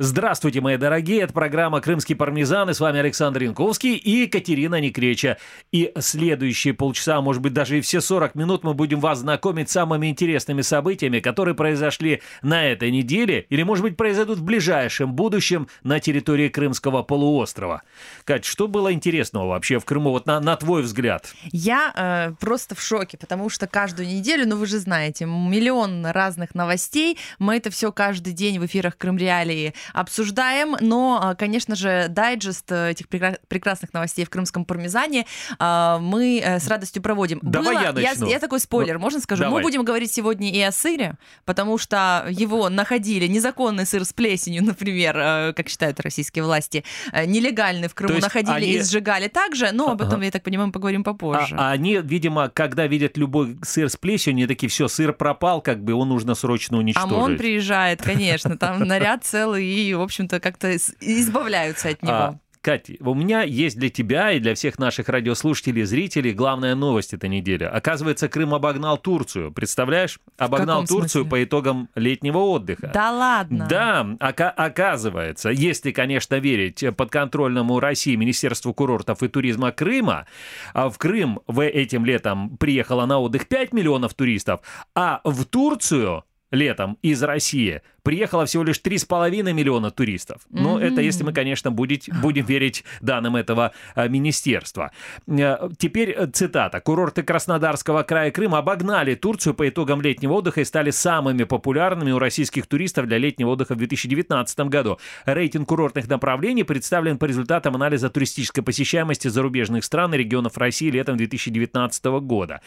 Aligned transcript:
Здравствуйте, 0.00 0.60
мои 0.60 0.76
дорогие, 0.76 1.20
это 1.20 1.32
программа 1.32 1.80
«Крымский 1.80 2.16
пармезан», 2.16 2.68
и 2.68 2.74
с 2.74 2.80
вами 2.80 2.98
Александр 2.98 3.44
Янковский 3.44 3.94
и 3.94 4.22
Екатерина 4.22 4.80
Некреча. 4.80 5.38
И 5.70 5.92
следующие 6.00 6.74
полчаса, 6.74 7.20
может 7.20 7.40
быть 7.40 7.52
даже 7.52 7.78
и 7.78 7.80
все 7.80 8.00
40 8.00 8.34
минут 8.34 8.64
мы 8.64 8.74
будем 8.74 8.98
вас 8.98 9.20
знакомить 9.20 9.70
с 9.70 9.72
самыми 9.72 10.08
интересными 10.08 10.62
событиями, 10.62 11.20
которые 11.20 11.54
произошли 11.54 12.22
на 12.42 12.64
этой 12.66 12.90
неделе 12.90 13.46
или, 13.50 13.62
может 13.62 13.84
быть, 13.84 13.96
произойдут 13.96 14.38
в 14.38 14.42
ближайшем 14.42 15.12
будущем 15.12 15.68
на 15.84 16.00
территории 16.00 16.48
Крымского 16.48 17.04
полуострова. 17.04 17.82
Кать, 18.24 18.44
что 18.44 18.66
было 18.66 18.92
интересного 18.92 19.46
вообще 19.46 19.78
в 19.78 19.84
Крыму, 19.84 20.10
вот 20.10 20.26
на, 20.26 20.40
на 20.40 20.56
твой 20.56 20.82
взгляд? 20.82 21.32
Я 21.52 21.92
э, 21.94 22.34
просто 22.40 22.74
в 22.74 22.82
шоке, 22.82 23.16
потому 23.16 23.48
что 23.48 23.68
каждую 23.68 24.08
неделю, 24.08 24.48
ну 24.48 24.56
вы 24.56 24.66
же 24.66 24.80
знаете, 24.80 25.24
миллион 25.24 26.04
разных 26.06 26.56
новостей, 26.56 27.16
мы 27.38 27.58
это 27.58 27.70
все 27.70 27.92
каждый 27.92 28.32
день 28.32 28.58
в 28.58 28.66
эфирах 28.66 28.98
Крым 28.98 29.18
Реалии 29.18 29.72
обсуждаем, 29.92 30.76
но, 30.80 31.20
а, 31.22 31.34
конечно 31.34 31.74
же, 31.76 32.06
дайджест 32.08 32.70
э, 32.72 32.90
этих 32.90 33.08
прекрасных 33.08 33.92
новостей 33.92 34.24
в 34.24 34.30
крымском 34.30 34.64
пармезане 34.64 35.26
а, 35.58 35.98
мы 35.98 36.40
э, 36.44 36.58
с 36.58 36.68
радостью 36.68 37.02
проводим. 37.02 37.38
Давай 37.42 37.74
Было, 37.74 37.82
я 37.82 37.92
начну. 37.92 38.26
Я, 38.26 38.34
я 38.34 38.40
такой 38.40 38.60
спойлер, 38.60 38.98
можно 38.98 39.20
скажу? 39.20 39.42
Давай. 39.42 39.58
Мы 39.58 39.62
будем 39.62 39.84
говорить 39.84 40.12
сегодня 40.12 40.50
и 40.50 40.60
о 40.60 40.72
сыре, 40.72 41.16
потому 41.44 41.78
что 41.78 42.26
его 42.30 42.68
находили, 42.68 43.26
незаконный 43.26 43.86
сыр 43.86 44.04
с 44.04 44.12
плесенью, 44.12 44.64
например, 44.64 45.16
э, 45.16 45.52
как 45.54 45.68
считают 45.68 46.00
российские 46.00 46.44
власти, 46.44 46.84
нелегальный 47.12 47.88
в 47.88 47.94
Крыму 47.94 48.18
находили 48.20 48.54
они... 48.54 48.72
и 48.72 48.82
сжигали 48.82 49.28
также, 49.28 49.70
но 49.72 49.90
об 49.90 50.02
этом, 50.02 50.14
ага. 50.14 50.24
я 50.24 50.30
так 50.30 50.42
понимаю, 50.42 50.68
мы 50.68 50.72
поговорим 50.72 51.04
попозже. 51.04 51.54
А, 51.56 51.70
а 51.70 51.72
они, 51.72 51.98
видимо, 52.02 52.48
когда 52.48 52.86
видят 52.86 53.16
любой 53.16 53.58
сыр 53.62 53.88
с 53.88 53.96
плесенью, 53.96 54.44
они 54.44 54.46
такие, 54.46 54.68
все, 54.68 54.88
сыр 54.88 55.12
пропал, 55.12 55.60
как 55.60 55.82
бы 55.82 55.92
его 55.92 56.04
нужно 56.04 56.34
срочно 56.34 56.78
уничтожить. 56.78 57.12
ОМОН 57.12 57.36
приезжает, 57.36 58.02
конечно, 58.02 58.56
там 58.58 58.80
наряд 58.80 59.24
целый 59.24 59.64
и, 59.74 59.94
в 59.94 60.00
общем-то, 60.00 60.40
как-то 60.40 60.74
избавляются 60.74 61.88
от 61.88 62.02
него. 62.02 62.14
А, 62.14 62.38
Катя, 62.64 62.94
у 63.00 63.14
меня 63.14 63.42
есть 63.42 63.78
для 63.78 63.90
тебя 63.90 64.32
и 64.32 64.40
для 64.40 64.54
всех 64.54 64.78
наших 64.78 65.10
радиослушателей 65.10 65.82
и 65.82 65.84
зрителей 65.84 66.32
главная 66.32 66.74
новость 66.74 67.12
этой 67.12 67.28
недели. 67.28 67.64
Оказывается, 67.64 68.26
Крым 68.26 68.54
обогнал 68.54 68.96
Турцию. 68.96 69.52
Представляешь? 69.52 70.18
Обогнал 70.38 70.86
Турцию 70.86 71.24
смысле? 71.24 71.30
по 71.30 71.44
итогам 71.44 71.90
летнего 71.94 72.38
отдыха. 72.38 72.90
Да 72.94 73.10
ладно? 73.10 73.66
Да, 73.68 74.06
ока- 74.18 74.48
оказывается, 74.50 75.50
если, 75.50 75.90
конечно, 75.90 76.36
верить 76.36 76.82
подконтрольному 76.96 77.78
России 77.80 78.16
Министерству 78.16 78.72
курортов 78.72 79.22
и 79.22 79.28
туризма 79.28 79.70
Крыма, 79.70 80.26
а 80.72 80.88
в 80.88 80.96
Крым 80.96 81.40
в 81.46 81.62
этим 81.62 82.06
летом 82.06 82.56
приехало 82.56 83.04
на 83.04 83.18
отдых 83.18 83.46
5 83.46 83.74
миллионов 83.74 84.14
туристов, 84.14 84.62
а 84.94 85.20
в 85.24 85.44
Турцию 85.44 86.24
летом 86.50 86.98
из 87.02 87.22
России 87.22 87.82
приехало 88.04 88.44
всего 88.46 88.62
лишь 88.62 88.80
3,5 88.80 89.52
миллиона 89.52 89.90
туристов. 89.90 90.42
Но 90.50 90.78
mm-hmm. 90.78 90.92
это 90.92 91.00
если 91.00 91.24
мы, 91.24 91.32
конечно, 91.32 91.72
будет, 91.72 92.04
будем 92.22 92.44
верить 92.44 92.84
данным 93.00 93.34
этого 93.34 93.72
а, 93.94 94.06
министерства. 94.08 94.92
Э, 95.26 95.68
теперь 95.78 96.10
э, 96.10 96.26
цитата. 96.26 96.80
Курорты 96.80 97.22
Краснодарского 97.22 98.02
края 98.02 98.30
Крыма 98.30 98.58
обогнали 98.58 99.14
Турцию 99.14 99.54
по 99.54 99.68
итогам 99.68 100.02
летнего 100.02 100.34
отдыха 100.34 100.60
и 100.60 100.64
стали 100.64 100.90
самыми 100.90 101.44
популярными 101.44 102.12
у 102.12 102.18
российских 102.18 102.66
туристов 102.66 103.06
для 103.06 103.18
летнего 103.18 103.50
отдыха 103.50 103.74
в 103.74 103.78
2019 103.78 104.60
году. 104.60 104.98
Рейтинг 105.24 105.68
курортных 105.68 106.06
направлений 106.08 106.62
представлен 106.62 107.18
по 107.18 107.24
результатам 107.24 107.74
анализа 107.74 108.10
туристической 108.10 108.62
посещаемости 108.62 109.28
зарубежных 109.28 109.82
стран 109.84 110.14
и 110.14 110.18
регионов 110.18 110.58
России 110.58 110.90
летом 110.90 111.16
2019 111.16 112.04
года. 112.20 112.60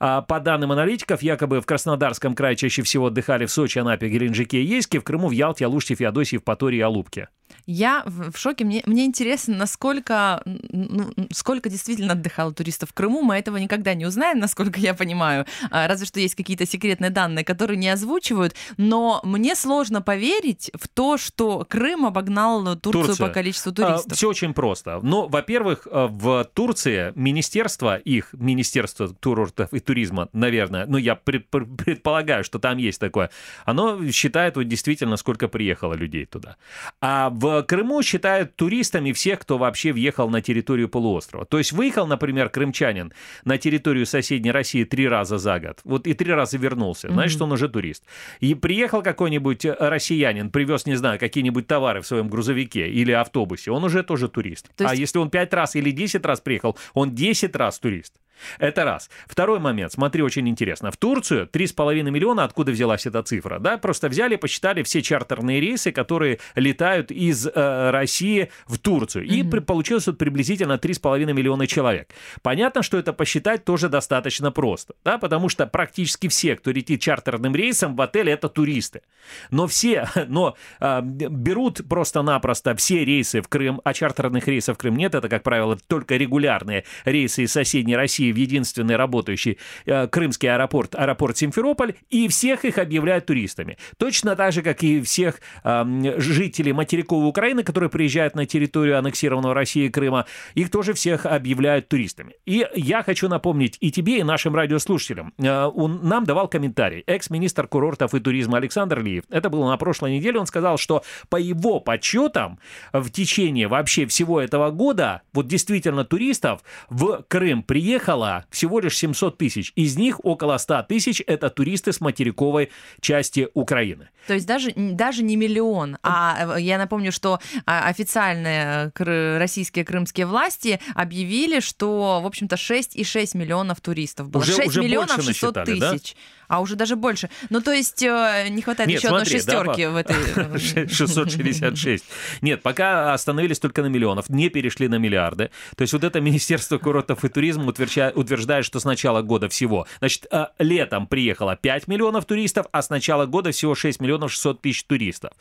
А 0.00 0.22
по 0.22 0.40
данным 0.40 0.72
аналитиков, 0.72 1.22
якобы 1.22 1.60
в 1.60 1.66
Краснодарском 1.66 2.34
крае 2.34 2.56
чаще 2.56 2.82
всего 2.82 3.06
отдыхали 3.06 3.46
в 3.46 3.52
Сочи, 3.52 3.78
Анапе, 3.78 4.08
Геленджике 4.08 4.60
и 4.60 4.71
Ейске, 4.72 5.00
в 5.00 5.04
Крыму, 5.04 5.28
в 5.28 5.32
Ялте, 5.32 5.66
Алуште, 5.66 5.94
Феодосии, 5.94 6.38
в 6.38 6.44
Патории 6.44 6.78
и 6.78 6.80
Алупке. 6.80 7.28
Я 7.66 8.02
в 8.06 8.36
шоке. 8.36 8.64
Мне, 8.64 8.82
мне 8.86 9.04
интересно, 9.04 9.56
насколько, 9.56 10.42
ну, 10.44 11.12
сколько 11.32 11.68
действительно 11.68 12.12
отдыхало 12.12 12.52
туристов 12.52 12.90
в 12.90 12.92
Крыму. 12.92 13.22
Мы 13.22 13.36
этого 13.36 13.56
никогда 13.56 13.94
не 13.94 14.06
узнаем, 14.06 14.38
насколько 14.38 14.80
я 14.80 14.94
понимаю. 14.94 15.46
А, 15.70 15.86
разве 15.88 16.06
что 16.06 16.20
есть 16.20 16.34
какие-то 16.34 16.66
секретные 16.66 17.10
данные, 17.10 17.44
которые 17.44 17.76
не 17.76 17.88
озвучивают. 17.88 18.54
Но 18.76 19.20
мне 19.24 19.54
сложно 19.54 20.02
поверить 20.02 20.70
в 20.74 20.88
то, 20.88 21.16
что 21.16 21.66
Крым 21.68 22.06
обогнал 22.06 22.76
Турцию 22.76 23.06
Турция. 23.06 23.26
по 23.26 23.32
количеству 23.32 23.72
а, 23.72 23.74
туристов. 23.74 24.12
А, 24.12 24.14
все 24.14 24.28
очень 24.28 24.54
просто. 24.54 25.00
Ну, 25.02 25.28
во-первых, 25.28 25.86
э, 25.90 26.08
в 26.10 26.44
Турции 26.54 27.12
министерство, 27.14 27.96
их 27.96 28.32
министерство 28.32 29.08
курортов 29.08 29.72
и 29.72 29.80
туризма, 29.80 30.28
наверное, 30.32 30.86
ну, 30.86 30.98
я 30.98 31.14
предполагаю, 31.14 32.44
что 32.44 32.58
там 32.58 32.78
есть 32.78 33.00
такое, 33.00 33.30
оно 33.64 34.10
считает 34.10 34.56
вот 34.56 34.68
действительно, 34.68 35.16
сколько 35.16 35.48
приехало 35.48 35.94
людей 35.94 36.26
туда. 36.26 36.56
А 37.00 37.30
в 37.42 37.62
Крыму 37.64 38.02
считают 38.02 38.54
туристами 38.54 39.10
всех, 39.10 39.40
кто 39.40 39.58
вообще 39.58 39.92
въехал 39.92 40.30
на 40.30 40.40
территорию 40.40 40.88
полуострова. 40.88 41.44
То 41.44 41.58
есть 41.58 41.72
выехал, 41.72 42.06
например, 42.06 42.48
крымчанин 42.48 43.12
на 43.44 43.58
территорию 43.58 44.06
соседней 44.06 44.52
России 44.52 44.84
три 44.84 45.08
раза 45.08 45.38
за 45.38 45.58
год, 45.58 45.80
вот 45.82 46.06
и 46.06 46.14
три 46.14 46.32
раза 46.32 46.56
вернулся, 46.56 47.08
значит, 47.10 47.42
он 47.42 47.50
уже 47.50 47.68
турист. 47.68 48.04
И 48.38 48.54
приехал 48.54 49.02
какой-нибудь 49.02 49.66
россиянин, 49.78 50.50
привез, 50.50 50.86
не 50.86 50.94
знаю, 50.94 51.18
какие-нибудь 51.18 51.66
товары 51.66 52.00
в 52.00 52.06
своем 52.06 52.28
грузовике 52.28 52.88
или 52.88 53.10
автобусе, 53.10 53.72
он 53.72 53.82
уже 53.82 54.04
тоже 54.04 54.28
турист. 54.28 54.68
То 54.76 54.84
а 54.84 54.90
есть... 54.90 54.98
А 54.98 55.00
если 55.00 55.18
он 55.18 55.28
пять 55.28 55.52
раз 55.52 55.74
или 55.74 55.90
десять 55.90 56.24
раз 56.24 56.40
приехал, 56.40 56.78
он 56.94 57.12
десять 57.12 57.56
раз 57.56 57.80
турист. 57.80 58.14
Это 58.58 58.84
раз. 58.84 59.10
Второй 59.26 59.58
момент, 59.58 59.92
смотри, 59.92 60.22
очень 60.22 60.48
интересно. 60.48 60.90
В 60.90 60.96
Турцию 60.96 61.48
3,5 61.52 62.02
миллиона, 62.10 62.44
откуда 62.44 62.72
взялась 62.72 63.06
эта 63.06 63.22
цифра? 63.22 63.58
Да, 63.58 63.78
просто 63.78 64.08
взяли, 64.08 64.36
посчитали 64.36 64.82
все 64.82 65.02
чартерные 65.02 65.60
рейсы, 65.60 65.92
которые 65.92 66.38
летают 66.54 67.10
из 67.10 67.46
э, 67.46 67.90
России 67.90 68.50
в 68.66 68.78
Турцию. 68.78 69.24
И 69.24 69.42
mm-hmm. 69.42 69.60
получилось 69.62 70.06
вот 70.06 70.18
приблизительно 70.18 70.74
3,5 70.74 71.32
миллиона 71.32 71.66
человек. 71.66 72.10
Понятно, 72.42 72.82
что 72.82 72.98
это 72.98 73.12
посчитать 73.12 73.64
тоже 73.64 73.88
достаточно 73.88 74.50
просто, 74.50 74.94
да, 75.04 75.18
потому 75.18 75.48
что 75.48 75.66
практически 75.66 76.28
все, 76.28 76.56
кто 76.56 76.70
летит 76.70 77.00
чартерным 77.00 77.54
рейсом 77.54 77.96
в 77.96 78.00
отеле, 78.00 78.32
это 78.32 78.48
туристы. 78.48 79.02
Но 79.50 79.66
все, 79.66 80.08
но 80.28 80.56
э, 80.80 81.00
берут 81.02 81.82
просто-напросто 81.88 82.74
все 82.76 83.04
рейсы 83.04 83.40
в 83.40 83.48
Крым, 83.48 83.80
а 83.84 83.94
чартерных 83.94 84.48
рейсов 84.48 84.76
в 84.76 84.78
Крым 84.78 84.96
нет, 84.96 85.14
это, 85.14 85.28
как 85.28 85.42
правило, 85.42 85.78
только 85.86 86.16
регулярные 86.16 86.84
рейсы 87.04 87.44
из 87.44 87.52
соседней 87.52 87.96
России 87.96 88.21
в 88.30 88.36
единственный 88.36 88.96
работающий 88.96 89.58
э, 89.86 90.06
крымский 90.06 90.52
аэропорт, 90.52 90.94
аэропорт 90.94 91.36
Симферополь, 91.36 91.94
и 92.10 92.28
всех 92.28 92.64
их 92.64 92.78
объявляют 92.78 93.26
туристами. 93.26 93.78
Точно 93.96 94.36
так 94.36 94.52
же, 94.52 94.62
как 94.62 94.82
и 94.82 95.00
всех 95.00 95.40
э, 95.64 96.14
жителей 96.18 96.72
материковой 96.72 97.28
Украины, 97.28 97.64
которые 97.64 97.90
приезжают 97.90 98.36
на 98.36 98.46
территорию 98.46 98.98
аннексированного 98.98 99.54
России 99.54 99.88
Крыма, 99.88 100.26
их 100.54 100.70
тоже 100.70 100.92
всех 100.92 101.26
объявляют 101.26 101.88
туристами. 101.88 102.34
И 102.44 102.66
я 102.74 103.02
хочу 103.02 103.28
напомнить 103.28 103.78
и 103.80 103.90
тебе, 103.90 104.18
и 104.18 104.22
нашим 104.22 104.54
радиослушателям. 104.54 105.32
Э, 105.38 105.64
он 105.64 106.00
нам 106.02 106.24
давал 106.24 106.48
комментарий. 106.48 107.02
Экс-министр 107.06 107.66
курортов 107.66 108.14
и 108.14 108.20
туризма 108.20 108.58
Александр 108.58 109.02
Лиев. 109.02 109.24
Это 109.30 109.48
было 109.48 109.68
на 109.68 109.76
прошлой 109.78 110.16
неделе. 110.16 110.38
Он 110.38 110.46
сказал, 110.46 110.76
что 110.76 111.02
по 111.30 111.36
его 111.36 111.80
подсчетам 111.80 112.58
в 112.92 113.10
течение 113.10 113.68
вообще 113.68 114.06
всего 114.06 114.40
этого 114.40 114.70
года 114.70 115.22
вот 115.32 115.46
действительно 115.46 116.04
туристов 116.04 116.62
в 116.90 117.24
Крым 117.28 117.62
приехало 117.62 118.11
приехало 118.12 118.44
всего 118.50 118.80
лишь 118.80 118.96
700 118.98 119.38
тысяч. 119.38 119.72
Из 119.76 119.96
них 119.96 120.24
около 120.24 120.58
100 120.58 120.84
тысяч– 120.84 121.22
это 121.26 121.50
туристы 121.50 121.92
с 121.92 122.00
материковой 122.00 122.70
части 123.00 123.48
Украины. 123.54 124.08
То 124.26 124.34
есть 124.34 124.46
даже, 124.46 124.72
даже 124.76 125.22
не 125.22 125.36
миллион. 125.36 125.98
А 126.02 126.56
э, 126.56 126.60
я 126.60 126.78
напомню, 126.78 127.12
что 127.12 127.40
а, 127.66 127.88
официальные 127.88 128.92
российские 129.38 129.84
крымские 129.84 130.26
власти 130.26 130.80
объявили, 130.94 131.60
что, 131.60 132.20
в 132.22 132.26
общем-то, 132.26 132.56
6,6 132.56 133.36
миллионов 133.36 133.80
туристов 133.80 134.28
было. 134.28 134.42
Уже, 134.42 134.54
6 134.54 134.68
уже 134.68 134.82
миллионов 134.82 135.22
600 135.22 135.64
тысяч. 135.64 135.80
Да? 135.80 136.20
А 136.52 136.60
уже 136.60 136.76
даже 136.76 136.96
больше. 136.96 137.30
Ну, 137.48 137.62
то 137.62 137.72
есть 137.72 138.02
э, 138.02 138.48
не 138.50 138.60
хватает 138.60 138.86
Нет, 138.86 138.98
еще 138.98 139.08
смотри, 139.08 139.26
одной 139.26 139.40
шестерки 139.40 139.84
да, 139.84 139.90
в 139.90 139.96
этой... 139.96 140.58
666. 140.86 142.04
Нет, 142.42 142.60
пока 142.60 143.14
остановились 143.14 143.58
только 143.58 143.80
на 143.80 143.86
миллионов, 143.86 144.28
не 144.28 144.50
перешли 144.50 144.86
на 144.86 144.96
миллиарды. 144.96 145.50
То 145.76 145.80
есть 145.80 145.94
вот 145.94 146.04
это 146.04 146.20
Министерство 146.20 146.76
курортов 146.76 147.24
и 147.24 147.30
туризма 147.30 147.64
утверждает, 147.64 148.66
что 148.66 148.80
с 148.80 148.84
начала 148.84 149.22
года 149.22 149.48
всего, 149.48 149.86
значит, 150.00 150.26
э, 150.30 150.48
летом 150.58 151.06
приехало 151.06 151.56
5 151.56 151.88
миллионов 151.88 152.26
туристов, 152.26 152.66
а 152.70 152.82
с 152.82 152.90
начала 152.90 153.24
года 153.24 153.50
всего 153.50 153.74
6 153.74 154.02
миллионов 154.02 154.30
600 154.30 154.60
тысяч 154.60 154.84
туристов. 154.84 155.32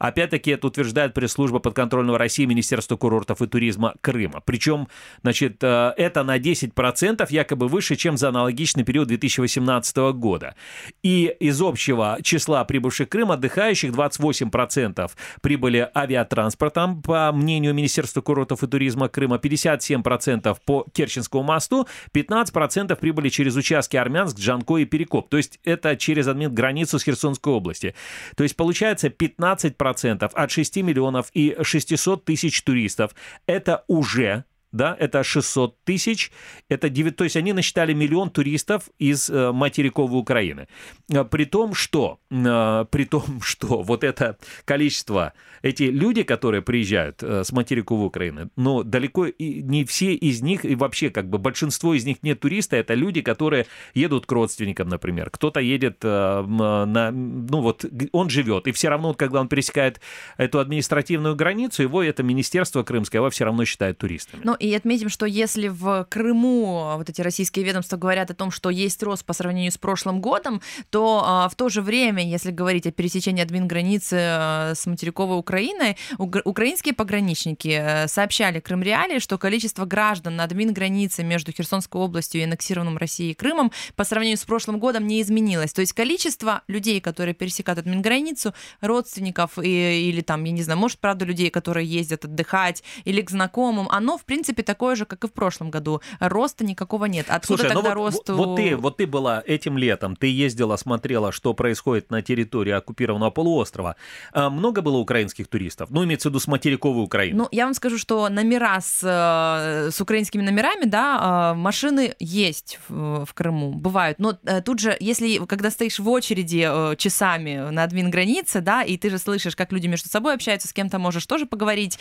Опять-таки 0.00 0.50
это 0.50 0.66
утверждает 0.66 1.14
пресс-служба 1.14 1.60
подконтрольного 1.60 2.18
России 2.18 2.44
Министерства 2.44 2.96
курортов 2.96 3.40
и 3.40 3.46
туризма 3.46 3.94
Крыма. 4.00 4.42
Причем, 4.44 4.88
значит, 5.22 5.62
э, 5.62 5.92
это 5.96 6.24
на 6.24 6.40
10% 6.40 7.24
якобы 7.30 7.68
выше, 7.68 7.94
чем 7.94 8.16
за 8.16 8.30
аналогичный 8.30 8.82
период 8.82 9.06
2018 9.06 9.96
года. 10.12 10.55
И 11.02 11.34
из 11.40 11.60
общего 11.60 12.18
числа 12.22 12.64
прибывших 12.64 13.06
в 13.06 13.10
Крым 13.10 13.30
отдыхающих 13.30 13.92
28% 13.92 15.10
прибыли 15.40 15.88
авиатранспортом, 15.94 17.02
по 17.02 17.30
мнению 17.32 17.74
Министерства 17.74 18.20
курортов 18.20 18.62
и 18.62 18.66
туризма 18.66 19.08
Крыма, 19.08 19.36
57% 19.36 20.56
по 20.64 20.86
Керченскому 20.92 21.42
мосту, 21.42 21.86
15% 22.12 22.96
прибыли 22.96 23.28
через 23.28 23.56
участки 23.56 23.96
Армянск, 23.96 24.38
Джанко 24.38 24.78
и 24.78 24.84
Перекоп. 24.84 25.28
То 25.28 25.36
есть 25.36 25.60
это 25.64 25.96
через 25.96 26.26
админ 26.26 26.54
границу 26.54 26.98
с 26.98 27.04
Херсонской 27.04 27.52
области. 27.52 27.94
То 28.36 28.42
есть 28.42 28.56
получается 28.56 29.08
15% 29.08 30.24
от 30.32 30.50
6 30.50 30.76
миллионов 30.78 31.30
и 31.32 31.56
600 31.60 32.24
тысяч 32.24 32.62
туристов. 32.62 33.14
Это 33.46 33.84
уже 33.86 34.44
да, 34.76 34.96
это 34.98 35.24
600 35.24 35.82
тысяч, 35.84 36.30
это 36.68 36.88
9, 36.88 37.16
то 37.16 37.24
есть 37.24 37.36
они 37.36 37.52
насчитали 37.52 37.92
миллион 37.92 38.30
туристов 38.30 38.90
из 38.98 39.30
э, 39.30 39.52
материковой 39.52 40.20
Украины. 40.20 40.68
Э, 41.10 41.24
при 41.24 41.44
том, 41.44 41.74
что, 41.74 42.20
э, 42.30 42.84
при 42.90 43.04
том, 43.04 43.24
что 43.42 43.82
вот 43.82 44.04
это 44.04 44.38
количество, 44.64 45.32
эти 45.62 45.84
люди, 45.84 46.22
которые 46.22 46.62
приезжают 46.62 47.22
с 47.22 47.50
материковой 47.52 48.06
Украины, 48.06 48.50
но 48.56 48.82
далеко 48.82 49.26
и 49.26 49.62
не 49.62 49.84
все 49.84 50.14
из 50.14 50.42
них, 50.42 50.64
и 50.64 50.74
вообще 50.74 51.10
как 51.10 51.28
бы 51.28 51.38
большинство 51.38 51.94
из 51.94 52.04
них 52.04 52.22
не 52.22 52.34
туристы, 52.34 52.76
это 52.76 52.94
люди, 52.94 53.22
которые 53.22 53.66
едут 53.94 54.26
к 54.26 54.32
родственникам, 54.32 54.88
например. 54.88 55.30
Кто-то 55.30 55.60
едет 55.60 56.02
на, 56.02 57.10
ну 57.10 57.60
вот, 57.60 57.84
он 58.12 58.30
живет, 58.30 58.66
и 58.68 58.72
все 58.72 58.88
равно, 58.88 59.14
когда 59.14 59.40
он 59.40 59.48
пересекает 59.48 60.00
эту 60.36 60.58
административную 60.58 61.34
границу, 61.34 61.82
его 61.82 62.02
это 62.02 62.22
министерство 62.22 62.82
крымское, 62.82 63.20
его 63.20 63.30
все 63.30 63.44
равно 63.44 63.64
считает 63.64 63.98
туристами. 63.98 64.42
Ну 64.44 64.54
и 64.66 64.74
отметим, 64.74 65.08
что 65.08 65.26
если 65.26 65.68
в 65.68 66.06
Крыму 66.10 66.94
вот 66.96 67.08
эти 67.08 67.20
российские 67.20 67.64
ведомства 67.64 67.96
говорят 67.96 68.30
о 68.30 68.34
том, 68.34 68.50
что 68.50 68.70
есть 68.70 69.02
рост 69.02 69.24
по 69.24 69.32
сравнению 69.32 69.72
с 69.72 69.78
прошлым 69.78 70.20
годом, 70.20 70.60
то 70.90 71.22
а, 71.24 71.48
в 71.48 71.54
то 71.54 71.68
же 71.68 71.82
время, 71.82 72.26
если 72.26 72.50
говорить 72.50 72.86
о 72.86 72.90
пересечении 72.90 73.42
админ-границы 73.42 74.16
а, 74.20 74.72
с 74.74 74.86
материковой 74.86 75.38
Украиной, 75.38 75.96
украинские 76.18 76.94
пограничники 76.94 77.68
э, 77.68 78.08
сообщали 78.08 78.60
Крым 78.60 78.82
Реалии, 78.82 79.18
что 79.18 79.38
количество 79.38 79.84
граждан 79.84 80.36
на 80.36 80.44
админ-границе 80.44 81.22
между 81.22 81.52
Херсонской 81.52 82.00
областью 82.00 82.40
и 82.40 82.44
аннексированным 82.44 82.96
Россией 82.96 83.34
Крымом 83.34 83.72
по 83.94 84.04
сравнению 84.04 84.38
с 84.38 84.44
прошлым 84.44 84.78
годом 84.78 85.06
не 85.06 85.22
изменилось. 85.22 85.72
То 85.72 85.80
есть 85.80 85.92
количество 85.92 86.62
людей, 86.68 87.00
которые 87.00 87.34
пересекают 87.34 87.80
админ-границу, 87.80 88.54
родственников 88.80 89.58
и, 89.58 90.08
или 90.08 90.20
там, 90.20 90.44
я 90.44 90.52
не 90.52 90.62
знаю, 90.62 90.78
может, 90.78 90.98
правда, 90.98 91.24
людей, 91.24 91.50
которые 91.50 91.86
ездят 91.86 92.24
отдыхать 92.24 92.82
или 93.04 93.22
к 93.22 93.30
знакомым, 93.30 93.88
оно, 93.90 94.18
в 94.18 94.24
принципе, 94.24 94.55
принципе, 94.56 94.62
такое 94.62 94.96
же, 94.96 95.04
как 95.04 95.24
и 95.24 95.28
в 95.28 95.32
прошлом 95.32 95.70
году. 95.70 96.00
Роста 96.20 96.64
никакого 96.64 97.06
нет. 97.06 97.26
Откуда 97.28 97.62
Слушай, 97.62 97.74
ну 97.74 97.82
тогда 97.82 97.94
ну 97.94 98.00
вот, 98.02 98.12
рост? 98.12 98.28
Вот 98.28 98.56
ты, 98.56 98.76
вот 98.76 98.96
ты 98.96 99.06
была 99.06 99.42
этим 99.46 99.78
летом, 99.78 100.16
ты 100.16 100.26
ездила, 100.26 100.76
смотрела, 100.76 101.32
что 101.32 101.54
происходит 101.54 102.10
на 102.10 102.22
территории 102.22 102.72
оккупированного 102.72 103.30
полуострова. 103.30 103.96
А 104.32 104.50
много 104.50 104.82
было 104.82 104.96
украинских 104.98 105.48
туристов? 105.48 105.90
Ну, 105.90 106.04
имеется 106.04 106.28
в 106.28 106.30
виду 106.30 106.40
с 106.40 106.46
материковой 106.46 107.04
Украины. 107.04 107.38
Ну, 107.38 107.48
я 107.52 107.64
вам 107.64 107.74
скажу, 107.74 107.98
что 107.98 108.28
номера 108.28 108.80
с, 108.80 109.00
э, 109.02 109.90
с 109.90 110.00
украинскими 110.00 110.42
номерами, 110.42 110.84
да, 110.84 111.18
а, 111.20 111.54
машины 111.54 112.14
есть 112.18 112.78
в, 112.88 113.24
в 113.24 113.34
Крыму, 113.34 113.72
бывают. 113.72 114.18
Но 114.18 114.38
э, 114.44 114.62
тут 114.62 114.78
же, 114.80 114.96
если, 115.00 115.44
когда 115.46 115.70
стоишь 115.70 115.98
в 115.98 116.08
очереди 116.08 116.66
э, 116.68 116.96
часами 116.96 117.70
на 117.70 117.82
админ 117.82 118.10
границе, 118.10 118.60
да, 118.60 118.82
и 118.82 118.96
ты 118.96 119.10
же 119.10 119.18
слышишь, 119.18 119.56
как 119.56 119.72
люди 119.72 119.86
между 119.86 120.08
собой 120.08 120.34
общаются, 120.34 120.68
с 120.68 120.72
кем-то 120.72 120.98
можешь 120.98 121.26
тоже 121.26 121.46
поговорить, 121.46 121.98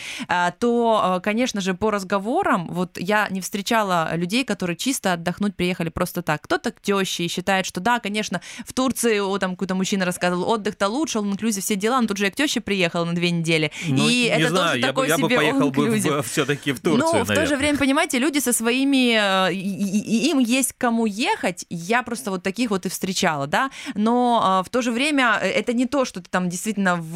то, 0.59 1.19
конечно 1.23 1.61
же, 1.61 1.73
по 1.73 1.91
разговору 1.91 2.34
разговорам, 2.43 2.67
вот 2.73 2.97
я 2.97 3.27
не 3.29 3.41
встречала 3.41 4.15
людей, 4.15 4.43
которые 4.43 4.75
чисто 4.75 5.13
отдохнуть 5.13 5.55
приехали 5.55 5.89
просто 5.89 6.21
так. 6.21 6.41
Кто-то 6.41 6.71
к 6.71 6.81
теще 6.81 7.25
и 7.25 7.27
считает, 7.27 7.65
что 7.65 7.79
да, 7.79 7.99
конечно, 7.99 8.41
в 8.65 8.73
Турции 8.73 9.19
о, 9.19 9.37
там 9.37 9.51
какой-то 9.51 9.75
мужчина 9.75 10.05
рассказывал, 10.05 10.49
отдых-то 10.49 10.87
лучше, 10.87 11.19
он 11.19 11.31
инклюзив 11.31 11.63
все 11.63 11.75
дела, 11.75 12.01
но 12.01 12.07
тут 12.07 12.17
же 12.17 12.25
я 12.25 12.31
к 12.31 12.35
теще 12.35 12.61
приехала 12.61 13.05
на 13.05 13.13
две 13.13 13.31
недели. 13.31 13.71
Ну, 13.87 14.07
и 14.09 14.25
это 14.25 14.49
знаю, 14.49 14.67
тоже 14.67 14.79
я 14.79 14.87
такой 14.87 15.05
бы, 15.05 15.09
я 15.09 15.15
себе 15.15 15.27
бы 15.27 15.35
поехал 15.35 15.71
бы 15.71 16.21
все-таки 16.23 16.71
в 16.71 16.79
Турцию, 16.79 17.19
Ну, 17.19 17.23
в 17.23 17.27
то 17.27 17.45
же 17.45 17.55
время, 17.55 17.77
понимаете, 17.77 18.19
люди 18.19 18.39
со 18.39 18.53
своими... 18.53 19.15
Э, 19.15 19.53
и, 19.53 19.57
и, 19.57 20.29
им 20.29 20.39
есть 20.39 20.73
к 20.73 20.77
кому 20.77 21.05
ехать, 21.05 21.65
я 21.69 22.03
просто 22.03 22.31
вот 22.31 22.43
таких 22.43 22.69
вот 22.69 22.85
и 22.85 22.89
встречала, 22.89 23.47
да, 23.47 23.71
но 23.95 24.61
э, 24.61 24.67
в 24.67 24.69
то 24.69 24.81
же 24.81 24.91
время 24.91 25.39
э, 25.41 25.47
это 25.47 25.73
не 25.73 25.85
то, 25.85 26.05
что 26.05 26.21
ты 26.21 26.29
там 26.29 26.49
действительно 26.49 26.95
в, 26.95 27.13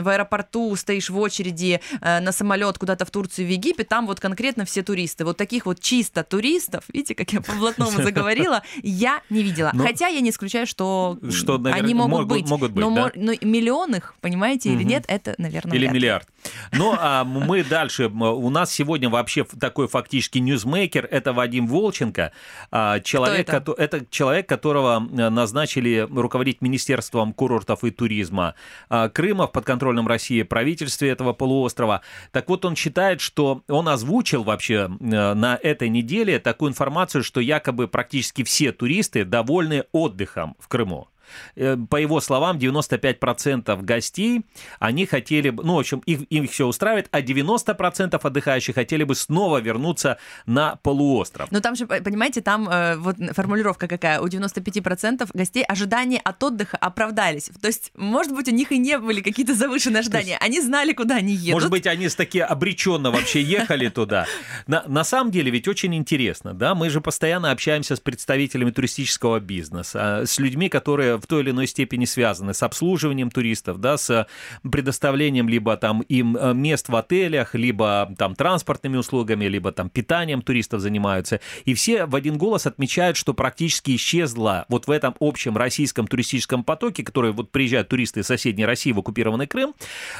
в 0.00 0.08
аэропорту 0.08 0.74
стоишь 0.76 1.10
в 1.10 1.18
очереди 1.18 1.80
на 2.00 2.32
самолет 2.32 2.78
куда-то 2.78 3.04
в 3.04 3.10
Турцию, 3.10 3.46
в 3.46 3.50
Египет, 3.50 3.88
там 3.88 4.06
вот 4.06 4.20
конкретно 4.20 4.43
все 4.64 4.82
туристы. 4.82 5.24
Вот 5.24 5.36
таких 5.36 5.66
вот 5.66 5.80
чисто 5.80 6.24
туристов, 6.24 6.84
видите, 6.92 7.14
как 7.14 7.32
я 7.32 7.40
по 7.40 7.52
блатному 7.52 7.90
заговорила, 8.02 8.62
я 8.82 9.22
не 9.30 9.42
видела. 9.42 9.70
Но, 9.72 9.84
Хотя 9.84 10.08
я 10.08 10.20
не 10.20 10.30
исключаю, 10.30 10.66
что, 10.66 11.18
что 11.30 11.58
наверное, 11.58 11.84
они 11.84 11.94
могут, 11.94 12.10
могут 12.10 12.28
быть. 12.28 12.48
Могут 12.48 12.72
быть 12.72 12.84
но, 12.84 12.94
да? 12.94 13.12
но 13.14 13.32
миллион 13.40 13.94
их, 13.94 14.14
понимаете, 14.20 14.70
угу. 14.70 14.78
или 14.78 14.84
нет, 14.84 15.04
это, 15.08 15.34
наверное, 15.38 15.76
Или 15.76 15.86
миллиард. 15.88 16.28
Ну, 16.72 16.94
а 16.98 17.24
мы 17.24 17.64
дальше. 17.64 18.08
У 18.08 18.50
нас 18.50 18.72
сегодня 18.72 19.08
вообще 19.08 19.44
такой 19.44 19.88
фактически 19.88 20.38
ньюсмейкер. 20.38 21.08
Это 21.10 21.32
Вадим 21.32 21.66
Волченко. 21.66 22.32
а, 22.70 23.00
Человек, 23.00 23.48
это? 23.48 23.72
это 23.72 24.06
человек, 24.10 24.48
которого 24.48 24.98
назначили 25.00 26.06
руководить 26.10 26.60
Министерством 26.60 27.32
курортов 27.32 27.84
и 27.84 27.90
туризма 27.90 28.54
а, 28.88 29.08
Крыма 29.08 29.46
в 29.46 29.52
подконтрольном 29.52 30.06
России 30.06 30.42
правительстве 30.42 31.10
этого 31.10 31.32
полуострова. 31.32 32.02
Так 32.32 32.48
вот, 32.48 32.64
он 32.64 32.76
считает, 32.76 33.20
что 33.20 33.62
он 33.68 33.88
озвучил 33.88 34.33
вообще 34.42 34.88
на 34.88 35.58
этой 35.62 35.88
неделе 35.88 36.38
такую 36.38 36.70
информацию, 36.70 37.22
что 37.22 37.40
якобы 37.40 37.88
практически 37.88 38.42
все 38.42 38.72
туристы 38.72 39.24
довольны 39.24 39.84
отдыхом 39.92 40.56
в 40.58 40.68
Крыму. 40.68 41.08
Э, 41.56 41.76
по 41.88 41.96
его 41.96 42.20
словам, 42.20 42.58
95% 42.58 43.82
гостей, 43.82 44.44
они 44.78 45.06
хотели 45.06 45.50
бы, 45.50 45.64
ну, 45.64 45.74
в 45.76 45.78
общем, 45.78 46.00
их, 46.06 46.22
их 46.22 46.50
все 46.50 46.66
устраивает, 46.66 47.08
а 47.10 47.20
90% 47.20 48.18
отдыхающих 48.22 48.74
хотели 48.74 49.04
бы 49.04 49.14
снова 49.14 49.60
вернуться 49.60 50.18
на 50.46 50.76
полуостров. 50.76 51.50
Но 51.50 51.60
там 51.60 51.76
же, 51.76 51.86
понимаете, 51.86 52.40
там 52.40 52.68
э, 52.68 52.96
вот 52.96 53.16
формулировка 53.32 53.88
какая, 53.88 54.20
у 54.20 54.26
95% 54.26 55.28
гостей 55.32 55.64
ожидания 55.64 56.20
от 56.24 56.42
отдыха 56.42 56.76
оправдались. 56.76 57.50
То 57.60 57.68
есть, 57.68 57.92
может 57.96 58.32
быть, 58.32 58.48
у 58.48 58.52
них 58.52 58.72
и 58.72 58.78
не 58.78 58.98
были 58.98 59.20
какие-то 59.20 59.54
завышенные 59.54 60.00
ожидания, 60.00 60.38
они 60.40 60.60
знали, 60.60 60.92
куда 60.92 61.16
они 61.16 61.34
едут. 61.34 61.54
Может 61.54 61.70
быть, 61.70 61.86
они 61.86 62.08
с 62.08 62.14
таки 62.14 62.40
обреченно 62.40 63.10
вообще 63.10 63.42
ехали 63.42 63.88
туда. 63.88 64.26
На, 64.66 64.84
на 64.86 65.04
самом 65.04 65.30
деле 65.30 65.50
ведь 65.50 65.68
очень 65.68 65.94
интересно, 65.94 66.54
да, 66.54 66.74
мы 66.74 66.90
же 66.90 67.00
постоянно 67.00 67.50
общаемся 67.50 67.96
с 67.96 68.00
представителями 68.00 68.70
туристического 68.70 69.40
бизнеса, 69.40 70.22
с 70.26 70.38
людьми, 70.38 70.68
которые 70.68 71.20
в 71.24 71.26
той 71.26 71.42
или 71.42 71.50
иной 71.50 71.66
степени 71.66 72.04
связаны 72.04 72.54
с 72.54 72.62
обслуживанием 72.62 73.30
туристов, 73.30 73.80
да, 73.80 73.96
с 73.96 74.26
предоставлением 74.62 75.48
либо 75.48 75.76
там 75.76 76.02
им 76.02 76.36
э, 76.36 76.52
мест 76.54 76.88
в 76.88 76.96
отелях, 76.96 77.54
либо 77.54 78.14
там 78.18 78.34
транспортными 78.34 78.96
услугами, 78.96 79.46
либо 79.46 79.72
там 79.72 79.88
питанием 79.88 80.42
туристов 80.42 80.80
занимаются. 80.80 81.40
И 81.64 81.74
все 81.74 82.06
в 82.06 82.14
один 82.14 82.36
голос 82.36 82.66
отмечают, 82.66 83.16
что 83.16 83.34
практически 83.34 83.96
исчезла 83.96 84.66
вот 84.68 84.86
в 84.86 84.90
этом 84.90 85.14
общем 85.18 85.56
российском 85.56 86.06
туристическом 86.06 86.62
потоке, 86.62 87.02
который 87.02 87.32
вот 87.32 87.50
приезжают 87.50 87.88
туристы 87.88 88.20
из 88.20 88.26
соседней 88.26 88.66
России 88.66 88.92
в 88.92 88.98
оккупированный 88.98 89.46
Крым, 89.46 89.74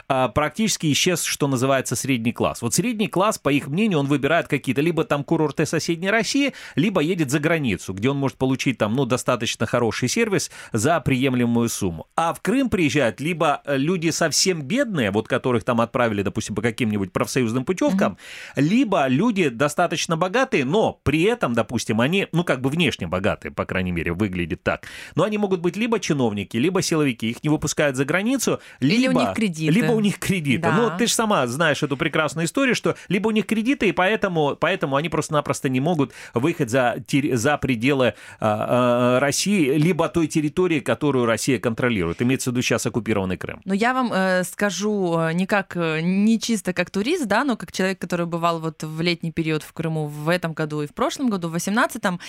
а, 0.09 0.29
практически 0.29 0.91
исчез, 0.93 1.23
что 1.23 1.49
называется, 1.49 1.97
средний 1.97 2.33
класс. 2.33 2.63
Вот 2.63 2.75
средний 2.75 3.09
класс, 3.09 3.39
по 3.39 3.51
их 3.51 3.69
мнению, 3.69 3.99
он 3.99 4.07
выбирает 4.07 4.49
какие-то 4.49 4.81
либо 4.81 5.05
там 5.05 5.25
курорты 5.25 5.67
соседней 5.67 6.11
России, 6.11 6.55
либо 6.77 7.01
едет 7.01 7.31
за 7.31 7.39
границу, 7.39 7.93
где 7.93 8.11
он 8.11 8.17
может 8.17 8.39
получить 8.39 8.79
там, 8.79 8.95
ну, 8.95 9.05
достаточно 9.05 9.67
хороший 9.67 10.09
сервис 10.09 10.51
за 10.85 11.01
приемлемую 11.01 11.71
сумму. 11.71 12.07
А 12.15 12.35
в 12.35 12.43
Крым 12.43 12.69
приезжают 12.69 13.19
либо 13.19 13.63
э, 13.65 13.79
люди 13.79 14.11
совсем 14.11 14.61
бедные, 14.61 15.11
вот 15.11 15.29
которых 15.29 15.65
там 15.65 15.81
отправили, 15.81 16.21
допустим, 16.21 16.55
по 16.55 16.61
каким-нибудь 16.61 17.11
профсоюзным 17.11 17.65
путевкам, 17.65 18.19
mm-hmm. 18.19 18.63
либо 18.63 19.07
люди 19.07 19.49
достаточно 19.49 20.19
богатые, 20.19 20.67
но 20.67 21.01
при 21.03 21.23
этом, 21.23 21.55
допустим, 21.55 22.03
они, 22.03 22.29
ну, 22.33 22.45
как 22.45 22.61
бы 22.61 22.69
внешне 22.69 23.07
богатые, 23.07 23.51
по 23.51 23.65
крайней 23.65 23.93
мере, 23.93 24.13
выглядит 24.13 24.63
так. 24.63 24.87
Но 25.15 25.25
они 25.25 25.39
могут 25.39 25.61
быть 25.61 25.75
либо 25.79 25.99
чиновники, 26.01 26.59
либо 26.59 26.83
силовики, 26.83 27.31
их 27.31 27.43
не 27.43 27.49
выпускают 27.49 27.97
за 27.97 28.05
границу, 28.05 28.61
либо... 28.81 28.95
Или 28.95 29.09
у 29.09 29.21
них 29.21 29.33
кредиты. 29.33 29.73
Либо 29.73 29.93
у 29.93 30.01
них 30.01 30.19
кредиты. 30.19 30.65
Да. 30.65 30.77
Ну, 30.77 30.99
ты 30.99 31.07
же 31.07 31.15
сама 31.15 31.47
знаешь 31.47 31.83
эту 31.83 31.97
прекрасную 31.97 32.45
историю, 32.45 32.75
что 32.75 32.95
либо 33.09 33.29
у 33.29 33.31
них 33.31 33.47
кредиты, 33.47 33.89
и 33.89 33.93
поэтому, 33.93 34.55
поэтому 34.61 34.97
они 34.97 35.09
просто-напросто 35.09 35.71
не 35.71 35.81
могут 35.81 36.13
выехать 36.35 36.69
за, 36.69 36.97
за 37.33 37.57
пределы 37.57 38.13
а, 38.39 39.17
а, 39.17 39.21
России, 39.21 39.79
либо 39.79 40.11
той 40.11 40.27
территории, 40.27 40.74
территории, 40.75 40.81
которую 40.81 41.27
Россия 41.27 41.59
контролирует. 41.59 42.23
Имеется 42.23 42.51
в 42.51 42.53
виду 42.53 42.63
сейчас 42.63 42.87
оккупированный 42.87 43.37
Крым. 43.37 43.61
Но 43.65 43.75
я 43.75 43.93
вам 43.95 44.13
э, 44.13 44.45
скажу 44.45 45.19
э, 45.19 45.33
не 45.33 45.47
как 45.47 45.77
э, 45.77 46.01
не 46.03 46.39
чисто 46.39 46.73
как 46.73 46.91
турист, 46.91 47.27
да, 47.27 47.45
но 47.45 47.57
как 47.57 47.73
человек, 47.73 47.99
который 47.99 48.27
бывал 48.27 48.61
вот 48.61 48.83
в 48.83 49.01
летний 49.01 49.33
период 49.33 49.63
в 49.63 49.73
Крыму 49.73 50.07
в 50.07 50.29
этом 50.29 50.53
году 50.53 50.83
и 50.83 50.87
в 50.87 50.95
прошлом 50.95 51.31
году, 51.31 51.49
в 51.49 51.57
18-м, 51.57 52.21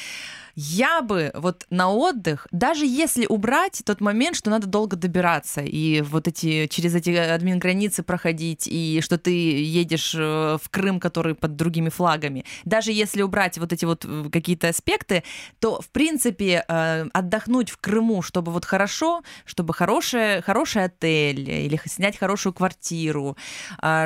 я 0.55 1.01
бы 1.01 1.31
вот 1.33 1.65
на 1.69 1.91
отдых, 1.91 2.47
даже 2.51 2.85
если 2.85 3.25
убрать 3.27 3.81
тот 3.85 3.99
момент, 3.99 4.37
что 4.37 4.49
надо 4.49 4.67
долго 4.67 4.95
добираться 4.95 5.61
и 5.61 6.01
вот 6.01 6.27
эти 6.27 6.67
через 6.67 6.95
эти 6.95 7.09
админ 7.09 7.59
границы 7.59 8.03
проходить 8.03 8.67
и 8.67 9.01
что 9.01 9.17
ты 9.17 9.31
едешь 9.31 10.15
э, 10.15 10.57
в 10.61 10.69
Крым, 10.69 10.99
который 10.99 11.35
под 11.35 11.55
другими 11.55 11.89
флагами, 11.89 12.45
даже 12.63 12.91
если 12.91 13.21
убрать 13.21 13.57
вот 13.57 13.73
эти 13.73 13.85
вот 13.85 14.05
э, 14.05 14.29
какие-то 14.31 14.69
аспекты, 14.69 15.23
то 15.59 15.81
в 15.81 15.89
принципе 15.89 16.63
э, 16.67 17.05
отдохнуть 17.13 17.69
в 17.69 17.77
Крыму, 17.77 18.21
чтобы 18.21 18.51
вот 18.51 18.63
хорошо, 18.65 19.23
чтобы 19.45 19.73
хороший 19.73 20.41
хороший 20.41 20.85
отель 20.85 21.49
или 21.49 21.79
снять 21.85 22.17
хорошую 22.17 22.53
квартиру, 22.53 23.37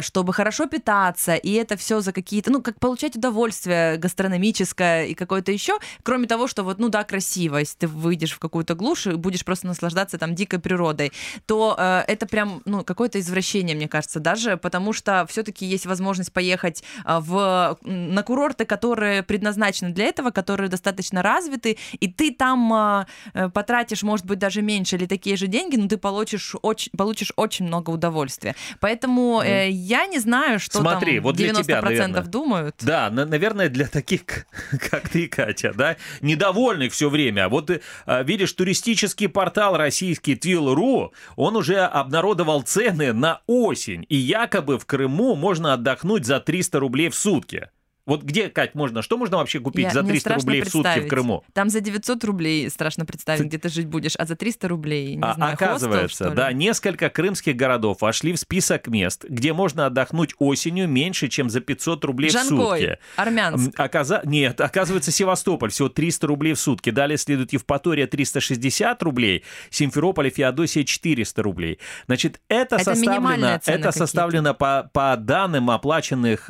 чтобы 0.02 0.34
хорошо 0.34 0.66
питаться 0.66 1.36
и 1.36 1.54
это 1.54 1.78
все 1.78 2.02
за 2.02 2.12
какие-то, 2.12 2.52
ну 2.52 2.62
как 2.62 2.80
получать 2.80 3.16
удовольствие 3.16 3.98
гастрономическое 3.98 5.06
и 5.06 5.14
какое-то 5.14 5.52
еще, 5.52 5.78
кроме 6.04 6.28
того 6.28 6.39
того, 6.40 6.48
что 6.48 6.64
вот, 6.64 6.80
ну 6.80 6.88
да, 6.88 7.04
красиво, 7.04 7.58
если 7.58 7.80
ты 7.80 7.88
выйдешь 7.88 8.32
в 8.32 8.40
какую-то 8.40 8.74
глушь 8.74 9.08
и 9.08 9.12
будешь 9.12 9.44
просто 9.44 9.68
наслаждаться 9.68 10.18
там 10.18 10.36
дикой 10.36 10.60
природой, 10.60 11.12
то 11.48 11.76
э, 11.78 12.04
это 12.08 12.26
прям, 12.28 12.62
ну, 12.64 12.86
какое-то 12.86 13.20
извращение, 13.20 13.76
мне 13.76 13.90
кажется, 13.90 14.22
даже, 14.22 14.56
потому 14.56 14.94
что 14.94 15.26
все-таки 15.28 15.66
есть 15.66 15.86
возможность 15.86 16.32
поехать 16.32 16.82
э, 17.06 17.20
в, 17.20 17.78
на 17.82 18.24
курорты, 18.24 18.64
которые 18.64 19.22
предназначены 19.22 19.92
для 19.92 20.06
этого, 20.06 20.32
которые 20.32 20.70
достаточно 20.70 21.22
развиты, 21.22 21.78
и 22.00 22.08
ты 22.08 22.34
там 22.34 22.74
э, 22.74 23.06
э 23.34 23.50
потратишь, 23.50 24.04
может 24.04 24.26
быть, 24.26 24.40
даже 24.40 24.62
меньше 24.62 24.96
или 24.96 25.08
такие 25.08 25.36
же 25.36 25.48
деньги, 25.48 25.76
но 25.76 25.90
ты 25.90 25.98
получишь 25.98 26.56
очень, 26.62 26.94
получишь 26.98 27.34
очень 27.36 27.66
много 27.66 27.90
удовольствия. 27.90 28.56
Поэтому 28.80 29.42
э, 29.42 29.70
я 29.70 30.06
не 30.08 30.20
знаю, 30.20 30.60
что 30.60 30.80
Смотри, 30.80 31.16
там 31.16 31.24
вот 31.24 31.36
для 31.36 31.50
90% 31.50 31.64
тебя, 31.64 31.82
наверное. 31.82 32.22
думают. 32.22 32.76
Да, 32.80 33.10
наверное, 33.10 33.68
для 33.68 33.88
таких, 33.88 34.22
как 34.90 35.10
ты, 35.10 35.28
Катя, 35.28 35.74
да, 35.76 35.98
недовольных 36.30 36.94
все 36.94 37.10
время. 37.10 37.50
Вот 37.50 37.72
а, 38.06 38.24
видишь, 38.24 38.54
туристический 38.54 39.28
портал 39.28 39.76
российский 39.78 40.36
Твил.ру, 40.36 41.14
он 41.36 41.56
уже 41.56 41.80
обнародовал 41.80 42.62
цены 42.62 43.14
на 43.14 43.42
осень. 43.48 44.06
И 44.10 44.16
якобы 44.16 44.78
в 44.78 44.86
Крыму 44.86 45.36
можно 45.36 45.74
отдохнуть 45.74 46.26
за 46.26 46.40
300 46.40 46.80
рублей 46.80 47.10
в 47.10 47.16
сутки. 47.16 47.70
Вот 48.10 48.24
где, 48.24 48.50
Кать, 48.50 48.74
можно, 48.74 49.04
что 49.04 49.18
можно 49.18 49.38
вообще 49.38 49.60
купить 49.60 49.86
Я, 49.86 49.92
за 49.92 50.04
300 50.04 50.34
рублей 50.34 50.62
в 50.64 50.70
сутки 50.70 51.02
в 51.02 51.08
Крыму? 51.08 51.44
Там 51.54 51.70
за 51.70 51.80
900 51.80 52.24
рублей 52.24 52.68
страшно 52.72 53.06
представить, 53.06 53.46
где 53.46 53.60
ты 53.60 53.70
жить 53.70 53.86
будешь, 53.86 54.16
а 54.18 54.26
за 54.26 54.36
300 54.36 54.68
рублей, 54.68 55.16
не 55.16 55.22
а, 55.22 55.36
знаю, 55.36 55.54
Оказывается, 55.54 56.24
хостел, 56.24 56.34
да, 56.34 56.52
несколько 56.52 57.12
крымских 57.12 57.56
городов 57.56 58.02
вошли 58.02 58.34
в 58.34 58.40
список 58.40 58.88
мест, 58.88 59.26
где 59.30 59.54
можно 59.54 59.86
отдохнуть 59.86 60.34
осенью 60.40 60.90
меньше, 60.90 61.28
чем 61.28 61.52
за 61.52 61.60
500 61.62 62.04
рублей 62.06 62.32
Жанкой, 62.32 62.58
в 62.58 62.60
сутки. 62.60 62.98
Армянск. 63.16 63.80
Оказа... 63.80 64.22
Нет, 64.26 64.60
оказывается, 64.60 65.12
Севастополь, 65.12 65.70
всего 65.70 65.90
300 65.90 66.26
рублей 66.26 66.54
в 66.54 66.60
сутки. 66.60 66.90
Далее 66.90 67.20
следует 67.20 67.54
Евпатория 67.54 68.08
360 68.08 69.04
рублей, 69.04 69.44
Симферополь 69.70 70.28
и 70.28 70.30
Феодосия 70.32 70.84
400 70.84 71.44
рублей. 71.44 71.80
Значит, 72.08 72.42
это, 72.50 72.78
это 72.78 72.86
составлено, 72.86 73.60
это 73.64 73.92
составлено 73.92 74.56
по, 74.56 74.90
по 74.92 75.16
данным 75.16 75.70
оплаченных 75.70 76.50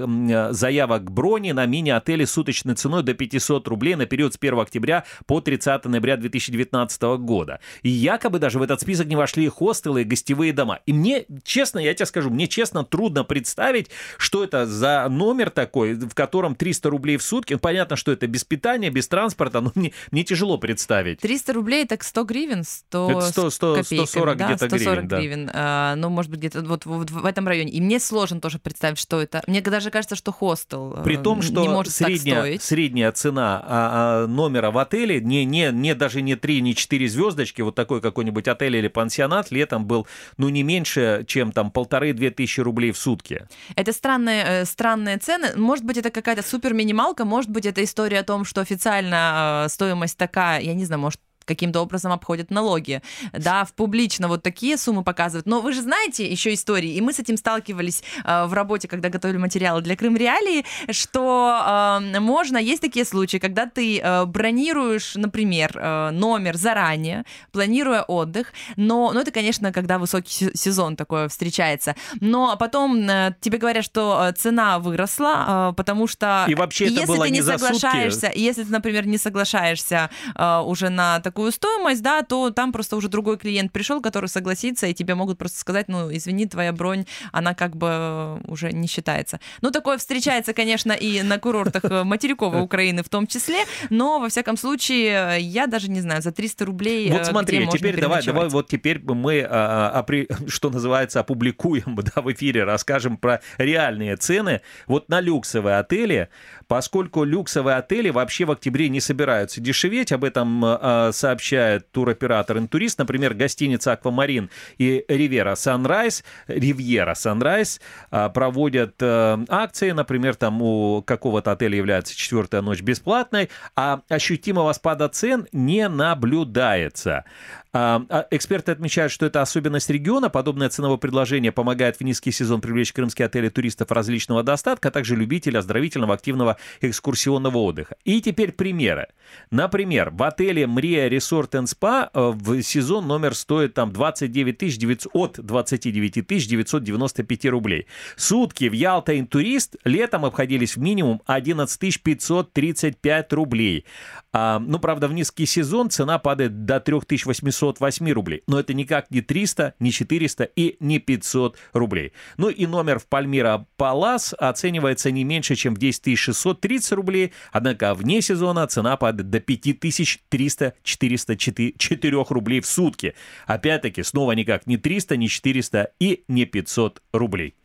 заявок 0.52 1.12
брони 1.12 1.49
брони 1.50 1.54
на 1.54 1.66
мини-отеле 1.66 2.26
суточной 2.26 2.76
ценой 2.76 3.04
до 3.04 3.14
500 3.14 3.68
рублей 3.68 3.96
на 3.96 4.06
период 4.06 4.34
с 4.34 4.38
1 4.40 4.60
октября 4.60 5.04
по 5.26 5.42
30 5.42 5.86
ноября 5.86 6.18
2019 6.18 7.02
года. 7.20 7.60
И 7.84 7.90
якобы 7.90 8.40
даже 8.40 8.60
в 8.60 8.62
этот 8.62 8.82
список 8.82 9.08
не 9.08 9.16
вошли 9.16 9.48
хостелы 9.48 10.02
и 10.02 10.04
гостевые 10.04 10.54
дома. 10.54 10.80
И 10.86 10.94
мне, 10.94 11.26
честно, 11.44 11.80
я 11.80 11.94
тебе 11.94 12.06
скажу, 12.06 12.30
мне 12.30 12.48
честно 12.48 12.84
трудно 12.84 13.24
представить, 13.24 13.90
что 14.18 14.44
это 14.44 14.66
за 14.66 15.08
номер 15.10 15.50
такой, 15.50 15.94
в 15.94 16.14
котором 16.14 16.56
300 16.56 16.90
рублей 16.90 17.18
в 17.18 17.24
сутки. 17.24 17.54
Ну, 17.54 17.60
понятно, 17.60 17.96
что 17.96 18.12
это 18.12 18.28
без 18.28 18.44
питания, 18.44 18.90
без 18.90 19.08
транспорта, 19.08 19.62
но 19.62 19.72
мне, 19.76 19.92
мне 20.12 20.24
тяжело 20.24 20.58
представить. 20.58 21.20
300 21.20 21.54
рублей 21.54 21.86
так 21.86 22.04
100 22.04 22.24
гривен, 22.24 22.64
100, 22.64 23.12
это 23.12 23.22
100, 23.22 23.50
100 23.50 23.76
копейками, 23.76 24.08
140 24.08 24.38
да, 24.38 24.46
где-то 24.46 24.66
140 24.68 25.06
гривен. 25.06 25.20
гривен 25.20 25.46
да. 25.48 25.52
а, 25.56 25.96
ну, 25.96 26.10
может 26.10 26.32
быть, 26.32 26.40
где-то 26.40 26.62
вот, 26.62 26.86
вот 26.86 27.12
в 27.12 27.26
этом 27.26 27.48
районе. 27.48 27.72
И 27.72 27.82
мне 27.82 28.00
сложно 28.00 28.40
тоже 28.40 28.60
представить, 28.60 29.00
что 29.00 29.22
это. 29.22 29.44
Мне 29.48 29.62
даже 29.62 29.92
кажется, 29.92 30.16
что 30.16 30.32
хостел. 30.32 31.00
При 31.04 31.18
том, 31.18 31.39
том, 31.42 31.52
что 31.52 31.62
не 31.62 31.70
может 31.70 31.94
средняя, 31.94 32.60
средняя 32.60 33.12
цена 33.12 33.62
а, 33.64 34.24
а, 34.24 34.28
номера 34.28 34.72
в 34.72 34.78
отеле, 34.78 35.22
не, 35.22 35.46
не, 35.46 35.72
не 35.72 35.96
даже 35.96 36.22
не 36.22 36.36
3, 36.36 36.62
не 36.62 36.76
4 36.76 37.10
звездочки, 37.10 37.62
вот 37.62 37.76
такой 37.76 38.02
какой-нибудь 38.02 38.48
отель 38.48 38.76
или 38.76 38.88
пансионат 38.88 39.52
летом 39.52 39.86
был, 39.86 40.08
ну, 40.38 40.50
не 40.50 40.64
меньше, 40.64 41.24
чем 41.28 41.52
там 41.52 41.72
полторы-две 41.72 42.32
тысячи 42.32 42.60
рублей 42.62 42.92
в 42.92 42.98
сутки. 42.98 43.48
Это 43.76 43.94
странные, 43.94 44.44
э, 44.46 44.66
странные 44.66 45.18
цены. 45.18 45.56
Может 45.56 45.86
быть, 45.86 45.98
это 45.98 46.10
какая-то 46.10 46.44
супер 46.44 46.74
минималка, 46.74 47.26
может 47.26 47.50
быть, 47.50 47.66
это 47.66 47.84
история 47.84 48.20
о 48.20 48.24
том, 48.24 48.46
что 48.46 48.62
официально 48.62 49.66
э, 49.66 49.70
стоимость 49.70 50.18
такая, 50.18 50.62
я 50.62 50.74
не 50.74 50.86
знаю, 50.86 51.02
может, 51.02 51.20
каким-то 51.50 51.82
образом 51.82 52.12
обходят 52.12 52.52
налоги. 52.52 53.02
Да, 53.34 53.66
в 53.66 53.74
публично 53.74 54.28
вот 54.28 54.44
такие 54.44 54.78
суммы 54.78 55.04
показывают. 55.04 55.48
Но 55.48 55.62
вы 55.62 55.74
же 55.74 55.82
знаете 55.82 56.32
еще 56.32 56.54
истории, 56.54 56.94
и 56.94 57.02
мы 57.02 57.12
с 57.12 57.20
этим 57.20 57.38
сталкивались 57.38 58.04
э, 58.24 58.46
в 58.46 58.54
работе, 58.54 58.88
когда 58.88 59.10
готовили 59.10 59.38
материалы 59.38 59.82
для 59.82 59.96
Крым 59.96 60.16
Реалии, 60.16 60.64
что 60.92 62.00
э, 62.14 62.20
можно, 62.20 62.58
есть 62.58 62.82
такие 62.82 63.06
случаи, 63.06 63.38
когда 63.38 63.66
ты 63.66 64.00
э, 64.00 64.26
бронируешь, 64.26 65.16
например, 65.16 65.72
э, 65.76 66.12
номер 66.12 66.56
заранее, 66.56 67.26
планируя 67.52 68.04
отдых, 68.04 68.54
но, 68.76 69.12
ну 69.14 69.20
это, 69.20 69.32
конечно, 69.32 69.74
когда 69.74 69.98
высокий 69.98 70.52
сезон 70.54 70.96
такое 70.96 71.28
встречается, 71.28 71.96
но 72.22 72.56
потом 72.58 73.10
э, 73.10 73.36
тебе 73.42 73.58
говорят, 73.58 73.84
что 73.84 74.30
э, 74.30 74.34
цена 74.34 74.78
выросла, 74.78 75.72
э, 75.72 75.74
потому 75.76 76.08
что 76.08 76.46
и 76.48 76.56
вообще 76.56 76.86
это 76.86 76.94
если 76.94 77.08
было 77.08 77.26
ты 77.26 77.32
не, 77.32 77.40
не 77.40 77.44
соглашаешься, 77.44 78.32
если 78.36 78.64
ты, 78.64 78.72
например, 78.72 79.08
не 79.08 79.18
соглашаешься 79.18 80.10
э, 80.36 80.60
уже 80.60 80.90
на 80.90 81.20
такую 81.20 81.39
такую 81.40 81.54
стоимость, 81.54 82.02
да, 82.02 82.22
то 82.22 82.50
там 82.50 82.74
просто 82.74 82.98
уже 82.98 83.08
другой 83.08 83.38
клиент 83.38 83.72
пришел, 83.72 84.02
который 84.02 84.28
согласится, 84.28 84.88
и 84.88 84.94
тебе 84.94 85.16
могут 85.16 85.38
просто 85.38 85.58
сказать, 85.58 85.88
ну, 85.88 86.14
извини, 86.14 86.46
твоя 86.48 86.74
бронь, 86.74 87.06
она 87.32 87.54
как 87.54 87.78
бы 87.78 88.42
уже 88.46 88.74
не 88.74 88.88
считается. 88.88 89.40
Ну, 89.62 89.72
такое 89.72 89.98
встречается, 89.98 90.54
конечно, 90.54 90.92
и 90.92 91.22
на 91.22 91.40
курортах 91.40 91.86
э, 91.86 92.04
материковой 92.04 92.62
Украины 92.62 93.04
в 93.04 93.10
том 93.10 93.26
числе, 93.26 93.64
но, 93.90 94.20
во 94.20 94.28
всяком 94.28 94.58
случае, 94.58 95.40
я 95.40 95.68
даже 95.68 95.90
не 95.90 96.02
знаю, 96.02 96.22
за 96.22 96.34
300 96.34 96.66
рублей 96.66 97.10
Вот 97.10 97.26
смотри, 97.26 97.66
теперь 97.72 98.02
давай, 98.02 98.22
давай, 98.22 98.50
вот 98.50 98.68
теперь 98.68 99.00
мы, 99.00 99.48
а, 99.50 100.06
а, 100.06 100.24
что 100.50 100.70
называется, 100.70 101.22
опубликуем, 101.22 101.96
да, 102.16 102.22
в 102.22 102.30
эфире, 102.34 102.66
расскажем 102.66 103.16
про 103.16 103.40
реальные 103.58 104.18
цены. 104.18 104.60
Вот 104.88 105.08
на 105.08 105.22
люксовые 105.22 105.78
отели, 105.78 106.28
поскольку 106.68 107.24
люксовые 107.24 107.78
отели 107.78 108.10
вообще 108.10 108.44
в 108.44 108.52
октябре 108.52 108.90
не 108.90 109.00
собираются 109.00 109.62
дешеветь, 109.62 110.12
об 110.12 110.26
этом 110.26 110.66
э, 110.66 111.12
сообщает 111.30 111.92
туроператор 111.92 112.58
«Интурист», 112.58 112.98
например, 112.98 113.36
гостиница 113.36 113.92
«Аквамарин» 113.92 114.50
и 114.80 115.06
«Ривера 115.08 115.54
Санрайз», 115.54 116.24
«Ривьера 116.48 117.14
Санрайз» 117.14 117.80
проводят 118.10 118.96
э, 119.00 119.38
акции, 119.48 119.92
например, 119.92 120.36
там 120.36 120.62
у 120.62 121.04
какого-то 121.04 121.52
отеля 121.52 121.78
является 121.78 122.16
четвертая 122.16 122.62
ночь 122.62 122.82
бесплатной, 122.82 123.50
а 123.76 124.02
ощутимого 124.10 124.74
спада 124.74 125.08
цен 125.10 125.48
не 125.52 125.88
наблюдается. 125.88 127.26
А, 127.72 128.26
эксперты 128.32 128.72
отмечают, 128.72 129.12
что 129.12 129.28
это 129.28 129.42
особенность 129.42 129.90
региона. 129.92 130.30
Подобное 130.30 130.70
ценовое 130.70 130.98
предложение 130.98 131.52
помогает 131.52 131.98
в 131.98 132.02
низкий 132.02 132.32
сезон 132.32 132.62
привлечь 132.62 132.92
крымские 132.94 133.28
отели 133.28 133.50
туристов 133.50 133.92
различного 133.92 134.42
достатка, 134.42 134.88
а 134.88 134.92
также 134.92 135.16
любителей 135.16 135.60
оздоровительного 135.60 136.16
активного 136.16 136.58
экскурсионного 136.82 137.58
отдыха. 137.60 137.96
И 138.06 138.22
теперь 138.22 138.54
примеры. 138.54 139.08
Например, 139.52 140.10
в 140.10 140.24
отеле 140.24 140.66
Мрия 140.66 141.10
Resort 141.10 141.52
and 141.52 141.66
Spa 141.66 142.10
в 142.14 142.64
сезон 142.64 143.08
номер 143.08 143.36
стоит 143.36 143.76
там 143.76 143.92
29 143.92 144.78
900, 144.80 145.12
от 145.14 145.40
29 145.40 146.28
995 146.28 147.46
рублей. 147.46 147.86
Сутки 148.16 148.68
в 148.68 148.74
Ялта 148.74 149.20
Интурист 149.20 149.76
летом 149.84 150.26
обходились 150.26 150.76
в 150.76 150.80
минимум 150.80 151.22
11 151.28 152.02
535 152.02 153.34
рублей. 153.34 153.86
А, 154.32 154.60
ну, 154.60 154.80
правда, 154.80 155.08
в 155.08 155.14
низкий 155.14 155.46
сезон 155.46 155.92
цена 155.92 156.18
падает 156.18 156.66
до 156.66 156.80
3800 156.80 157.59
608 157.60 158.12
рублей. 158.12 158.44
Но 158.48 158.60
это 158.60 158.74
никак 158.74 159.12
не 159.12 159.22
300, 159.22 159.76
не 159.80 159.92
400 159.92 160.46
и 160.56 160.78
не 160.80 160.98
500 161.00 161.58
рублей. 161.74 162.14
Ну 162.38 162.50
и 162.50 162.66
номер 162.66 162.98
в 163.00 163.08
Пальмира 163.08 163.68
Палас 163.78 164.34
оценивается 164.38 165.12
не 165.12 165.24
меньше, 165.24 165.56
чем 165.56 165.76
в 165.76 165.78
10 165.78 166.18
630 166.18 166.92
рублей, 166.94 167.34
однако 167.52 167.94
вне 167.94 168.22
сезона 168.22 168.66
цена 168.68 168.96
падает 168.98 169.30
до 169.30 169.38
5300-404 169.40 172.26
рублей 172.30 172.62
в 172.62 172.66
сутки. 172.66 173.14
Опять-таки, 173.46 174.02
снова 174.04 174.32
никак 174.34 174.68
не 174.68 174.78
300, 174.78 175.18
не 175.18 175.28
400 175.28 175.92
и 176.00 176.24
не 176.28 176.46
500 176.46 177.02
рублей. 177.14 177.56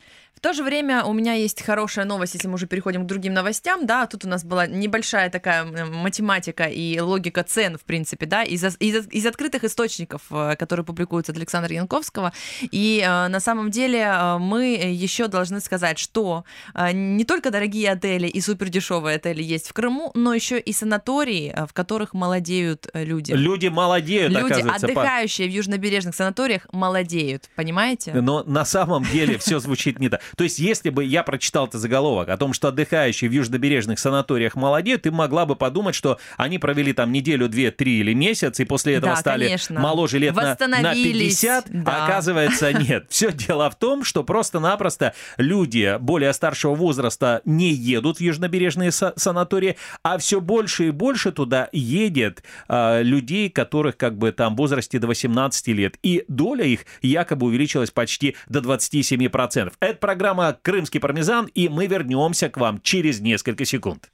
В 0.45 0.47
то 0.47 0.53
же 0.53 0.63
время 0.63 1.05
у 1.05 1.15
меня 1.15 1.33
есть 1.33 1.63
хорошая 1.63 2.05
новость, 2.05 2.35
если 2.35 2.49
мы 2.49 2.57
уже 2.57 2.67
переходим 2.67 3.05
к 3.05 3.07
другим 3.07 3.33
новостям, 3.33 3.87
да, 3.87 4.07
тут 4.07 4.27
у 4.27 4.29
нас 4.29 4.45
была 4.45 4.67
небольшая 4.67 5.31
такая 5.31 5.65
математика 5.65 6.65
и 6.65 7.01
логика 7.01 7.43
цен, 7.45 7.79
в 7.79 7.85
принципе, 7.85 8.27
да, 8.27 8.43
из, 8.43 8.63
из, 8.79 9.09
из 9.09 9.25
открытых 9.25 9.65
источников, 9.65 10.21
э, 10.31 10.55
которые 10.57 10.85
публикуются 10.85 11.33
от 11.33 11.39
Александра 11.39 11.75
Янковского, 11.75 12.35
и 12.61 13.03
э, 13.03 13.29
на 13.29 13.41
самом 13.41 13.71
деле 13.71 14.01
э, 14.01 14.37
мы 14.37 14.75
еще 14.75 15.29
должны 15.29 15.61
сказать, 15.61 15.99
что 15.99 16.45
э, 16.75 16.93
не 16.93 17.25
только 17.25 17.51
дорогие 17.51 17.91
отели 17.91 18.29
и 18.29 18.39
супердешевые 18.43 19.17
отели 19.17 19.43
есть 19.43 19.71
в 19.71 19.73
Крыму, 19.73 20.11
но 20.13 20.35
еще 20.35 20.61
и 20.61 20.75
санатории, 20.75 21.55
э, 21.57 21.65
в 21.65 21.73
которых 21.73 22.13
молодеют 22.13 22.87
люди. 22.93 23.33
Люди 23.33 23.69
молодеют, 23.69 24.31
Люди, 24.31 24.61
отдыхающие 24.61 25.49
по... 25.49 25.53
в 25.53 25.57
южнобережных 25.57 26.15
санаториях, 26.15 26.67
молодеют, 26.71 27.49
понимаете? 27.57 28.13
Но 28.13 28.45
на 28.45 28.67
самом 28.67 29.05
деле 29.05 29.39
все 29.39 29.59
звучит 29.59 29.99
не 30.01 30.11
так. 30.11 30.21
То 30.37 30.45
есть, 30.45 30.59
если 30.59 30.91
бы 30.91 31.05
я 31.05 31.23
прочитал 31.23 31.67
этот 31.67 31.81
заголовок 31.81 32.29
о 32.29 32.37
том, 32.37 32.53
что 32.53 32.69
отдыхающие 32.69 33.29
в 33.31 33.33
южнобережных 33.33 33.99
санаториях 33.99 34.55
молодеют, 34.55 35.03
ты 35.03 35.11
могла 35.11 35.47
бы 35.47 35.57
подумать, 35.57 35.95
что 35.95 36.19
они 36.37 36.59
провели 36.59 36.93
там 36.93 37.13
неделю, 37.13 37.49
две, 37.49 37.71
три 37.71 38.01
или 38.01 38.15
месяц, 38.15 38.61
и 38.61 38.65
после 38.65 38.95
этого 38.95 39.15
да, 39.15 39.21
стали 39.21 39.45
конечно. 39.45 39.81
моложе 39.81 40.19
лет 40.19 40.35
на, 40.35 40.57
на 40.69 40.95
50, 40.95 41.67
да. 41.69 41.83
а 41.87 42.05
оказывается 42.05 42.73
нет. 42.79 43.07
Все 43.09 43.33
дело 43.33 43.71
в 43.71 43.77
том, 43.77 44.05
что 44.05 44.25
просто-напросто 44.25 45.15
люди 45.37 45.97
более 46.01 46.33
старшего 46.33 46.75
возраста 46.75 47.41
не 47.45 47.71
едут 47.71 48.19
в 48.19 48.21
южнобережные 48.21 48.91
санатории, 48.93 49.77
а 50.03 50.19
все 50.19 50.41
больше 50.41 50.89
и 50.89 50.91
больше 50.91 51.33
туда 51.33 51.69
едет 51.73 52.43
э, 52.69 53.03
людей, 53.03 53.51
которых 53.51 53.97
как 53.97 54.19
бы 54.19 54.33
там 54.33 54.55
в 54.55 54.59
возрасте 54.59 54.99
до 54.99 55.07
18 55.07 55.69
лет. 55.69 55.97
И 56.03 56.25
доля 56.29 56.65
их 56.65 56.81
якобы 57.03 57.47
увеличилась 57.47 57.91
почти 57.91 58.37
до 58.49 58.61
27%. 58.61 59.73
Это 59.81 59.97
программа 59.97 60.24
«Крымский 60.63 61.01
пармезан», 61.01 61.47
и 61.47 61.69
мы 61.69 61.87
вернемся 61.87 62.49
к 62.49 62.57
вам 62.57 62.81
через 62.81 63.21
несколько 63.21 63.65
секунд. 63.65 64.11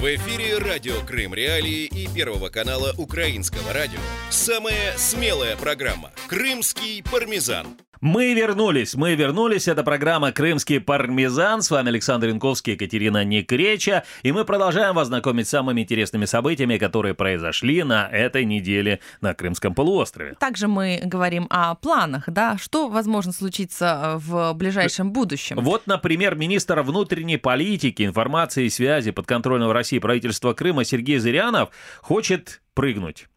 В 0.00 0.04
эфире 0.04 0.58
радио 0.58 1.00
«Крым 1.06 1.32
Реалии» 1.32 1.86
и 1.86 2.06
Первого 2.14 2.50
канала 2.50 2.92
Украинского 2.98 3.72
радио. 3.72 3.98
Самая 4.28 4.94
смелая 4.98 5.56
программа 5.56 6.12
«Крымский 6.28 7.02
пармезан». 7.02 7.66
Мы 8.04 8.34
вернулись, 8.34 8.96
мы 8.96 9.14
вернулись. 9.14 9.66
Это 9.66 9.82
программа 9.82 10.30
«Крымский 10.30 10.78
пармезан». 10.78 11.62
С 11.62 11.70
вами 11.70 11.88
Александр 11.88 12.28
Янковский, 12.28 12.74
Екатерина 12.74 13.24
Некреча. 13.24 14.04
И 14.22 14.30
мы 14.30 14.44
продолжаем 14.44 14.94
вас 14.94 15.08
знакомить 15.08 15.46
с 15.46 15.50
самыми 15.52 15.80
интересными 15.80 16.26
событиями, 16.26 16.76
которые 16.76 17.14
произошли 17.14 17.82
на 17.82 18.06
этой 18.06 18.44
неделе 18.44 19.00
на 19.22 19.32
Крымском 19.32 19.74
полуострове. 19.74 20.34
Также 20.38 20.68
мы 20.68 21.00
говорим 21.02 21.46
о 21.48 21.74
планах, 21.76 22.24
да, 22.26 22.58
что 22.58 22.90
возможно 22.90 23.32
случиться 23.32 24.20
в 24.22 24.52
ближайшем 24.52 25.10
будущем. 25.10 25.56
Вот, 25.62 25.86
например, 25.86 26.34
министр 26.34 26.82
внутренней 26.82 27.38
политики, 27.38 28.02
информации 28.02 28.66
и 28.66 28.68
связи 28.68 29.12
подконтрольного 29.12 29.72
России 29.72 29.98
правительства 29.98 30.52
Крыма 30.52 30.84
Сергей 30.84 31.16
Зырянов 31.16 31.70
хочет 32.02 32.60
прыгнуть. 32.74 33.28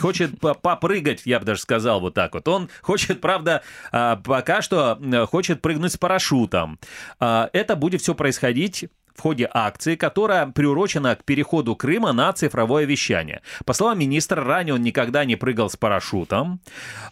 Хочет 0.00 0.38
попрыгать, 0.40 1.22
я 1.24 1.38
бы 1.38 1.46
даже 1.46 1.60
сказал 1.60 2.00
вот 2.00 2.14
так 2.14 2.34
вот. 2.34 2.46
Он 2.48 2.68
хочет, 2.80 3.20
правда, 3.20 3.62
а, 3.90 4.16
пока 4.16 4.62
что 4.62 4.98
э, 5.00 5.26
хочет 5.26 5.60
прыгнуть 5.60 5.92
с 5.92 5.96
парашютом. 5.96 6.78
А, 7.20 7.50
это 7.52 7.76
будет 7.76 8.00
все 8.00 8.14
происходить 8.14 8.86
в 9.14 9.20
ходе 9.20 9.48
акции, 9.52 9.96
которая 9.96 10.46
приурочена 10.46 11.16
к 11.16 11.24
переходу 11.24 11.76
Крыма 11.76 12.12
на 12.12 12.32
цифровое 12.32 12.84
вещание. 12.84 13.42
По 13.64 13.72
словам 13.72 13.98
министра, 13.98 14.42
ранее 14.42 14.74
он 14.74 14.82
никогда 14.82 15.24
не 15.24 15.36
прыгал 15.36 15.70
с 15.70 15.76
парашютом, 15.76 16.60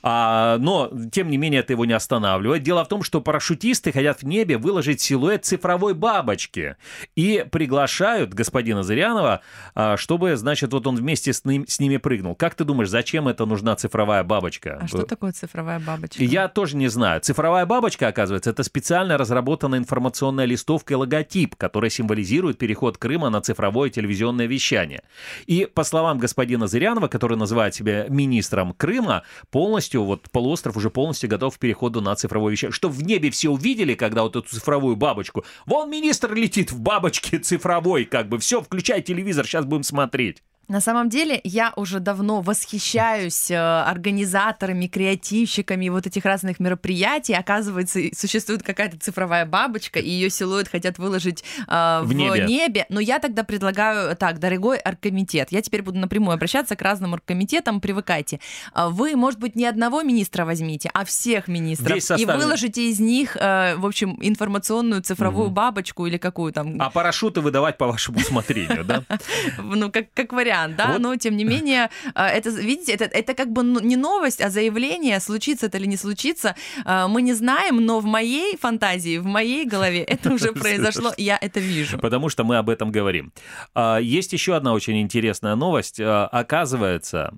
а, 0.02 0.58
но, 0.58 0.90
тем 1.12 1.28
не 1.30 1.36
менее, 1.36 1.60
это 1.60 1.72
его 1.72 1.84
не 1.84 1.92
останавливает. 1.92 2.62
Дело 2.62 2.84
в 2.84 2.88
том, 2.88 3.02
что 3.02 3.20
парашютисты 3.20 3.92
хотят 3.92 4.22
в 4.22 4.26
небе 4.26 4.58
выложить 4.58 5.00
силуэт 5.00 5.44
цифровой 5.44 5.94
бабочки 5.94 6.76
и 7.16 7.44
приглашают 7.50 8.34
господина 8.34 8.82
Зырянова, 8.82 9.40
а, 9.74 9.96
чтобы, 9.96 10.36
значит, 10.36 10.72
вот 10.72 10.86
он 10.86 10.96
вместе 10.96 11.32
с, 11.32 11.44
ним, 11.44 11.66
с 11.66 11.80
ними 11.80 11.98
прыгнул. 11.98 12.34
Как 12.34 12.54
ты 12.54 12.64
думаешь, 12.64 12.88
зачем 12.88 13.28
это 13.28 13.46
нужна 13.46 13.76
цифровая 13.76 14.24
бабочка? 14.24 14.78
А 14.80 14.86
что 14.86 15.02
такое 15.02 15.32
цифровая 15.32 15.80
бабочка? 15.80 16.22
Я 16.22 16.48
тоже 16.48 16.76
не 16.76 16.88
знаю. 16.88 17.20
Цифровая 17.20 17.66
бабочка, 17.66 18.08
оказывается, 18.08 18.50
это 18.50 18.62
специально 18.62 19.18
разработанная 19.18 19.78
информационная 19.78 20.44
листовка 20.44 20.94
и 20.94 20.96
логотип, 20.96 21.56
который 21.56 21.89
символизирует 21.90 22.58
переход 22.58 22.96
Крыма 22.96 23.30
на 23.30 23.40
цифровое 23.40 23.90
телевизионное 23.90 24.46
вещание. 24.46 25.02
И 25.46 25.66
по 25.66 25.84
словам 25.84 26.18
господина 26.18 26.66
Зырянова, 26.66 27.08
который 27.08 27.36
называет 27.36 27.74
себя 27.74 28.06
министром 28.08 28.72
Крыма, 28.72 29.24
полностью, 29.50 30.04
вот 30.04 30.30
полуостров 30.30 30.76
уже 30.76 30.90
полностью 30.90 31.28
готов 31.28 31.56
к 31.56 31.60
переходу 31.60 32.00
на 32.00 32.14
цифровое 32.14 32.52
вещание. 32.52 32.72
Что 32.72 32.88
в 32.88 33.02
небе 33.02 33.30
все 33.30 33.50
увидели, 33.50 33.94
когда 33.94 34.22
вот 34.22 34.36
эту 34.36 34.48
цифровую 34.48 34.96
бабочку. 34.96 35.44
Вон 35.66 35.90
министр 35.90 36.34
летит 36.34 36.72
в 36.72 36.80
бабочке 36.80 37.38
цифровой, 37.38 38.04
как 38.04 38.28
бы. 38.28 38.38
Все, 38.38 38.62
включай 38.62 39.02
телевизор, 39.02 39.46
сейчас 39.46 39.64
будем 39.64 39.82
смотреть. 39.82 40.42
На 40.70 40.80
самом 40.80 41.08
деле, 41.08 41.40
я 41.42 41.72
уже 41.74 41.98
давно 41.98 42.42
восхищаюсь 42.42 43.50
э, 43.50 43.56
организаторами, 43.56 44.86
креативщиками 44.86 45.88
вот 45.88 46.06
этих 46.06 46.24
разных 46.24 46.60
мероприятий. 46.60 47.34
Оказывается, 47.34 47.98
существует 48.16 48.62
какая-то 48.62 48.96
цифровая 48.96 49.46
бабочка, 49.46 49.98
и 49.98 50.08
ее 50.08 50.30
силуэт 50.30 50.68
хотят 50.68 50.98
выложить 50.98 51.42
э, 51.66 52.00
в, 52.04 52.06
в 52.06 52.12
небе. 52.12 52.46
небе. 52.46 52.86
Но 52.88 53.00
я 53.00 53.18
тогда 53.18 53.42
предлагаю, 53.42 54.14
так, 54.14 54.38
дорогой 54.38 54.78
оргкомитет, 54.78 55.48
я 55.50 55.60
теперь 55.60 55.82
буду 55.82 55.98
напрямую 55.98 56.34
обращаться 56.34 56.76
к 56.76 56.82
разным 56.82 57.14
оргкомитетам, 57.14 57.80
привыкайте. 57.80 58.38
А 58.72 58.90
вы, 58.90 59.16
может 59.16 59.40
быть, 59.40 59.56
не 59.56 59.66
одного 59.66 60.02
министра 60.02 60.44
возьмите, 60.44 60.88
а 60.94 61.04
всех 61.04 61.48
министров, 61.48 61.98
и 62.16 62.24
выложите 62.24 62.88
из 62.90 63.00
них, 63.00 63.36
э, 63.36 63.74
в 63.74 63.86
общем, 63.86 64.16
информационную 64.20 65.02
цифровую 65.02 65.46
угу. 65.46 65.54
бабочку 65.54 66.06
или 66.06 66.16
какую 66.16 66.52
там. 66.52 66.80
А 66.80 66.90
парашюты 66.90 67.40
выдавать 67.40 67.76
по 67.76 67.88
вашему 67.88 68.18
усмотрению, 68.20 68.84
да? 68.84 69.02
Ну, 69.58 69.90
как 69.90 70.32
вариант 70.32 70.59
вариант, 70.60 70.76
да, 70.76 70.92
вот. 70.92 71.00
но 71.00 71.16
тем 71.16 71.36
не 71.36 71.44
менее, 71.44 71.90
э, 72.14 72.22
это, 72.22 72.50
видите, 72.50 72.92
это, 72.92 73.04
это 73.04 73.34
как 73.34 73.52
бы 73.52 73.62
не 73.62 73.96
новость, 73.96 74.40
а 74.40 74.50
заявление, 74.50 75.20
случится 75.20 75.66
это 75.66 75.78
или 75.78 75.86
не 75.86 75.96
случится, 75.96 76.54
э, 76.84 77.06
мы 77.08 77.22
не 77.22 77.34
знаем, 77.34 77.76
но 77.76 78.00
в 78.00 78.04
моей 78.04 78.56
фантазии, 78.56 79.18
в 79.18 79.26
моей 79.26 79.66
голове 79.66 80.02
это 80.02 80.32
уже 80.34 80.52
произошло, 80.52 81.12
я 81.16 81.38
это 81.40 81.60
вижу. 81.60 81.98
Потому 81.98 82.28
что 82.28 82.44
мы 82.44 82.56
об 82.56 82.68
этом 82.68 82.92
говорим. 82.92 83.32
А, 83.74 83.98
есть 83.98 84.32
еще 84.32 84.54
одна 84.56 84.72
очень 84.72 85.00
интересная 85.00 85.56
новость. 85.56 86.00
Оказывается, 86.00 87.32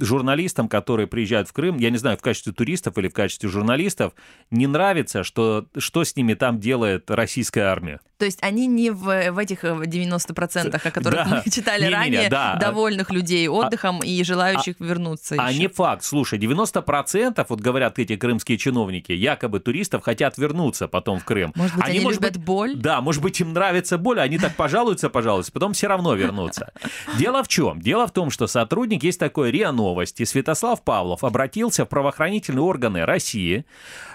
журналистам, 0.00 0.68
которые 0.68 1.06
приезжают 1.06 1.48
в 1.48 1.52
Крым, 1.52 1.78
я 1.78 1.90
не 1.90 1.96
знаю, 1.96 2.16
в 2.18 2.20
качестве 2.20 2.52
туристов 2.52 2.98
или 2.98 3.08
в 3.08 3.14
качестве 3.14 3.48
журналистов, 3.48 4.12
не 4.50 4.66
нравится, 4.66 5.24
что, 5.24 5.66
что 5.76 6.04
с 6.04 6.16
ними 6.16 6.34
там 6.34 6.60
делает 6.60 7.10
российская 7.10 7.62
армия. 7.62 8.00
То 8.18 8.24
есть 8.24 8.38
они 8.42 8.66
не 8.66 8.90
в, 8.90 9.30
в 9.30 9.38
этих 9.38 9.62
90%, 9.62 10.70
э, 10.72 10.76
о 10.76 10.90
которых 10.90 11.28
да. 11.28 11.42
мы 11.44 11.50
читали 11.50 11.84
не, 11.84 11.90
ранее, 11.90 12.18
не, 12.18 12.24
не, 12.24 12.30
да. 12.30 12.56
довольных 12.56 13.10
людей 13.10 13.46
отдыхом 13.48 14.00
а, 14.02 14.06
и 14.06 14.22
желающих 14.24 14.76
а, 14.80 14.84
вернуться. 14.84 15.36
А 15.38 15.50
еще. 15.50 15.60
не 15.60 15.68
факт. 15.68 16.02
Слушай, 16.02 16.38
90% 16.38 17.44
вот 17.46 17.60
говорят 17.60 17.98
эти 17.98 18.16
крымские 18.16 18.56
чиновники, 18.56 19.12
якобы 19.12 19.60
туристов 19.60 20.02
хотят 20.02 20.38
вернуться 20.38 20.88
потом 20.88 21.18
в 21.18 21.24
Крым. 21.24 21.52
Может 21.54 21.76
быть, 21.76 21.84
они, 21.84 21.96
они 21.96 22.04
может 22.04 22.20
любят 22.22 22.36
быть, 22.36 22.44
боль? 22.44 22.76
Да, 22.76 23.00
может 23.02 23.22
быть, 23.22 23.38
им 23.40 23.52
нравится 23.52 23.98
боль, 23.98 24.20
они 24.20 24.38
так 24.38 24.54
пожалуются, 24.56 25.10
пожалуйста, 25.10 25.52
потом 25.52 25.74
все 25.74 25.86
равно 25.86 26.14
вернутся. 26.14 26.72
Дело 27.18 27.42
в 27.42 27.48
чем? 27.48 27.80
Дело 27.80 28.06
в 28.06 28.12
том, 28.12 28.30
что 28.30 28.46
сотрудник, 28.46 29.02
есть 29.02 29.20
такой 29.20 29.45
РИА 29.50 29.72
Новости, 29.72 30.24
Святослав 30.24 30.82
Павлов 30.82 31.24
обратился 31.24 31.84
в 31.84 31.88
правоохранительные 31.88 32.62
органы 32.62 33.04
России 33.04 33.64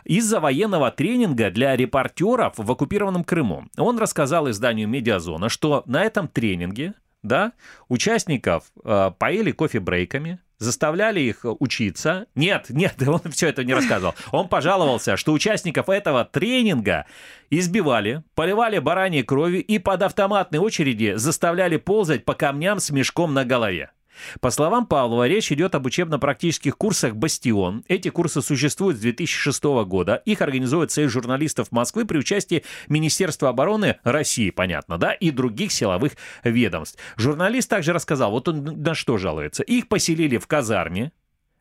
из-за 0.03 0.39
военного 0.39 0.91
тренинга 0.91 1.51
для 1.51 1.75
репортеров 1.75 2.53
в 2.57 2.71
оккупированном 2.71 3.23
Крыму. 3.23 3.65
Он 3.77 3.97
рассказал 3.99 4.49
изданию 4.49 4.87
«Медиазона», 4.87 5.49
что 5.49 5.83
на 5.85 6.03
этом 6.03 6.27
тренинге 6.27 6.93
да, 7.23 7.53
участников 7.87 8.65
э, 8.83 9.11
поили 9.17 9.51
кофе-брейками, 9.51 10.39
заставляли 10.57 11.19
их 11.19 11.39
учиться. 11.43 12.27
Нет, 12.35 12.67
нет, 12.69 12.95
он 13.07 13.31
все 13.31 13.49
это 13.49 13.63
не 13.63 13.73
рассказывал. 13.73 14.15
Он 14.31 14.47
пожаловался, 14.47 15.17
что 15.17 15.33
участников 15.33 15.89
этого 15.89 16.25
тренинга 16.25 17.05
избивали, 17.49 18.23
поливали 18.35 18.79
бараньей 18.79 19.23
кровью 19.23 19.63
и 19.63 19.79
под 19.79 20.03
автоматной 20.03 20.59
очереди 20.59 21.13
заставляли 21.15 21.77
ползать 21.77 22.25
по 22.25 22.33
камням 22.33 22.79
с 22.79 22.91
мешком 22.91 23.33
на 23.33 23.43
голове. 23.43 23.91
По 24.39 24.49
словам 24.49 24.85
Павлова, 24.85 25.27
речь 25.27 25.51
идет 25.51 25.75
об 25.75 25.85
учебно-практических 25.85 26.77
курсах 26.77 27.15
«Бастион». 27.15 27.83
Эти 27.87 28.09
курсы 28.09 28.41
существуют 28.41 28.97
с 28.97 29.01
2006 29.01 29.63
года. 29.85 30.21
Их 30.25 30.41
организует 30.41 30.91
Союз 30.91 31.11
журналистов 31.11 31.71
Москвы 31.71 32.05
при 32.05 32.17
участии 32.17 32.63
Министерства 32.87 33.49
обороны 33.49 33.97
России, 34.03 34.49
понятно, 34.49 34.97
да, 34.97 35.13
и 35.13 35.31
других 35.31 35.71
силовых 35.71 36.13
ведомств. 36.43 36.99
Журналист 37.17 37.69
также 37.69 37.93
рассказал, 37.93 38.31
вот 38.31 38.47
он 38.47 38.63
на 38.63 38.93
что 38.93 39.17
жалуется. 39.17 39.63
Их 39.63 39.87
поселили 39.87 40.37
в 40.37 40.47
казарме, 40.47 41.11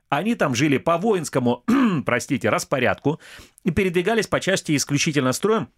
они 0.09 0.35
там 0.35 0.55
жили 0.55 0.77
по 0.79 0.99
воинскому, 0.99 1.65
простите, 2.05 2.51
распорядку 2.51 3.21
и 3.65 3.71
передвигались 3.71 4.27
по 4.27 4.41
части 4.41 4.75
исключительно 4.77 5.33
строем 5.33 5.69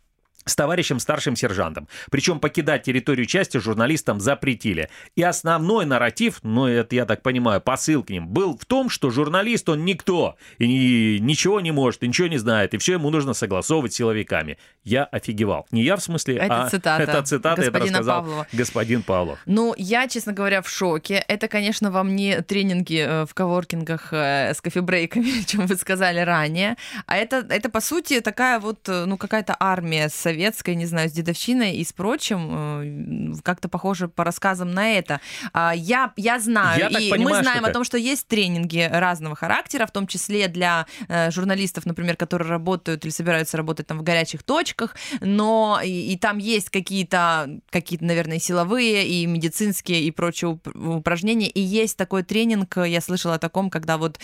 с 0.44 0.57
товарищем 0.57 0.98
старшим 0.98 1.37
сержантом. 1.37 1.88
Причем 2.11 2.40
покидать 2.40 2.83
территорию 2.83 3.26
части 3.26 3.59
журналистам 3.59 4.20
запретили. 4.20 4.88
И 5.16 5.22
основной 5.22 5.87
нарратив, 5.87 6.40
ну 6.42 6.66
это 6.66 6.94
я 6.94 7.07
так 7.07 7.22
понимаю, 7.22 7.61
посыл 7.61 8.02
к 8.02 8.11
ним, 8.11 8.28
был 8.28 8.57
в 8.59 8.64
том, 8.64 8.88
что 8.88 9.11
журналист 9.11 9.68
он 9.68 9.85
никто, 9.85 10.37
и 10.59 11.18
ничего 11.20 11.61
не 11.61 11.70
может, 11.70 12.02
и 12.02 12.09
ничего 12.09 12.28
не 12.28 12.38
знает, 12.38 12.74
и 12.74 12.78
все 12.78 12.94
ему 12.94 13.11
нужно 13.11 13.35
согласовывать 13.35 13.92
с 13.92 13.96
силовиками. 13.96 14.59
Я 14.85 15.05
офигевал. 15.05 15.66
Не 15.70 15.83
я 15.85 15.96
в 15.96 16.02
смысле, 16.02 16.37
это 16.37 16.64
а 16.64 16.70
цитата 16.70 17.02
это 17.02 17.22
цитата, 17.22 17.62
это 17.62 17.78
рассказал 17.78 18.22
Павлова. 18.22 18.46
господин 18.52 19.02
Павлов. 19.02 19.38
Ну, 19.46 19.74
я, 19.76 20.09
честно 20.09 20.33
говоря, 20.33 20.62
в 20.62 20.68
шоке. 20.68 21.24
Это, 21.28 21.48
конечно, 21.48 21.90
вам 21.90 22.16
не 22.16 22.42
тренинги 22.42 22.98
э, 22.98 23.26
в 23.26 23.35
коворкингах 23.35 24.12
э, 24.12 24.55
с 24.55 24.61
кофебрейками, 24.61 25.40
о 25.40 25.44
чем 25.46 25.66
вы 25.66 25.76
сказали 25.76 26.20
ранее, 26.20 26.76
а 27.07 27.16
это, 27.16 27.46
это 27.48 27.68
по 27.68 27.81
сути, 27.81 28.20
такая 28.20 28.59
вот, 28.59 28.88
э, 28.88 29.05
ну, 29.07 29.16
какая-то 29.16 29.57
армия 29.59 30.09
советская, 30.33 30.75
не 30.75 30.87
знаю, 30.87 31.09
с 31.09 31.12
дедовщиной 31.12 31.77
и 31.77 31.85
с 31.85 31.92
прочим, 31.92 33.35
как-то 33.45 33.68
похоже 33.68 34.09
по 34.09 34.25
рассказам 34.25 34.71
на 34.71 34.92
это. 34.92 35.21
А, 35.53 35.73
я, 35.75 36.12
я 36.16 36.40
знаю, 36.40 36.88
Я 36.90 36.99
и 36.99 37.11
понимаю, 37.11 37.37
мы 37.37 37.42
знаем 37.42 37.64
о 37.64 37.71
том, 37.71 37.85
что 37.85 37.99
есть 37.99 38.27
тренинги 38.27 38.88
разного 38.90 39.37
характера, 39.37 39.87
в 39.87 39.90
том 39.90 40.07
числе 40.07 40.49
для 40.49 40.87
журналистов, 41.29 41.87
например, 41.87 42.16
которые 42.16 42.49
работают 42.49 43.05
или 43.05 43.12
собираются 43.12 43.57
работать 43.57 43.87
там 43.87 43.99
в 43.99 44.03
горячих 44.03 44.42
точках, 44.42 44.97
но 45.21 45.81
и, 45.85 46.12
и 46.12 46.18
там 46.18 46.38
есть 46.38 46.71
какие-то, 46.71 47.61
какие-то, 47.71 48.05
наверное, 48.05 48.38
силовые 48.38 49.07
и 49.07 49.27
медицинские 49.27 50.05
и 50.05 50.11
прочие 50.11 50.59
упражнения, 50.75 51.49
и 51.49 51.61
есть 51.61 51.97
такой 51.97 52.23
тренинг, 52.23 52.79
я 52.79 53.01
слышала 53.01 53.35
о 53.35 53.38
таком, 53.38 53.68
когда 53.68 53.99
вот, 53.99 54.18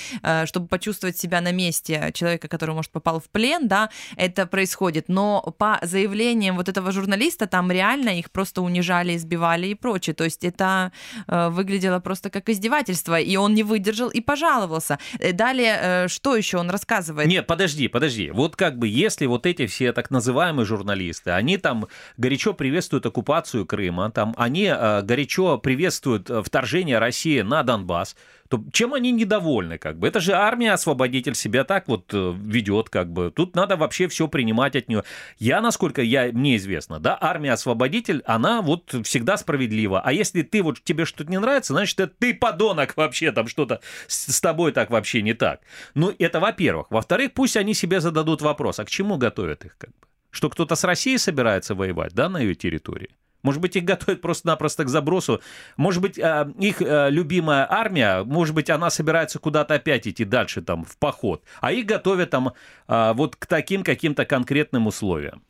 чтобы 0.46 0.68
почувствовать 0.68 1.18
себя 1.18 1.40
на 1.40 1.52
месте 1.52 2.10
человека, 2.14 2.48
который, 2.48 2.74
может, 2.74 2.90
попал 2.90 3.20
в 3.20 3.28
плен, 3.28 3.68
да, 3.68 3.90
это 4.16 4.46
происходит, 4.46 5.08
но 5.08 5.54
по 5.58 5.78
заявлениям 5.98 6.56
вот 6.56 6.68
этого 6.68 6.92
журналиста 6.92 7.46
там 7.46 7.72
реально 7.72 8.18
их 8.18 8.30
просто 8.30 8.62
унижали, 8.62 9.16
избивали 9.16 9.66
и 9.66 9.74
прочее, 9.74 10.14
то 10.14 10.24
есть 10.24 10.44
это 10.44 10.92
э, 11.26 11.48
выглядело 11.50 12.00
просто 12.00 12.30
как 12.30 12.48
издевательство, 12.48 13.18
и 13.18 13.36
он 13.36 13.54
не 13.54 13.64
выдержал 13.64 14.10
и 14.10 14.20
пожаловался. 14.20 14.98
Э, 15.18 15.32
далее, 15.32 15.78
э, 15.80 16.08
что 16.08 16.36
еще 16.36 16.58
он 16.58 16.70
рассказывает? 16.70 17.28
Нет, 17.28 17.46
подожди, 17.46 17.88
подожди, 17.88 18.30
вот 18.30 18.56
как 18.56 18.78
бы 18.78 18.88
если 18.88 19.26
вот 19.26 19.46
эти 19.46 19.66
все 19.66 19.92
так 19.92 20.10
называемые 20.10 20.64
журналисты, 20.64 21.30
они 21.30 21.58
там 21.58 21.88
горячо 22.16 22.54
приветствуют 22.54 23.06
оккупацию 23.06 23.66
Крыма, 23.66 24.10
там 24.10 24.34
они 24.36 24.64
э, 24.64 25.02
горячо 25.02 25.58
приветствуют 25.58 26.30
э, 26.30 26.42
вторжение 26.42 26.98
России 26.98 27.40
на 27.40 27.62
Донбасс, 27.62 28.16
то 28.48 28.64
чем 28.72 28.94
они 28.94 29.12
недовольны, 29.12 29.78
как 29.78 29.98
бы? 29.98 30.08
Это 30.08 30.20
же 30.20 30.32
армия-освободитель 30.32 31.34
себя 31.34 31.64
так 31.64 31.86
вот 31.86 32.12
э, 32.12 32.34
ведет, 32.36 32.88
как 32.88 33.12
бы. 33.12 33.30
Тут 33.30 33.54
надо 33.54 33.76
вообще 33.76 34.08
все 34.08 34.26
принимать 34.26 34.74
от 34.74 34.88
нее. 34.88 35.04
Я, 35.38 35.60
насколько 35.60 36.00
я, 36.02 36.30
мне 36.32 36.56
известно, 36.56 36.98
да, 36.98 37.18
армия-освободитель, 37.20 38.22
она 38.26 38.62
вот 38.62 38.94
всегда 39.04 39.36
справедлива. 39.36 40.00
А 40.00 40.12
если 40.12 40.42
ты 40.42 40.62
вот, 40.62 40.82
тебе 40.82 41.04
что-то 41.04 41.30
не 41.30 41.38
нравится, 41.38 41.74
значит, 41.74 42.00
это 42.00 42.12
ты 42.18 42.34
подонок 42.34 42.96
вообще, 42.96 43.32
там 43.32 43.48
что-то 43.48 43.80
с, 44.06 44.32
с 44.32 44.40
тобой 44.40 44.72
так 44.72 44.90
вообще 44.90 45.20
не 45.20 45.34
так. 45.34 45.60
Ну, 45.94 46.14
это 46.18 46.40
во-первых. 46.40 46.86
Во-вторых, 46.90 47.32
пусть 47.34 47.56
они 47.56 47.74
себе 47.74 48.00
зададут 48.00 48.40
вопрос, 48.40 48.78
а 48.78 48.84
к 48.84 48.90
чему 48.90 49.18
готовят 49.18 49.64
их, 49.66 49.76
как 49.76 49.90
бы? 49.90 50.08
Что 50.30 50.50
кто-то 50.50 50.74
с 50.74 50.84
Россией 50.84 51.18
собирается 51.18 51.74
воевать, 51.74 52.14
да, 52.14 52.28
на 52.28 52.38
ее 52.38 52.54
территории? 52.54 53.10
Может 53.42 53.60
быть, 53.60 53.76
их 53.76 53.84
готовят 53.84 54.20
просто-напросто 54.20 54.84
к 54.84 54.88
забросу. 54.88 55.40
Может 55.76 56.02
быть, 56.02 56.18
э, 56.18 56.50
их 56.58 56.82
э, 56.82 57.10
любимая 57.10 57.66
армия, 57.70 58.24
может 58.24 58.54
быть, 58.54 58.70
она 58.70 58.90
собирается 58.90 59.38
куда-то 59.38 59.74
опять 59.74 60.08
идти 60.08 60.24
дальше, 60.24 60.62
там, 60.62 60.84
в 60.84 60.96
поход. 60.96 61.42
А 61.60 61.72
их 61.72 61.86
готовят 61.86 62.30
там 62.30 62.52
э, 62.88 63.12
вот 63.14 63.36
к 63.36 63.46
таким 63.46 63.84
каким-то 63.84 64.24
конкретным 64.24 64.86
условиям. 64.86 65.42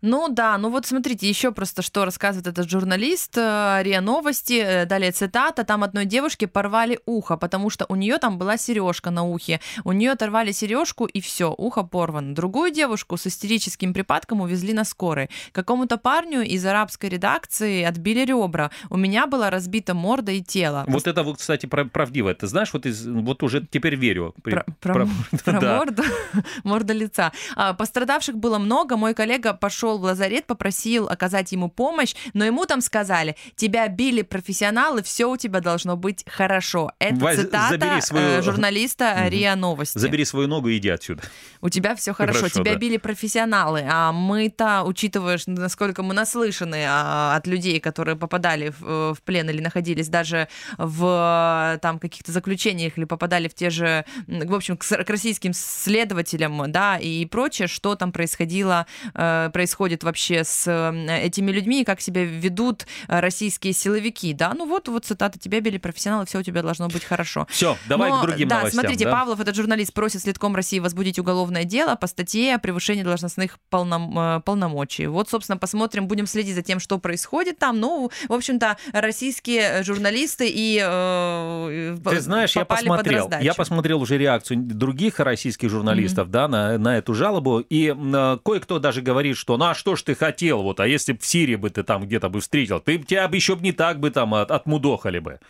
Ну 0.00 0.28
да, 0.28 0.56
ну 0.58 0.70
вот 0.70 0.86
смотрите, 0.86 1.28
еще 1.28 1.50
просто 1.50 1.82
что 1.82 2.04
рассказывает 2.04 2.46
этот 2.46 2.70
журналист 2.70 3.36
э, 3.36 3.82
РИА 3.82 4.00
Новости, 4.00 4.62
э, 4.64 4.86
далее 4.86 5.10
цитата, 5.10 5.64
там 5.64 5.82
одной 5.82 6.04
девушке 6.04 6.46
порвали 6.46 7.00
ухо, 7.04 7.36
потому 7.36 7.68
что 7.68 7.84
у 7.88 7.96
нее 7.96 8.18
там 8.18 8.38
была 8.38 8.56
сережка 8.56 9.10
на 9.10 9.24
ухе, 9.24 9.60
у 9.82 9.90
нее 9.90 10.12
оторвали 10.12 10.52
сережку 10.52 11.06
и 11.06 11.20
все, 11.20 11.52
ухо 11.52 11.82
порвано. 11.82 12.32
Другую 12.32 12.70
девушку 12.70 13.16
с 13.16 13.26
истерическим 13.26 13.92
припадком 13.92 14.40
увезли 14.40 14.72
на 14.72 14.84
скорой. 14.84 15.30
Какому-то 15.50 15.96
парню 15.96 16.42
из 16.42 16.64
арабской 16.64 17.10
редакции 17.10 17.82
отбили 17.82 18.24
ребра. 18.24 18.70
У 18.90 18.96
меня 18.96 19.26
была 19.26 19.50
разбита 19.50 19.94
морда 19.94 20.30
и 20.30 20.42
тело. 20.42 20.84
Вот 20.86 21.08
это 21.08 21.24
вот, 21.24 21.38
кстати, 21.38 21.66
правдиво. 21.66 22.32
Ты 22.34 22.46
знаешь, 22.46 22.72
вот, 22.72 22.86
из, 22.86 23.04
вот 23.04 23.42
уже 23.42 23.66
теперь 23.68 23.96
верю. 23.96 24.32
Про, 24.44 24.64
про, 24.80 25.06
про, 25.06 25.08
про 25.44 25.60
морду, 25.60 26.02
морда 26.62 26.92
лица. 26.92 27.32
А, 27.56 27.74
пострадавших 27.74 28.36
было 28.36 28.58
много. 28.58 28.96
Мой 28.96 29.14
коллега 29.14 29.54
пошел 29.54 29.87
пошел 29.88 29.98
в 29.98 30.04
лазарет, 30.04 30.46
попросил 30.46 31.08
оказать 31.08 31.52
ему 31.52 31.68
помощь, 31.68 32.14
но 32.34 32.44
ему 32.44 32.66
там 32.66 32.80
сказали, 32.80 33.36
тебя 33.56 33.88
били 33.88 34.22
профессионалы, 34.22 35.02
все 35.02 35.26
у 35.26 35.36
тебя 35.36 35.60
должно 35.60 35.96
быть 35.96 36.24
хорошо. 36.28 36.92
Это 36.98 37.14
Воз... 37.14 37.36
цитата 37.36 38.00
свою... 38.00 38.38
Э, 38.38 38.42
журналиста 38.42 39.16
угу. 39.20 39.30
РИА 39.30 39.56
Новости. 39.56 39.98
Забери 39.98 40.24
свою 40.24 40.48
ногу 40.48 40.68
и 40.68 40.76
иди 40.76 40.90
отсюда. 40.90 41.22
У 41.60 41.68
тебя 41.70 41.94
все 41.94 42.12
хорошо, 42.12 42.40
хорошо 42.40 42.60
тебя 42.60 42.74
да. 42.74 42.78
били 42.78 42.98
профессионалы, 42.98 43.84
а 43.88 44.12
мы-то, 44.12 44.82
учитывая, 44.84 45.38
насколько 45.46 46.02
мы 46.02 46.14
наслышаны 46.14 46.84
а, 46.86 47.36
от 47.36 47.46
людей, 47.46 47.80
которые 47.80 48.16
попадали 48.16 48.72
в, 48.78 48.84
э, 48.84 49.14
в 49.14 49.22
плен 49.22 49.48
или 49.48 49.60
находились 49.60 50.08
даже 50.08 50.48
в 50.76 51.78
там 51.80 51.98
каких-то 51.98 52.32
заключениях 52.32 52.98
или 52.98 53.04
попадали 53.04 53.48
в 53.48 53.54
те 53.54 53.70
же, 53.70 54.04
в 54.26 54.54
общем, 54.54 54.76
к, 54.76 54.84
к 54.84 55.10
российским 55.10 55.52
следователям, 55.54 56.70
да, 56.70 56.98
и 56.98 57.24
прочее, 57.26 57.68
что 57.68 57.94
там 57.94 58.12
происходило, 58.12 58.86
э, 59.14 59.50
происходило 59.52 59.77
происходит 59.78 60.02
вообще 60.02 60.42
с 60.42 60.68
этими 61.08 61.52
людьми 61.52 61.82
и 61.82 61.84
как 61.84 62.00
себя 62.00 62.24
ведут 62.24 62.86
э, 63.06 63.20
российские 63.20 63.72
силовики. 63.72 64.32
Да, 64.34 64.52
ну 64.54 64.66
вот, 64.66 64.88
вот 64.88 65.04
цитата, 65.04 65.38
тебя 65.38 65.60
били 65.60 65.78
профессионалы, 65.78 66.26
все 66.26 66.40
у 66.40 66.42
тебя 66.42 66.62
должно 66.62 66.88
быть 66.88 67.04
хорошо. 67.04 67.46
Все, 67.48 67.76
давай 67.88 68.10
Но, 68.10 68.18
к 68.18 68.26
другим 68.26 68.48
да, 68.48 68.58
новостям. 68.58 68.80
Смотрите, 68.80 69.04
да? 69.04 69.12
Павлов, 69.12 69.40
этот 69.40 69.54
журналист, 69.54 69.92
просит 69.92 70.22
следком 70.22 70.56
России 70.56 70.80
возбудить 70.80 71.20
уголовное 71.20 71.62
дело 71.62 71.94
по 71.94 72.08
статье 72.08 72.56
о 72.56 72.58
превышении 72.58 73.04
должностных 73.04 73.58
полном, 73.70 74.18
э, 74.18 74.40
полномочий. 74.44 75.06
Вот, 75.06 75.30
собственно, 75.30 75.58
посмотрим, 75.58 76.08
будем 76.08 76.26
следить 76.26 76.56
за 76.56 76.62
тем, 76.62 76.80
что 76.80 76.98
происходит 76.98 77.58
там. 77.58 77.78
Ну, 77.78 78.10
в 78.28 78.32
общем-то, 78.32 78.78
российские 78.92 79.84
журналисты 79.84 80.48
и 80.52 80.82
э, 80.82 81.96
Ты 82.04 82.20
знаешь, 82.20 82.56
я 82.56 82.64
посмотрел, 82.64 83.30
я 83.40 83.54
посмотрел 83.54 84.02
уже 84.02 84.18
реакцию 84.18 84.58
других 84.58 85.20
российских 85.20 85.70
журналистов, 85.70 86.26
mm-hmm. 86.26 86.32
да, 86.32 86.48
на, 86.48 86.78
на 86.78 86.98
эту 86.98 87.14
жалобу, 87.14 87.60
и 87.60 87.94
э, 87.96 88.38
кое-кто 88.44 88.80
даже 88.80 89.02
говорит, 89.02 89.36
что 89.36 89.56
ну 89.56 89.67
а 89.70 89.74
что 89.74 89.96
ж 89.96 90.02
ты 90.02 90.14
хотел, 90.14 90.62
вот, 90.62 90.80
а 90.80 90.86
если 90.86 91.12
бы 91.12 91.18
в 91.18 91.26
Сирии 91.26 91.56
бы 91.56 91.70
ты 91.70 91.82
там 91.82 92.04
где-то 92.04 92.28
бы 92.28 92.40
встретил, 92.40 92.80
ты, 92.80 92.98
тебя 92.98 93.28
бы 93.28 93.36
еще 93.36 93.54
бы 93.54 93.62
не 93.62 93.72
так 93.72 94.00
бы 94.00 94.10
там 94.10 94.34
от, 94.34 94.50
отмудохали 94.50 95.18
бы. 95.18 95.40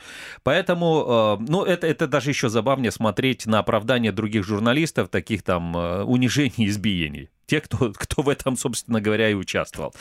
Поэтому, 0.42 1.38
э, 1.40 1.44
ну, 1.48 1.64
это, 1.64 1.87
это 1.87 2.07
даже 2.07 2.31
еще 2.31 2.48
забавнее 2.48 2.90
смотреть 2.90 3.46
на 3.46 3.59
оправдание 3.59 4.12
других 4.12 4.44
журналистов, 4.44 5.09
таких 5.09 5.42
там 5.42 5.76
э, 5.76 6.02
унижений 6.02 6.66
избиений. 6.68 7.31
Тех, 7.46 7.64
кто, 7.64 7.92
кто 7.92 8.22
в 8.22 8.28
этом, 8.28 8.57
собственно 8.57 9.00
говоря, 9.00 9.31
и 9.31 9.35
участвовал. 9.35 9.94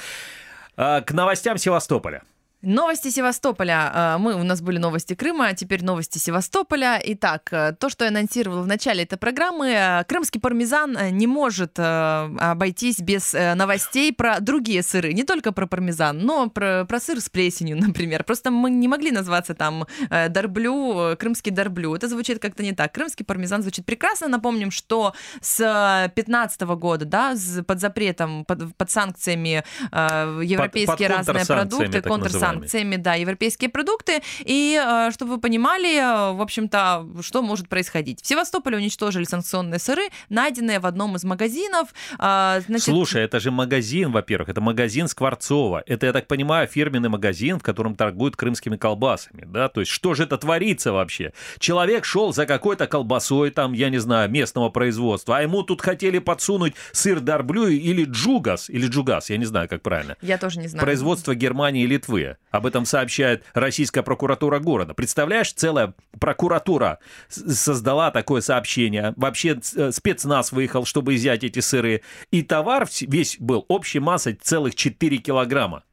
Э, 0.75 1.01
к 1.01 1.11
новостям 1.11 1.57
Севастополя. 1.57 2.23
Новости 2.63 3.09
Севастополя. 3.09 3.91
А, 3.93 4.17
мы, 4.17 4.33
у 4.33 4.43
нас 4.43 4.61
были 4.61 4.79
новости 4.79 5.13
Крыма, 5.13 5.49
а 5.49 5.53
теперь 5.53 5.83
новости 5.83 6.17
Севастополя. 6.17 6.99
Итак, 7.05 7.49
э, 7.51 7.73
то, 7.79 7.87
что 7.87 8.03
я 8.03 8.09
анонсировала 8.09 8.63
в 8.63 8.67
начале 8.67 9.03
этой 9.03 9.17
программы, 9.17 9.69
э, 9.69 10.03
крымский 10.05 10.41
пармезан 10.41 10.97
э, 10.97 11.09
не 11.11 11.27
может 11.27 11.77
обойтись 11.77 12.99
без 12.99 13.33
новостей 13.33 14.11
про 14.11 14.39
другие 14.39 14.81
сыры. 14.81 15.13
Не 15.13 15.23
только 15.23 15.51
про 15.51 15.67
пармезан, 15.67 16.17
но 16.17 16.49
про, 16.49 16.85
про 16.85 16.99
сыр 16.99 17.21
с 17.21 17.29
плесенью, 17.29 17.77
например. 17.81 18.23
Просто 18.23 18.49
мы 18.49 18.71
не 18.71 18.87
могли 18.87 19.11
назваться 19.11 19.53
там 19.53 19.85
дарблю, 20.09 21.15
крымский 21.17 21.51
дарблю. 21.51 21.93
Это 21.93 22.07
звучит 22.07 22.39
как-то 22.39 22.63
не 22.63 22.73
так. 22.73 22.91
Крымский 22.91 23.23
пармезан 23.23 23.61
звучит 23.61 23.85
прекрасно. 23.85 24.27
Напомним, 24.27 24.71
что 24.71 25.13
с 25.41 25.57
2015 25.57 26.61
года, 26.61 27.05
да, 27.05 27.35
под 27.67 27.79
запретом, 27.79 28.45
под, 28.45 28.75
под 28.75 28.89
санкциями 28.89 29.63
европейские 29.91 31.09
под, 31.09 31.17
под 31.17 31.27
разные 31.27 31.45
продукты, 31.45 32.01
контрсанкции, 32.01 32.46
санкциями, 32.53 32.95
да, 32.95 33.15
европейские 33.15 33.69
продукты. 33.69 34.21
И 34.39 34.79
э, 34.81 35.11
чтобы 35.11 35.35
вы 35.35 35.39
понимали, 35.39 35.97
э, 35.97 36.33
в 36.33 36.41
общем-то, 36.41 37.07
что 37.21 37.41
может 37.41 37.69
происходить. 37.69 38.21
В 38.21 38.27
Севастополе 38.27 38.77
уничтожили 38.77 39.23
санкционные 39.23 39.79
сыры, 39.79 40.09
найденные 40.29 40.79
в 40.79 40.85
одном 40.85 41.15
из 41.15 41.23
магазинов. 41.23 41.89
А, 42.17 42.59
значит... 42.67 42.85
Слушай, 42.85 43.23
это 43.23 43.39
же 43.39 43.51
магазин, 43.51 44.11
во-первых, 44.11 44.49
это 44.49 44.61
магазин 44.61 45.07
Скворцова. 45.07 45.83
Это, 45.85 46.05
я 46.05 46.13
так 46.13 46.27
понимаю, 46.27 46.67
фирменный 46.67 47.09
магазин, 47.09 47.59
в 47.59 47.63
котором 47.63 47.95
торгуют 47.95 48.35
крымскими 48.35 48.77
колбасами, 48.77 49.45
да? 49.45 49.69
То 49.69 49.81
есть 49.81 49.91
что 49.91 50.13
же 50.13 50.23
это 50.23 50.37
творится 50.37 50.91
вообще? 50.91 51.33
Человек 51.59 52.05
шел 52.05 52.33
за 52.33 52.45
какой-то 52.45 52.87
колбасой, 52.87 53.51
там, 53.51 53.73
я 53.73 53.89
не 53.89 53.97
знаю, 53.97 54.29
местного 54.29 54.69
производства, 54.69 55.37
а 55.37 55.41
ему 55.41 55.63
тут 55.63 55.81
хотели 55.81 56.19
подсунуть 56.19 56.73
сыр 56.91 57.19
Дарблю 57.19 57.67
или 57.67 58.05
Джугас, 58.05 58.69
или 58.69 58.87
Джугас, 58.87 59.29
я 59.29 59.37
не 59.37 59.45
знаю, 59.45 59.67
как 59.69 59.81
правильно. 59.81 60.15
Я 60.21 60.37
тоже 60.37 60.59
не 60.59 60.67
знаю. 60.67 60.83
Производство 60.83 61.35
Германии 61.35 61.83
и 61.83 61.87
Литвы. 61.87 62.36
Об 62.51 62.65
этом 62.65 62.85
сообщает 62.85 63.43
российская 63.53 64.03
прокуратура 64.03 64.59
города. 64.59 64.93
Представляешь, 64.93 65.51
целая 65.51 65.93
прокуратура 66.19 66.99
создала 67.27 68.09
такое 68.09 68.41
сообщение. 68.41 69.13
Вообще 69.17 69.59
э, 69.75 69.91
спецназ 69.91 70.51
выехал, 70.51 70.85
чтобы 70.85 71.15
изъять 71.15 71.43
эти 71.43 71.59
сыры. 71.59 72.01
И 72.31 72.43
товар 72.43 72.87
весь 73.01 73.37
был 73.39 73.65
общей 73.67 73.99
массой 73.99 74.33
целых 74.33 74.75
4 74.75 75.17
килограмма 75.17 75.83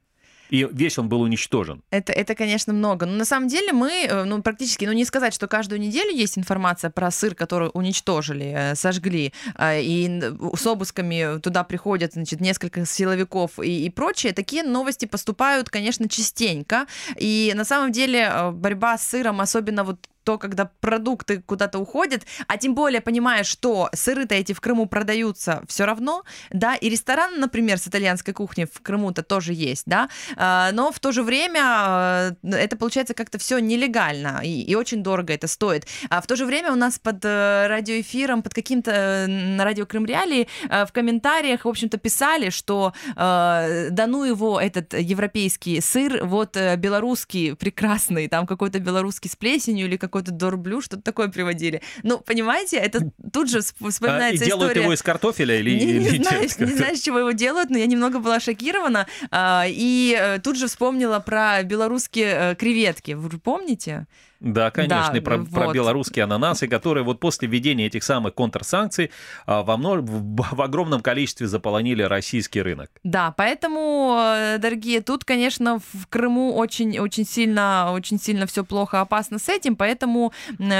и 0.54 0.68
весь 0.70 0.98
он 0.98 1.08
был 1.08 1.22
уничтожен. 1.22 1.82
Это, 1.90 2.12
это, 2.12 2.36
конечно, 2.36 2.72
много. 2.72 3.06
Но 3.06 3.16
на 3.16 3.24
самом 3.24 3.48
деле 3.48 3.72
мы, 3.72 3.90
э, 4.08 4.24
ну, 4.24 4.40
практически, 4.40 4.84
ну, 4.84 4.92
не 4.92 5.04
сказать, 5.04 5.34
что 5.34 5.48
каждую 5.48 5.80
неделю 5.80 6.14
есть 6.14 6.38
информация 6.38 6.90
про 6.90 7.10
сыр, 7.10 7.34
который 7.34 7.70
уничтожили, 7.74 8.54
э, 8.56 8.74
сожгли, 8.76 9.32
а, 9.56 9.76
и 9.76 10.20
с 10.56 10.66
обысками 10.66 11.40
туда 11.40 11.64
приходят, 11.64 12.12
значит, 12.12 12.40
несколько 12.40 12.86
силовиков 12.86 13.58
и, 13.58 13.86
и 13.86 13.90
прочее. 13.90 14.32
Такие 14.32 14.62
новости 14.62 15.06
поступают, 15.06 15.70
конечно, 15.70 16.08
частенько. 16.08 16.86
И 17.16 17.52
на 17.56 17.64
самом 17.64 17.90
деле 17.90 18.30
э, 18.32 18.50
борьба 18.52 18.96
с 18.96 19.08
сыром, 19.08 19.40
особенно 19.40 19.82
вот 19.82 19.98
то, 20.24 20.38
когда 20.38 20.70
продукты 20.80 21.42
куда-то 21.42 21.78
уходят, 21.78 22.22
а 22.48 22.56
тем 22.56 22.74
более 22.74 23.00
понимая, 23.00 23.44
что 23.44 23.90
сыры-то 23.92 24.34
эти 24.34 24.52
в 24.52 24.60
Крыму 24.60 24.86
продаются 24.86 25.62
все 25.68 25.84
равно, 25.84 26.24
да, 26.50 26.74
и 26.74 26.88
ресторан, 26.88 27.38
например, 27.38 27.78
с 27.78 27.86
итальянской 27.86 28.34
кухней 28.34 28.66
в 28.66 28.80
Крыму-то 28.80 29.22
тоже 29.22 29.52
есть, 29.52 29.84
да, 29.86 30.08
а, 30.36 30.72
но 30.72 30.90
в 30.90 30.98
то 30.98 31.12
же 31.12 31.22
время 31.22 31.60
а, 31.64 32.32
это 32.42 32.76
получается 32.76 33.14
как-то 33.14 33.38
все 33.38 33.58
нелегально 33.58 34.40
и, 34.42 34.62
и 34.62 34.74
очень 34.74 35.02
дорого 35.02 35.32
это 35.32 35.46
стоит. 35.46 35.86
А 36.08 36.20
в 36.20 36.26
то 36.26 36.36
же 36.36 36.46
время 36.46 36.72
у 36.72 36.76
нас 36.76 36.98
под 36.98 37.24
э, 37.24 37.66
радиоэфиром, 37.68 38.42
под 38.42 38.54
каким-то 38.54 39.26
на 39.28 39.64
радио 39.64 39.86
Крым 39.86 40.06
Реалии 40.06 40.48
э, 40.68 40.86
в 40.86 40.92
комментариях, 40.92 41.64
в 41.64 41.68
общем-то, 41.68 41.98
писали, 41.98 42.50
что 42.50 42.92
э, 43.10 43.88
да 43.90 44.06
ну 44.06 44.24
его 44.24 44.60
этот 44.60 44.94
европейский 44.94 45.80
сыр, 45.80 46.24
вот 46.24 46.56
белорусский 46.76 47.54
прекрасный, 47.54 48.28
там 48.28 48.46
какой-то 48.46 48.78
белорусский 48.78 49.30
с 49.30 49.36
плесенью 49.36 49.86
или 49.86 49.96
как 49.96 50.13
какой-то 50.14 50.30
дорблю, 50.30 50.80
что-то 50.80 51.02
такое 51.02 51.26
приводили. 51.26 51.82
Ну, 52.04 52.20
понимаете, 52.20 52.76
это 52.76 53.10
тут 53.32 53.50
же 53.50 53.62
вспоминается 53.62 54.44
а, 54.44 54.46
и 54.46 54.48
делают 54.48 54.70
история... 54.70 54.82
его 54.82 54.92
из 54.92 55.02
картофеля 55.02 55.58
или... 55.58 55.70
Не, 55.70 55.82
или 55.82 56.18
не, 56.18 56.22
знаешь, 56.22 56.58
не 56.58 56.72
знаешь, 56.72 57.00
чего 57.00 57.18
его 57.18 57.32
делают, 57.32 57.70
но 57.70 57.78
я 57.78 57.86
немного 57.86 58.20
была 58.20 58.38
шокирована. 58.38 59.08
А, 59.32 59.64
и 59.66 60.16
э, 60.16 60.38
тут 60.38 60.56
же 60.56 60.68
вспомнила 60.68 61.18
про 61.18 61.64
белорусские 61.64 62.52
э, 62.52 62.54
креветки. 62.54 63.12
Вы 63.12 63.40
помните? 63.40 64.06
Да, 64.44 64.70
конечно, 64.70 65.08
да, 65.10 65.16
и 65.16 65.20
про, 65.20 65.38
вот. 65.38 65.50
про 65.50 65.72
белорусские 65.72 66.24
ананасы, 66.24 66.68
которые 66.68 67.02
вот 67.02 67.18
после 67.18 67.48
введения 67.48 67.86
этих 67.86 68.04
самых 68.04 68.34
контрсанкций 68.34 69.10
а, 69.46 69.62
во 69.62 69.78
множ... 69.78 70.00
в 70.02 70.60
огромном 70.60 71.00
количестве 71.00 71.46
заполонили 71.46 72.02
российский 72.02 72.60
рынок. 72.60 72.90
Да, 73.04 73.32
поэтому, 73.34 74.18
э, 74.20 74.58
дорогие, 74.58 75.00
тут, 75.00 75.24
конечно, 75.24 75.78
в 75.78 76.06
Крыму 76.08 76.54
очень, 76.56 76.98
очень 76.98 77.24
сильно, 77.24 77.90
очень 77.92 78.20
сильно 78.20 78.46
все 78.46 78.64
плохо, 78.64 79.00
опасно 79.00 79.38
с 79.38 79.48
этим, 79.48 79.76
поэтому 79.76 80.34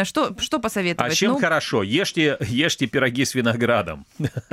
что, 0.04 0.36
что 0.38 0.58
посоветовать? 0.58 1.12
А 1.12 1.14
чем 1.14 1.32
ну... 1.32 1.38
хорошо? 1.40 1.82
Ешьте, 1.82 2.36
ешьте 2.40 2.86
пироги 2.86 3.24
с 3.24 3.34
виноградом. 3.34 4.04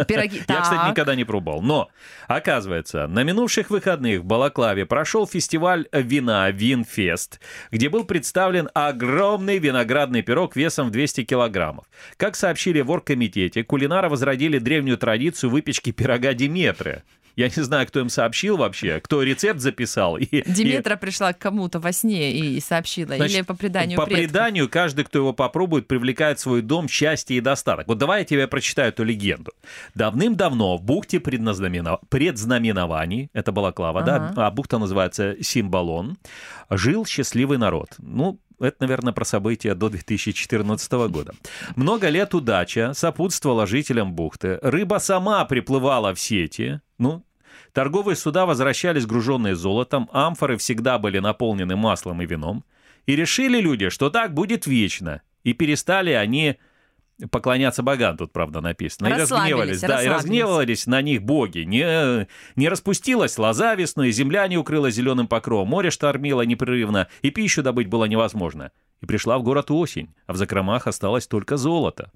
Пироги, 0.07 0.41
Я, 0.47 0.61
кстати, 0.61 0.89
никогда 0.89 1.15
не 1.15 1.25
пробовал. 1.25 1.61
Но, 1.61 1.89
оказывается, 2.27 3.07
на 3.07 3.23
минувших 3.23 3.69
выходных 3.69 4.21
в 4.21 4.23
Балаклаве 4.23 4.85
прошел 4.85 5.27
фестиваль 5.27 5.87
вина 5.91 6.49
Винфест, 6.49 7.41
где 7.71 7.89
был 7.89 8.05
представлен 8.05 8.69
огромный 8.73 9.00
огромный 9.01 9.57
виноградный 9.57 10.21
пирог 10.21 10.55
весом 10.55 10.87
в 10.87 10.91
200 10.91 11.23
килограммов. 11.23 11.85
Как 12.17 12.35
сообщили 12.35 12.81
в 12.81 12.91
оргкомитете, 12.91 13.63
кулинары 13.63 14.09
возродили 14.09 14.59
древнюю 14.59 14.97
традицию 14.97 15.49
выпечки 15.49 15.91
пирога 15.91 16.33
Диметры. 16.33 17.03
Я 17.37 17.47
не 17.47 17.63
знаю, 17.63 17.87
кто 17.87 18.01
им 18.01 18.09
сообщил 18.09 18.57
вообще, 18.57 18.99
кто 18.99 19.23
рецепт 19.23 19.61
записал. 19.61 20.17
И, 20.17 20.43
Диметра 20.45 20.95
и... 20.95 20.99
пришла 20.99 21.33
к 21.33 21.39
кому-то 21.39 21.79
во 21.79 21.91
сне 21.93 22.33
и 22.33 22.59
сообщила, 22.59 23.15
Значит, 23.15 23.37
или 23.37 23.41
по 23.43 23.55
преданию 23.55 23.97
По 23.97 24.05
предков. 24.05 24.25
преданию, 24.25 24.69
каждый, 24.69 25.05
кто 25.05 25.19
его 25.19 25.33
попробует, 25.33 25.87
привлекает 25.87 26.39
в 26.39 26.41
свой 26.41 26.61
дом 26.61 26.87
счастье 26.87 27.37
и 27.37 27.41
достаток. 27.41 27.87
Вот 27.87 27.97
давай 27.97 28.19
я 28.19 28.25
тебе 28.25 28.47
прочитаю 28.47 28.89
эту 28.89 29.03
легенду. 29.03 29.53
Давным-давно 29.95 30.77
в 30.77 30.83
бухте 30.83 31.19
предназнаменов... 31.19 32.01
предзнаменований, 32.09 33.29
это 33.33 33.51
была 33.51 33.71
Клава, 33.71 34.01
ага. 34.01 34.33
да, 34.35 34.47
а 34.47 34.51
бухта 34.51 34.77
называется 34.77 35.37
Симбалон, 35.41 36.17
жил 36.69 37.05
счастливый 37.05 37.57
народ. 37.57 37.95
Ну, 37.97 38.39
это, 38.61 38.77
наверное, 38.79 39.13
про 39.13 39.25
события 39.25 39.75
до 39.75 39.89
2014 39.89 40.91
года. 41.09 41.33
Много 41.75 42.09
лет 42.09 42.33
удача 42.33 42.93
сопутствовала 42.93 43.67
жителям 43.67 44.13
бухты. 44.13 44.59
Рыба 44.61 44.99
сама 44.99 45.43
приплывала 45.45 46.13
в 46.13 46.19
сети. 46.19 46.81
Ну, 46.97 47.25
торговые 47.73 48.15
суда 48.15 48.45
возвращались 48.45 49.05
груженные 49.05 49.55
золотом, 49.55 50.09
амфоры 50.13 50.57
всегда 50.57 50.97
были 50.97 51.19
наполнены 51.19 51.75
маслом 51.75 52.21
и 52.21 52.25
вином. 52.25 52.63
И 53.05 53.15
решили 53.15 53.59
люди, 53.59 53.89
что 53.89 54.09
так 54.09 54.33
будет 54.33 54.67
вечно. 54.67 55.21
И 55.43 55.53
перестали 55.53 56.11
они 56.11 56.57
поклоняться 57.29 57.83
богам, 57.83 58.17
тут, 58.17 58.31
правда, 58.31 58.61
написано. 58.61 59.07
И 59.07 59.13
разгневались, 59.13 59.81
да, 59.81 60.03
и 60.03 60.07
разгневались 60.07 60.87
на 60.87 61.01
них 61.01 61.21
боги. 61.21 61.59
Не, 61.59 62.27
не 62.55 62.69
распустилась 62.69 63.37
лоза 63.37 63.75
весной, 63.75 64.11
земля 64.11 64.47
не 64.47 64.57
укрыла 64.57 64.89
зеленым 64.91 65.27
покровом, 65.27 65.67
море 65.67 65.91
штормило 65.91 66.41
непрерывно, 66.41 67.07
и 67.21 67.29
пищу 67.29 67.63
добыть 67.63 67.87
было 67.87 68.05
невозможно. 68.05 68.71
И 69.01 69.05
пришла 69.05 69.39
в 69.39 69.43
город 69.43 69.71
осень, 69.71 70.13
а 70.27 70.33
в 70.33 70.37
закромах 70.37 70.85
осталось 70.87 71.27
только 71.27 71.57
золото. 71.57 72.11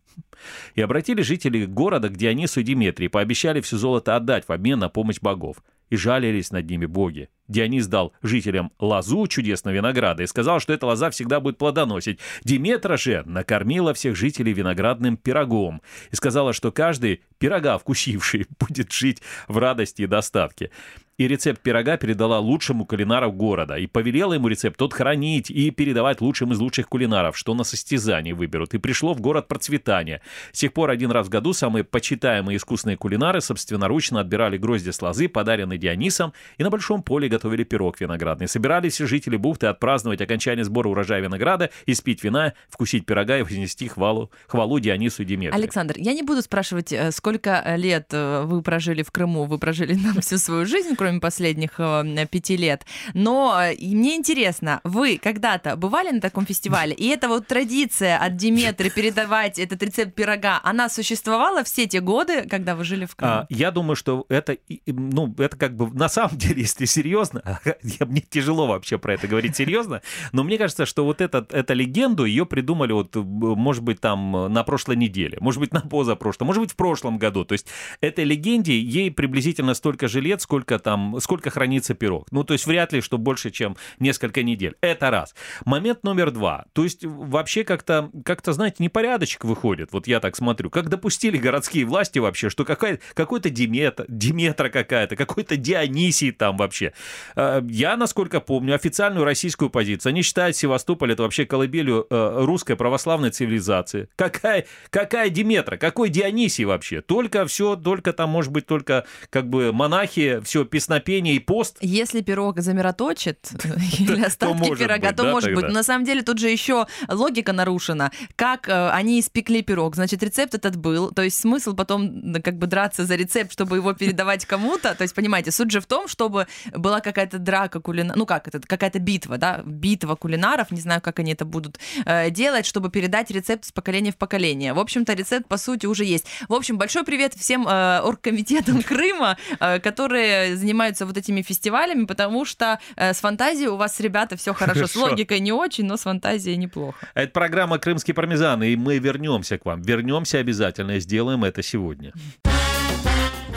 И 0.75 0.81
обратили 0.81 1.21
жители 1.21 1.65
города 1.65 2.09
к 2.09 2.15
Дионису 2.15 2.59
и 2.59 2.63
Диметрии, 2.63 3.07
пообещали 3.07 3.59
все 3.61 3.77
золото 3.77 4.15
отдать 4.15 4.47
в 4.47 4.51
обмен 4.51 4.79
на 4.79 4.89
помощь 4.89 5.19
богов. 5.19 5.57
И 5.89 5.97
жалились 5.97 6.51
над 6.51 6.69
ними 6.69 6.85
боги. 6.85 7.29
Дионис 7.47 7.87
дал 7.87 8.13
жителям 8.21 8.71
лозу 8.79 9.27
чудесного 9.27 9.75
винограда 9.75 10.23
и 10.23 10.27
сказал, 10.27 10.59
что 10.59 10.73
эта 10.73 10.85
лоза 10.85 11.09
всегда 11.09 11.39
будет 11.39 11.57
плодоносить. 11.57 12.19
Диметра 12.43 12.97
же 12.97 13.23
накормила 13.25 13.93
всех 13.93 14.15
жителей 14.15 14.53
виноградным 14.53 15.17
пирогом 15.17 15.81
и 16.11 16.15
сказала, 16.15 16.53
что 16.53 16.71
каждый 16.71 17.21
пирога 17.37 17.77
вкусивший 17.77 18.47
будет 18.59 18.91
жить 18.91 19.21
в 19.47 19.57
радости 19.57 20.03
и 20.03 20.07
достатке 20.07 20.71
и 21.17 21.27
рецепт 21.27 21.61
пирога 21.61 21.97
передала 21.97 22.39
лучшему 22.39 22.85
кулинару 22.85 23.31
города 23.31 23.77
и 23.77 23.87
повелела 23.87 24.33
ему 24.33 24.47
рецепт 24.47 24.77
тот 24.77 24.93
хранить 24.93 25.49
и 25.49 25.71
передавать 25.71 26.21
лучшим 26.21 26.51
из 26.51 26.59
лучших 26.59 26.89
кулинаров, 26.89 27.37
что 27.37 27.53
на 27.53 27.63
состязании 27.63 28.33
выберут. 28.33 28.73
И 28.73 28.79
пришло 28.79 29.13
в 29.13 29.21
город 29.21 29.47
процветание. 29.47 30.21
С 30.51 30.59
тех 30.59 30.73
пор 30.73 30.89
один 30.89 31.11
раз 31.11 31.27
в 31.27 31.29
году 31.29 31.53
самые 31.53 31.83
почитаемые 31.83 32.57
искусные 32.57 32.97
кулинары 32.97 33.41
собственноручно 33.41 34.19
отбирали 34.19 34.57
грозди 34.57 34.89
с 34.89 35.01
лозы, 35.01 35.29
подаренные 35.29 35.79
Дионисом, 35.79 36.33
и 36.57 36.63
на 36.63 36.69
большом 36.69 37.01
поле 37.01 37.29
готовили 37.35 37.63
пирог 37.63 37.99
виноградный. 37.99 38.47
Собирались 38.47 38.97
жители 38.97 39.35
бухты 39.37 39.67
отпраздновать 39.67 40.21
окончание 40.21 40.63
сбора 40.63 40.89
урожая 40.89 41.21
винограда, 41.21 41.69
испить 41.85 42.23
вина, 42.23 42.53
вкусить 42.69 43.05
пирога 43.05 43.37
и 43.37 43.43
вознести 43.43 43.87
хвалу, 43.87 44.31
хвалу 44.47 44.79
Дионису 44.79 45.23
и 45.23 45.25
Диметрию. 45.25 45.53
Александр, 45.55 45.95
я 45.97 46.13
не 46.13 46.23
буду 46.23 46.41
спрашивать, 46.41 46.93
э, 46.93 47.11
сколько 47.11 47.75
лет 47.75 48.07
э, 48.11 48.43
вы 48.45 48.61
прожили 48.61 49.03
в 49.03 49.11
Крыму, 49.11 49.43
вы 49.45 49.57
прожили 49.57 49.93
нам 49.93 50.21
всю 50.21 50.37
свою 50.37 50.65
жизнь, 50.65 50.95
кроме 50.95 51.19
последних 51.19 51.71
э, 51.77 52.25
пяти 52.31 52.55
лет. 52.55 52.85
Но 53.13 53.59
э, 53.61 53.75
мне 53.75 54.15
интересно, 54.15 54.79
вы 54.83 55.19
когда-то 55.21 55.75
бывали 55.75 56.11
на 56.11 56.21
таком 56.21 56.45
фестивале? 56.45 56.93
И 56.93 57.07
эта 57.07 57.27
вот 57.27 57.47
традиция 57.47 58.17
от 58.17 58.37
Диметры 58.37 58.89
передавать 58.89 59.59
этот 59.59 59.83
рецепт 59.83 60.15
пирога, 60.15 60.61
она 60.63 60.87
существовала 60.89 61.63
все 61.63 61.85
те 61.85 61.99
годы, 61.99 62.47
когда 62.49 62.75
вы 62.75 62.85
жили 62.85 63.05
в 63.05 63.15
Крыму? 63.15 63.33
А, 63.33 63.45
я 63.49 63.71
думаю, 63.71 63.95
что 63.95 64.25
это, 64.29 64.57
ну, 64.85 65.33
это 65.37 65.57
как 65.57 65.75
бы 65.75 65.91
на 65.91 66.07
самом 66.07 66.37
деле, 66.37 66.61
если 66.61 66.85
серьезно, 66.85 67.24
я, 67.83 68.05
мне 68.05 68.21
тяжело 68.21 68.67
вообще 68.67 68.97
про 68.97 69.13
это 69.13 69.27
говорить 69.27 69.55
серьезно, 69.55 70.01
но 70.31 70.43
мне 70.43 70.57
кажется, 70.57 70.85
что 70.85 71.05
вот 71.05 71.21
этот, 71.21 71.53
эту 71.53 71.73
легенду 71.73 72.25
ее 72.25 72.45
придумали 72.45 72.93
вот, 72.93 73.15
может 73.15 73.83
быть, 73.83 74.01
там 74.01 74.51
на 74.51 74.63
прошлой 74.63 74.95
неделе, 74.95 75.37
может 75.41 75.59
быть, 75.59 75.73
на 75.73 75.81
позапрошлом, 75.81 76.47
может 76.47 76.61
быть, 76.61 76.71
в 76.71 76.75
прошлом 76.75 77.17
году. 77.17 77.45
То 77.45 77.53
есть 77.53 77.67
этой 78.01 78.23
легенде 78.23 78.77
ей 78.79 79.11
приблизительно 79.11 79.73
столько 79.73 80.07
же 80.07 80.21
лет, 80.21 80.41
сколько 80.41 80.79
там 80.79 81.17
сколько 81.19 81.49
хранится 81.49 81.93
пирог. 81.93 82.27
Ну, 82.31 82.43
то 82.43 82.53
есть 82.53 82.65
вряд 82.65 82.93
ли, 82.93 83.01
что 83.01 83.17
больше, 83.17 83.51
чем 83.51 83.77
несколько 83.99 84.43
недель. 84.43 84.75
Это 84.81 85.09
раз. 85.11 85.35
Момент 85.65 86.03
номер 86.03 86.31
два. 86.31 86.65
То 86.73 86.83
есть 86.83 87.03
вообще 87.05 87.63
как-то, 87.63 88.11
как-то 88.23 88.53
знаете, 88.53 88.77
непорядочек 88.79 89.45
выходит. 89.45 89.91
Вот 89.91 90.07
я 90.07 90.19
так 90.19 90.35
смотрю. 90.35 90.69
Как 90.69 90.89
допустили 90.89 91.37
городские 91.37 91.85
власти 91.85 92.19
вообще, 92.19 92.49
что 92.49 92.65
какая, 92.65 92.99
какой-то 93.13 93.49
Диметра, 93.49 94.05
Диметра 94.07 94.69
какая-то, 94.69 95.15
какой-то 95.15 95.57
Дионисий 95.57 96.31
там 96.31 96.57
вообще. 96.57 96.93
А, 97.35 97.63
я, 97.69 97.97
насколько 97.97 98.39
помню, 98.39 98.75
официальную 98.75 99.25
российскую 99.25 99.69
позицию. 99.69 100.11
Они 100.11 100.21
считают 100.21 100.55
Севастополь 100.55 101.13
это 101.13 101.23
вообще 101.23 101.45
колыбелью 101.45 102.07
э, 102.09 102.43
русской 102.45 102.75
православной 102.75 103.31
цивилизации. 103.31 104.09
Какая, 104.15 104.65
какая 104.89 105.29
Диметра? 105.29 105.77
Какой 105.77 106.09
Дионисий 106.09 106.65
вообще? 106.65 107.01
Только 107.01 107.45
все, 107.45 107.75
только 107.75 108.13
там, 108.13 108.29
может 108.29 108.51
быть, 108.51 108.65
только 108.65 109.05
как 109.29 109.49
бы 109.49 109.71
монахи, 109.71 110.41
все 110.43 110.65
песнопение 110.65 111.35
и 111.35 111.39
пост. 111.39 111.77
Если 111.81 112.21
пирог 112.21 112.59
замироточит 112.59 113.51
или 113.99 114.23
остатки 114.23 114.75
пирога, 114.75 115.11
то 115.11 115.23
может 115.25 115.53
быть. 115.53 115.69
На 115.69 115.83
самом 115.83 116.05
деле 116.05 116.21
тут 116.21 116.39
же 116.39 116.49
еще 116.49 116.87
логика 117.07 117.53
нарушена. 117.53 118.11
Как 118.35 118.69
э, 118.69 118.89
они 118.89 119.19
испекли 119.19 119.61
пирог? 119.61 119.95
Значит, 119.95 120.23
рецепт 120.23 120.53
этот 120.53 120.75
был. 120.75 121.11
То 121.11 121.21
есть 121.21 121.39
смысл 121.39 121.75
потом 121.75 122.33
как 122.41 122.57
бы 122.57 122.67
драться 122.67 123.05
за 123.05 123.15
рецепт, 123.15 123.51
чтобы 123.51 123.77
его 123.77 123.93
передавать 123.93 124.45
кому-то. 124.45 124.95
То 124.95 125.03
есть, 125.03 125.15
понимаете, 125.15 125.51
суть 125.51 125.71
же 125.71 125.81
в 125.81 125.85
том, 125.85 126.07
чтобы 126.07 126.47
была 126.73 127.01
какая-то 127.05 127.39
драка 127.39 127.79
кулинаров, 127.79 128.17
ну 128.17 128.25
как 128.25 128.47
это, 128.47 128.59
какая-то 128.59 128.99
битва, 128.99 129.37
да, 129.37 129.61
битва 129.65 130.15
кулинаров, 130.15 130.71
не 130.71 130.81
знаю, 130.81 131.01
как 131.01 131.19
они 131.19 131.33
это 131.33 131.45
будут 131.45 131.79
э, 132.05 132.31
делать, 132.31 132.65
чтобы 132.65 132.89
передать 132.89 133.31
рецепт 133.31 133.65
с 133.65 133.71
поколения 133.71 134.11
в 134.11 134.17
поколение. 134.17 134.73
В 134.73 134.79
общем-то, 134.79 135.13
рецепт, 135.13 135.47
по 135.47 135.57
сути, 135.57 135.85
уже 135.85 136.03
есть. 136.03 136.25
В 136.49 136.53
общем, 136.53 136.77
большой 136.77 137.03
привет 137.03 137.33
всем 137.35 137.67
э, 137.67 137.99
оргкомитетам 138.01 138.81
Крыма, 138.89 139.37
э, 139.59 139.79
которые 139.79 140.57
занимаются 140.57 141.05
вот 141.05 141.15
этими 141.15 141.43
фестивалями, 141.43 142.05
потому 142.05 142.43
что 142.43 142.79
э, 142.95 143.13
с 143.13 143.19
фантазией 143.19 143.67
у 143.67 143.75
вас, 143.77 143.99
ребята, 143.99 144.35
все 144.35 144.53
хорошо. 144.53 144.81
хорошо. 144.81 144.99
С 144.99 145.01
логикой 145.01 145.39
не 145.39 145.53
очень, 145.53 145.85
но 145.85 145.97
с 145.97 146.01
фантазией 146.01 146.57
неплохо. 146.57 147.07
Это 147.13 147.31
программа 147.31 147.77
«Крымский 147.77 148.13
пармезан», 148.13 148.63
и 148.63 148.75
мы 148.75 148.97
вернемся 148.97 149.57
к 149.57 149.65
вам. 149.65 149.81
Вернемся 149.81 150.39
обязательно 150.39 150.97
и 150.97 150.99
сделаем 150.99 151.43
это 151.43 151.61
сегодня. 151.61 152.13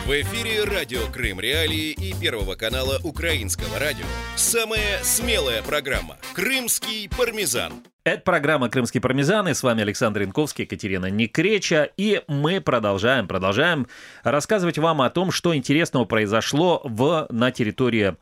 В 0.07 0.11
эфире 0.11 0.65
радио 0.65 1.01
Крым 1.13 1.39
Реалии 1.39 1.91
и 1.91 2.15
Первого 2.19 2.55
канала 2.55 2.99
Украинского 3.03 3.79
радио. 3.79 4.07
Самая 4.37 5.03
смелая 5.03 5.63
программа 5.63 6.17
«Крымский 6.35 7.11
пармезан». 7.11 7.83
Это 8.05 8.23
программа 8.23 8.71
«Крымский 8.71 9.03
пармезан», 9.03 9.49
и 9.49 9.55
с 9.55 9.63
вами 9.63 9.83
Александр 9.83 10.23
Янковский, 10.23 10.65
Екатерина 10.65 11.11
Некреча, 11.11 11.91
и 11.99 12.23
мы 12.27 12.63
продолжаем, 12.63 13.29
продолжаем 13.29 13.87
рассказывать 14.23 14.79
вам 14.79 15.03
о 15.03 15.11
том, 15.11 15.31
что 15.31 15.55
интересного 15.55 16.07
произошло 16.07 16.81
в, 16.85 17.27
на 17.29 17.51
территории 17.51 18.17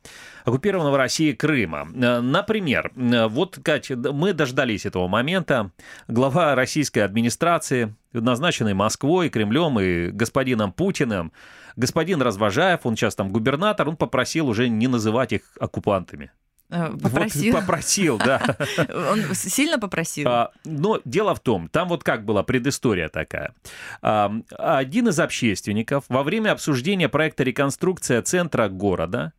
оккупированного 0.47 0.97
России 0.97 1.33
Крыма. 1.33 1.85
Например, 1.85 2.93
вот, 2.95 3.59
Кать, 3.63 3.91
мы 3.91 4.33
дождались 4.33 4.87
этого 4.87 5.09
момента. 5.09 5.73
Глава 6.07 6.55
российской 6.55 7.01
администрации, 7.01 7.95
назначенный 8.13 8.73
Москвой, 8.73 9.29
Кремлем 9.29 9.79
и 9.81 10.11
господином 10.11 10.73
Путиным, 10.73 11.33
господин 11.75 12.23
Развожаев, 12.23 12.87
он 12.87 12.97
сейчас 12.97 13.17
там 13.17 13.31
губернатор, 13.31 13.89
он 13.89 13.97
попросил 13.97 14.49
уже 14.49 14.69
не 14.69 14.87
называть 14.87 15.33
их 15.33 15.43
оккупантами. 15.59 16.31
Э, 16.71 16.93
попросил. 17.01 17.53
Вот, 17.53 17.61
попросил, 17.61 18.19
да. 18.19 18.57
Он 19.13 19.23
сильно 19.35 19.79
попросил. 19.79 20.29
А, 20.29 20.51
но 20.65 21.01
дело 21.05 21.33
в 21.35 21.41
том, 21.41 21.69
там 21.69 21.89
вот 21.89 22.03
как 22.03 22.25
была 22.25 22.43
предыстория 22.43 23.09
такая. 23.09 23.55
А, 24.03 24.33
один 24.59 25.07
из 25.09 25.21
общественников 25.21 26.05
во 26.09 26.25
время 26.25 26.51
обсуждения 26.51 27.09
проекта 27.09 27.45
реконструкция 27.45 28.21
центра 28.23 28.69
города 28.69 29.33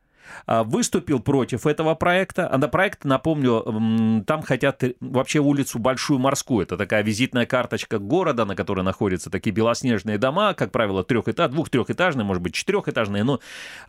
выступил 0.46 1.20
против 1.20 1.66
этого 1.66 1.96
проекта. 1.96 2.50
А 2.52 2.58
на 2.58 2.68
проект, 2.68 3.06
напомню, 3.06 4.24
там 4.26 4.42
хотят 4.42 4.84
вообще 5.00 5.40
улицу 5.40 5.80
Большую 5.80 6.20
Морскую. 6.20 6.64
Это 6.64 6.78
такая 6.78 7.04
визитная 7.04 7.46
карточка 7.46 8.00
города, 8.00 8.46
на 8.46 8.56
которой 8.56 8.82
находятся 8.82 9.30
такие 9.30 9.54
белоснежные 9.54 10.18
дома, 10.18 10.54
как 10.54 10.72
правило, 10.72 11.04
трехэтажные, 11.04 11.54
двух-трехэтажные, 11.54 12.26
может 12.26 12.44
быть, 12.44 12.54
четырехэтажные. 12.54 13.24
Но 13.24 13.40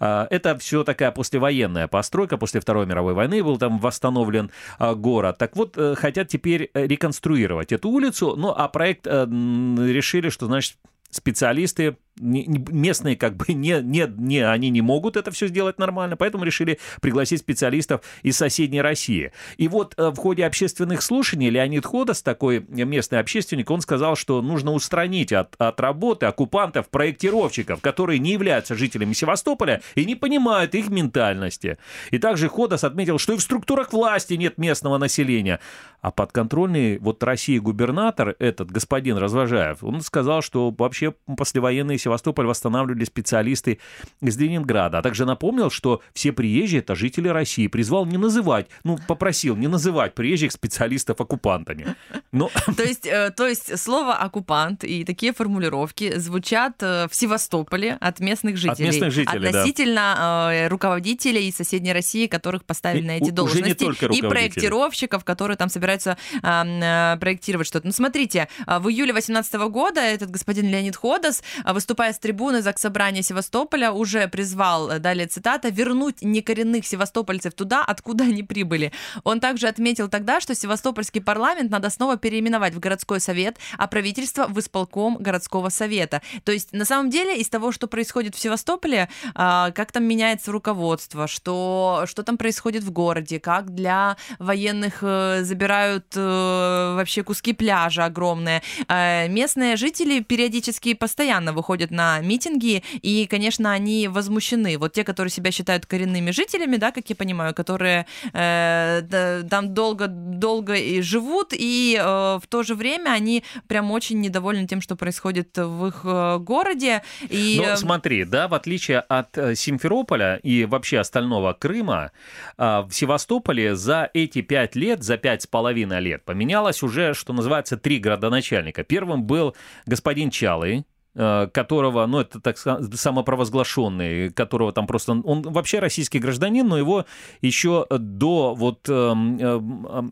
а, 0.01 0.27
это 0.31 0.57
все 0.59 0.85
такая 0.85 1.11
послевоенная 1.11 1.89
постройка. 1.89 2.37
После 2.37 2.61
Второй 2.61 2.87
мировой 2.87 3.15
войны 3.15 3.43
был 3.43 3.59
там 3.59 3.79
восстановлен 3.79 4.51
город. 4.79 5.39
Так 5.39 5.57
вот, 5.57 5.77
э, 5.77 5.95
хотят 5.95 6.29
теперь 6.29 6.71
реконструировать 6.75 7.73
эту 7.73 7.89
улицу. 7.89 8.35
Ну, 8.37 8.53
а 8.57 8.69
проект 8.69 9.07
э, 9.07 9.27
решили, 9.27 10.29
что, 10.29 10.47
значит, 10.47 10.77
специалисты 11.11 11.97
местные 12.21 13.17
как 13.17 13.37
бы 13.37 13.53
не, 13.53 13.81
не, 13.83 14.07
не, 14.17 14.41
они 14.41 14.71
не 14.71 14.81
могут 14.81 15.17
это 15.17 15.31
все 15.31 15.47
сделать 15.47 15.79
нормально, 15.79 16.17
поэтому 16.17 16.45
решили 16.45 16.79
пригласить 17.01 17.41
специалистов 17.41 18.03
из 18.23 18.37
соседней 18.37 18.83
России. 18.83 19.33
И 19.57 19.69
вот 19.69 19.95
э, 19.97 20.09
в 20.09 20.17
ходе 20.17 20.45
общественных 20.45 21.03
слушаний 21.03 21.51
Леонид 21.51 21.87
Ходос, 21.87 22.23
такой 22.23 22.65
местный 22.69 23.19
общественник, 23.19 23.71
он 23.71 23.81
сказал, 23.81 24.17
что 24.17 24.43
нужно 24.43 24.73
устранить 24.73 25.33
от, 25.33 25.55
от 25.59 25.81
работы 25.81 26.27
оккупантов, 26.27 26.89
проектировщиков, 26.89 27.81
которые 27.81 28.19
не 28.19 28.33
являются 28.33 28.75
жителями 28.75 29.13
Севастополя 29.13 29.83
и 29.95 30.05
не 30.05 30.15
понимают 30.15 30.75
их 30.75 30.89
ментальности. 30.89 31.79
И 32.11 32.19
также 32.19 32.49
Ходос 32.49 32.85
отметил, 32.85 33.19
что 33.19 33.33
и 33.33 33.37
в 33.37 33.43
структурах 33.43 33.93
власти 33.93 34.35
нет 34.35 34.59
местного 34.59 34.99
населения. 34.99 35.61
А 36.01 36.11
подконтрольный 36.11 36.99
вот 36.99 37.23
России 37.23 37.59
губернатор, 37.59 38.37
этот 38.39 38.71
господин 38.71 39.17
Развожаев, 39.17 39.83
он 39.83 40.01
сказал, 40.01 40.43
что 40.43 40.75
вообще 40.77 41.15
послевоенные 41.37 41.99
Севастополь 42.09 42.47
восстанавливали 42.47 43.05
специалисты 43.05 43.79
из 44.23 44.37
Ленинграда. 44.39 44.99
А 44.99 45.03
также 45.03 45.27
напомнил, 45.27 45.71
что 45.71 46.01
все 46.15 46.33
приезжие– 46.33 46.81
это 46.81 46.95
жители 46.95 47.29
России. 47.29 47.67
Призвал 47.67 48.07
не 48.07 48.17
называть, 48.17 48.69
ну, 48.83 48.99
попросил 49.07 49.57
не 49.57 49.69
называть 49.69 50.15
приезжих 50.15 50.53
специалистов 50.53 51.21
оккупантами. 51.21 51.95
Но... 52.33 52.51
То, 52.77 52.83
есть, 52.83 53.07
э, 53.07 53.31
то 53.31 53.47
есть 53.47 53.79
слово 53.79 54.15
«оккупант» 54.15 54.85
и 54.85 55.05
такие 55.05 55.33
формулировки 55.33 56.19
звучат 56.19 56.83
э, 56.83 57.09
в 57.11 57.15
Севастополе 57.15 57.99
от 58.01 58.21
местных 58.21 58.57
жителей. 58.57 58.73
От 58.73 58.79
местных 58.81 59.13
жителей, 59.13 59.49
Относительно 59.49 60.15
да. 60.17 60.69
руководителей 60.69 61.49
из 61.49 61.57
соседней 61.57 61.93
России, 61.93 62.27
которых 62.27 62.65
поставили 62.65 63.05
и, 63.05 63.07
на 63.07 63.17
эти 63.19 63.31
должности. 63.31 63.85
И 64.17 64.23
проектировщиков, 64.23 65.25
которые 65.25 65.57
там 65.57 65.69
собираются 65.69 66.17
э, 66.43 67.17
проектировать 67.21 67.67
что-то. 67.67 67.87
Ну, 67.87 67.93
смотрите, 67.93 68.49
в 68.67 68.89
июле 68.89 69.13
2018 69.13 69.55
года 69.71 70.01
этот 70.01 70.31
господин 70.31 70.71
Леонид 70.71 70.97
Ходос, 70.97 71.43
выступал 71.65 71.98
выступая 71.99 72.13
с 72.13 72.19
трибуны 72.19 72.63
Заксобрания 72.63 73.23
Севастополя, 73.23 73.91
уже 73.91 74.29
призвал, 74.29 74.91
э, 74.91 74.99
далее 75.01 75.27
цитата, 75.27 75.69
вернуть 75.69 76.23
некоренных 76.23 76.87
севастопольцев 76.87 77.55
туда, 77.55 77.85
откуда 77.85 78.25
они 78.25 78.45
прибыли. 78.45 78.93
Он 79.25 79.41
также 79.41 79.67
отметил 79.67 80.09
тогда, 80.09 80.41
что 80.41 80.55
Севастопольский 80.55 81.21
парламент 81.21 81.71
надо 81.73 81.91
снова 81.91 82.17
переименовать 82.17 82.75
в 82.75 82.79
городской 82.79 83.21
совет, 83.21 83.57
а 83.79 83.89
правительство 83.89 84.47
в 84.47 84.59
исполком 84.61 85.17
городского 85.17 85.71
совета. 85.71 86.23
То 86.45 86.53
есть, 86.53 86.73
на 86.73 86.85
самом 86.85 87.11
деле, 87.11 87.37
из 87.41 87.49
того, 87.49 87.73
что 87.73 87.89
происходит 87.89 88.37
в 88.37 88.39
Севастополе, 88.39 89.09
а, 89.35 89.73
как 89.73 89.91
там 89.91 90.05
меняется 90.05 90.53
руководство, 90.53 91.27
что, 91.27 92.05
что 92.07 92.23
там 92.23 92.37
происходит 92.37 92.85
в 92.85 92.93
городе, 92.93 93.41
как 93.41 93.75
для 93.75 94.17
военных 94.39 94.99
э, 95.03 95.41
забирают 95.43 96.07
э, 96.15 96.95
вообще 96.97 97.25
куски 97.25 97.53
пляжа 97.53 98.05
огромные. 98.05 98.63
Местные 98.89 99.77
жители 99.77 100.21
периодически 100.21 100.95
постоянно 100.95 101.53
выходят 101.53 101.88
выходят 101.89 101.91
на 101.91 102.21
митинги, 102.21 102.83
и, 103.03 103.27
конечно, 103.27 103.73
они 103.73 104.09
возмущены. 104.09 104.79
Вот 104.79 104.93
те, 104.93 105.05
которые 105.05 105.31
себя 105.31 105.51
считают 105.51 105.87
коренными 105.87 106.31
жителями, 106.31 106.77
да, 106.77 106.91
как 106.91 107.09
я 107.11 107.17
понимаю, 107.17 107.55
которые 107.55 108.07
э, 108.33 109.43
там 109.51 109.75
долго, 109.75 110.07
долго 110.09 110.75
и 110.75 111.01
живут, 111.03 111.53
и 111.53 111.99
э, 111.99 112.03
в 112.03 112.47
то 112.49 112.63
же 112.63 112.75
время 112.75 113.11
они 113.11 113.43
прям 113.69 113.91
очень 113.91 114.21
недовольны 114.21 114.67
тем, 114.67 114.81
что 114.81 114.97
происходит 114.97 115.57
в 115.57 115.87
их 115.87 116.01
э, 116.05 116.39
городе. 116.39 117.03
И... 117.31 117.63
Но 117.65 117.77
смотри, 117.77 118.25
да, 118.25 118.49
в 118.49 118.55
отличие 118.55 119.01
от 119.01 119.39
э, 119.39 119.55
Симферополя 119.55 120.37
и 120.37 120.65
вообще 120.65 120.99
остального 120.99 121.53
Крыма, 121.53 122.11
э, 122.57 122.81
в 122.81 122.93
Севастополе 122.93 123.75
за 123.75 124.11
эти 124.15 124.43
пять 124.43 124.77
лет, 124.77 125.03
за 125.03 125.17
пять 125.17 125.43
с 125.43 125.47
половиной 125.47 126.01
лет 126.01 126.25
поменялось 126.25 126.83
уже, 126.83 127.15
что 127.15 127.33
называется, 127.33 127.77
три 127.77 127.99
градоначальника. 127.99 128.85
Первым 128.85 129.25
был 129.25 129.55
господин 129.87 130.31
Чалый, 130.31 130.85
Э, 130.89 130.98
которого, 131.19 132.07
ну, 132.07 132.21
это 132.21 132.41
так 132.41 132.57
самопровозглашенный, 132.59 134.31
которого 134.31 134.73
там 134.73 134.87
просто... 134.87 135.13
Он 135.13 135.43
вообще 135.43 135.81
российский 135.81 136.21
гражданин, 136.21 136.67
но 136.67 136.79
его 136.79 137.07
еще 137.41 137.87
до 137.91 138.55
вот 138.55 138.89
э, 138.89 139.15
э, 139.41 139.61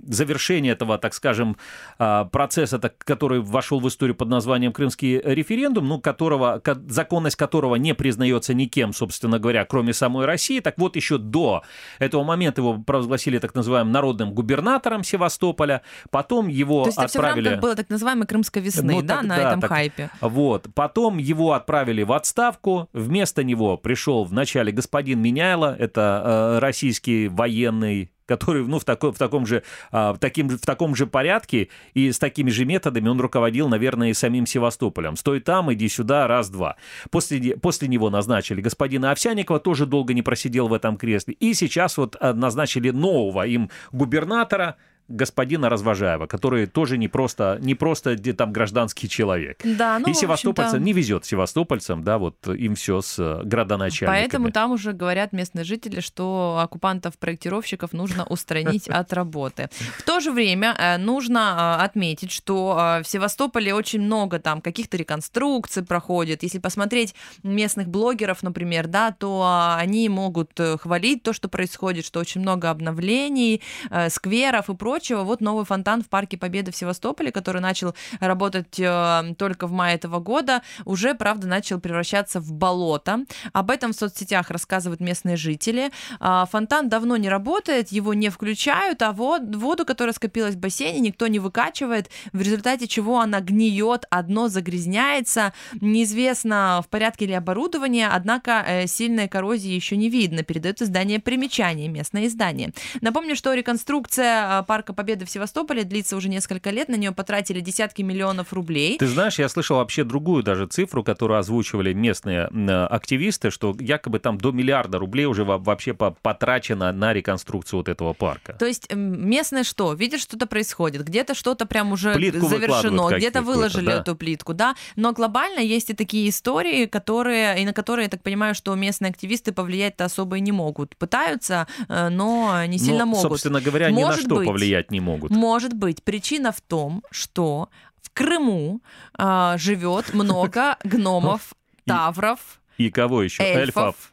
завершения 0.09 0.71
этого, 0.73 0.99
так 0.99 1.15
скажем, 1.15 1.57
э, 1.99 2.25
процесса, 2.33 2.79
который 2.99 3.41
вошел 3.41 3.79
в 3.79 3.87
историю 3.89 4.17
под 4.17 4.29
названием 4.29 4.73
Крымский 4.73 5.21
референдум, 5.21 5.87
ну, 5.87 6.01
которого, 6.01 6.61
законность 6.89 7.37
которого 7.37 7.77
не 7.77 7.95
признается 7.95 8.53
никем, 8.53 8.93
собственно 8.93 9.39
говоря, 9.39 9.65
кроме 9.65 9.93
самой 9.93 10.27
России, 10.27 10.59
так 10.61 10.77
вот 10.79 10.97
еще 10.97 11.19
до 11.19 11.63
этого 12.01 12.25
момента 12.25 12.63
его 12.63 12.79
провозгласили 12.79 13.39
так 13.39 13.55
называемым 13.55 13.93
народным 13.93 14.33
губернатором 14.33 15.05
Севастополя, 15.05 15.83
потом 16.11 16.49
его 16.49 16.83
То 16.83 16.89
есть 16.89 16.99
отправили... 16.99 17.41
это 17.43 17.51
все 17.51 17.59
в 17.59 17.61
было 17.61 17.77
так 17.77 17.91
называемой 17.91 18.27
Крымской 18.27 18.61
весны, 18.61 18.95
ну, 18.95 19.03
да, 19.03 19.17
так, 19.17 19.25
на 19.25 19.37
да, 19.37 19.49
этом 19.49 19.61
так, 19.61 19.71
хайпе? 19.71 20.11
Вот. 20.21 20.67
Потом 20.75 20.96
Потом 20.97 21.19
его 21.19 21.53
отправили 21.53 22.03
в 22.05 22.13
отставку. 22.13 22.89
Вместо 22.95 23.45
него 23.45 23.77
пришел 23.77 24.25
вначале 24.25 24.73
господин 24.73 25.21
Меняйло, 25.21 25.77
это 25.79 26.23
э, 26.25 26.59
российский 26.61 27.29
военный 27.29 28.11
который, 28.25 28.67
ну, 28.67 28.79
в, 28.81 28.85
таком, 28.85 29.13
в, 29.13 29.19
таком 29.19 29.47
же, 29.47 29.63
а, 29.93 30.17
таким, 30.17 30.49
в 30.49 30.59
таком 30.59 30.97
же 30.97 31.07
порядке 31.07 31.69
и 31.95 32.11
с 32.11 32.19
такими 32.19 32.51
же 32.51 32.65
методами 32.65 33.09
он 33.09 33.21
руководил, 33.21 33.69
наверное, 33.69 34.09
и 34.09 34.15
самим 34.15 34.47
Севастополем. 34.47 35.17
Стой 35.17 35.39
там, 35.39 35.73
иди 35.73 35.89
сюда, 35.89 36.27
раз-два. 36.27 36.75
После, 37.11 37.57
после 37.57 37.87
него 37.87 38.11
назначили 38.11 38.61
господина 38.61 39.13
Овсяникова, 39.13 39.61
тоже 39.61 39.87
долго 39.87 40.13
не 40.13 40.23
просидел 40.23 40.67
в 40.67 40.73
этом 40.73 40.97
кресле. 40.97 41.35
И 41.35 41.55
сейчас 41.55 41.99
вот 41.99 42.17
а, 42.19 42.33
назначили 42.33 42.91
нового 42.91 43.47
им 43.47 43.71
губернатора, 43.93 44.77
господина 45.09 45.69
Развожаева, 45.69 46.27
который 46.27 46.67
тоже 46.67 46.99
не 46.99 47.09
просто, 47.09 47.59
не 47.61 47.75
просто 47.75 48.17
где 48.17 48.33
там 48.33 48.53
гражданский 48.53 49.09
человек. 49.09 49.61
Да, 49.65 49.99
ну, 49.99 50.11
И 50.11 50.15
севастопольцам 50.15 50.83
не 50.83 50.93
везет 50.93 51.25
севастопольцам, 51.25 52.03
да, 52.03 52.19
вот 52.19 52.47
им 52.49 52.75
все 52.75 53.01
с 53.01 53.19
э, 53.19 53.43
градоначальниками. 53.45 54.23
Поэтому 54.23 54.51
там 54.51 54.73
уже 54.73 54.93
говорят 54.93 55.33
местные 55.33 55.65
жители, 55.65 56.01
что 56.01 56.59
оккупантов-проектировщиков 56.63 57.93
нужно 57.93 58.25
устранить 58.25 58.89
от 58.89 59.13
работы. 59.13 59.69
В 59.99 60.03
то 60.03 60.21
же 60.21 60.33
время 60.33 60.75
э, 60.77 60.97
нужно 60.99 61.79
э, 61.81 61.85
отметить, 61.85 62.33
что 62.33 63.01
в 63.03 63.09
Севастополе 63.09 63.75
очень 63.75 64.01
много 64.01 64.39
там 64.39 64.61
каких-то 64.61 64.97
реконструкций 64.97 65.85
проходит. 65.85 66.43
Если 66.43 66.59
посмотреть 66.59 67.15
местных 67.43 67.89
блогеров, 67.89 68.43
например, 68.43 68.89
да, 68.89 69.13
то 69.13 69.75
они 69.79 70.09
могут 70.09 70.59
хвалить 70.81 71.23
то, 71.23 71.33
что 71.33 71.49
происходит, 71.49 72.05
что 72.05 72.21
очень 72.21 72.41
много 72.41 72.71
обновлений, 72.71 73.63
скверов 74.09 74.69
и 74.69 74.75
прочего. 74.75 74.96
Вот 75.25 75.41
новый 75.41 75.65
фонтан 75.65 76.03
в 76.03 76.09
Парке 76.09 76.39
Победы 76.39 76.73
в 76.73 76.77
Севастополе, 76.77 77.31
который 77.33 77.61
начал 77.61 77.95
работать 78.21 78.79
э, 78.79 79.35
только 79.39 79.67
в 79.67 79.73
мае 79.73 79.97
этого 79.97 80.21
года, 80.21 80.63
уже, 80.85 81.15
правда, 81.15 81.47
начал 81.47 81.81
превращаться 81.81 82.41
в 82.41 82.53
болото. 82.53 83.25
Об 83.53 83.71
этом 83.71 83.93
в 83.93 83.97
соцсетях 83.97 84.51
рассказывают 84.51 85.01
местные 85.01 85.37
жители. 85.37 85.91
А, 86.21 86.47
Фонтан 86.47 86.89
давно 86.89 87.17
не 87.17 87.29
работает, 87.29 87.91
его 87.91 88.15
не 88.15 88.29
включают, 88.31 89.03
а 89.03 89.13
вот 89.13 89.55
воду, 89.55 89.85
которая 89.85 90.13
скопилась 90.13 90.55
в 90.55 90.59
бассейне, 90.59 91.01
никто 91.01 91.27
не 91.27 91.39
выкачивает, 91.39 92.11
в 92.33 92.41
результате 92.41 92.87
чего 92.89 93.21
она 93.21 93.41
гниет, 93.41 94.05
а 94.11 94.23
дно 94.23 94.49
загрязняется. 94.49 95.53
Неизвестно, 95.81 96.83
в 96.85 96.89
порядке 96.89 97.27
ли 97.27 97.35
оборудование, 97.35 98.09
однако 98.09 98.65
э, 98.67 98.87
сильной 98.87 99.29
коррозии 99.29 99.71
еще 99.71 99.97
не 99.97 100.09
видно, 100.09 100.43
передает 100.43 100.83
издание 100.83 101.21
примечание, 101.21 101.89
местное 101.89 102.27
издание. 102.27 102.73
Напомню, 103.01 103.37
что 103.37 103.53
реконструкция 103.55 104.61
э, 104.61 104.63
Парка 104.87 104.93
Победы 104.95 105.25
в 105.25 105.31
Севастополе 105.31 105.83
длится 105.83 106.17
уже 106.17 106.29
несколько 106.29 106.71
лет, 106.71 106.89
на 106.89 106.95
нее 106.95 107.11
потратили 107.11 107.59
десятки 107.59 108.03
миллионов 108.03 108.53
рублей. 108.53 108.99
Ты 108.99 109.09
знаешь, 109.09 109.37
я 109.41 109.49
слышал 109.49 109.79
вообще 109.79 110.05
другую 110.05 110.45
даже 110.45 110.67
цифру, 110.69 111.03
которую 111.03 111.41
озвучивали 111.41 111.93
местные 111.93 112.45
активисты, 112.87 113.51
что 113.51 113.75
якобы 113.81 114.21
там 114.21 114.39
до 114.39 114.53
миллиарда 114.53 114.99
рублей 114.99 115.25
уже 115.27 115.45
во- 115.45 115.59
вообще 115.59 115.93
по- 115.93 116.13
потрачено 116.23 116.93
на 116.93 117.13
реконструкцию 117.13 117.81
вот 117.81 117.89
этого 117.89 118.13
парка. 118.13 118.53
То 118.53 118.67
есть 118.67 118.87
м, 118.93 119.29
местное 119.29 119.65
что? 119.65 119.93
Видят, 119.93 120.21
что-то 120.21 120.47
происходит, 120.47 121.03
где-то 121.05 121.35
что-то 121.35 121.67
прям 121.67 121.91
уже 121.91 122.15
Плитку 122.15 122.47
завершено, 122.47 123.11
где-то 123.17 123.43
выложили 123.43 123.87
да. 123.87 123.99
эту 124.01 124.15
плитку, 124.15 124.55
да. 124.55 124.77
Но 124.95 125.13
глобально 125.13 125.59
есть 125.61 125.91
и 125.91 125.95
такие 125.95 126.29
истории, 126.29 126.87
которые, 126.87 127.61
и 127.61 127.65
на 127.65 127.73
которые, 127.73 128.05
я 128.05 128.11
так 128.11 128.23
понимаю, 128.23 128.55
что 128.55 128.73
местные 128.77 129.11
активисты 129.11 129.51
повлиять-то 129.53 130.05
особо 130.05 130.37
и 130.37 130.41
не 130.41 130.53
могут. 130.53 130.97
Пытаются, 130.97 131.67
э, 131.89 132.09
но 132.09 132.65
не 132.67 132.79
сильно 132.79 133.01
Но, 133.01 133.07
могут. 133.07 133.23
собственно 133.23 133.61
говоря, 133.61 133.91
ни 133.91 134.01
на 134.01 134.07
Может 134.07 134.27
что 134.27 134.37
быть. 134.37 134.47
повлиять 134.47 134.76
не 134.91 135.01
могут. 135.01 135.31
Может 135.31 135.73
быть, 135.73 136.03
причина 136.03 136.53
в 136.53 136.61
том, 136.61 137.03
что 137.11 137.69
в 138.03 138.11
Крыму 138.13 138.81
а, 139.19 139.57
живет 139.59 140.15
много 140.15 140.77
гномов, 140.85 141.53
И- 141.85 141.89
тавров, 141.91 142.61
И 142.79 142.91
кого 142.91 143.23
еще? 143.23 143.43
эльфов 143.43 144.13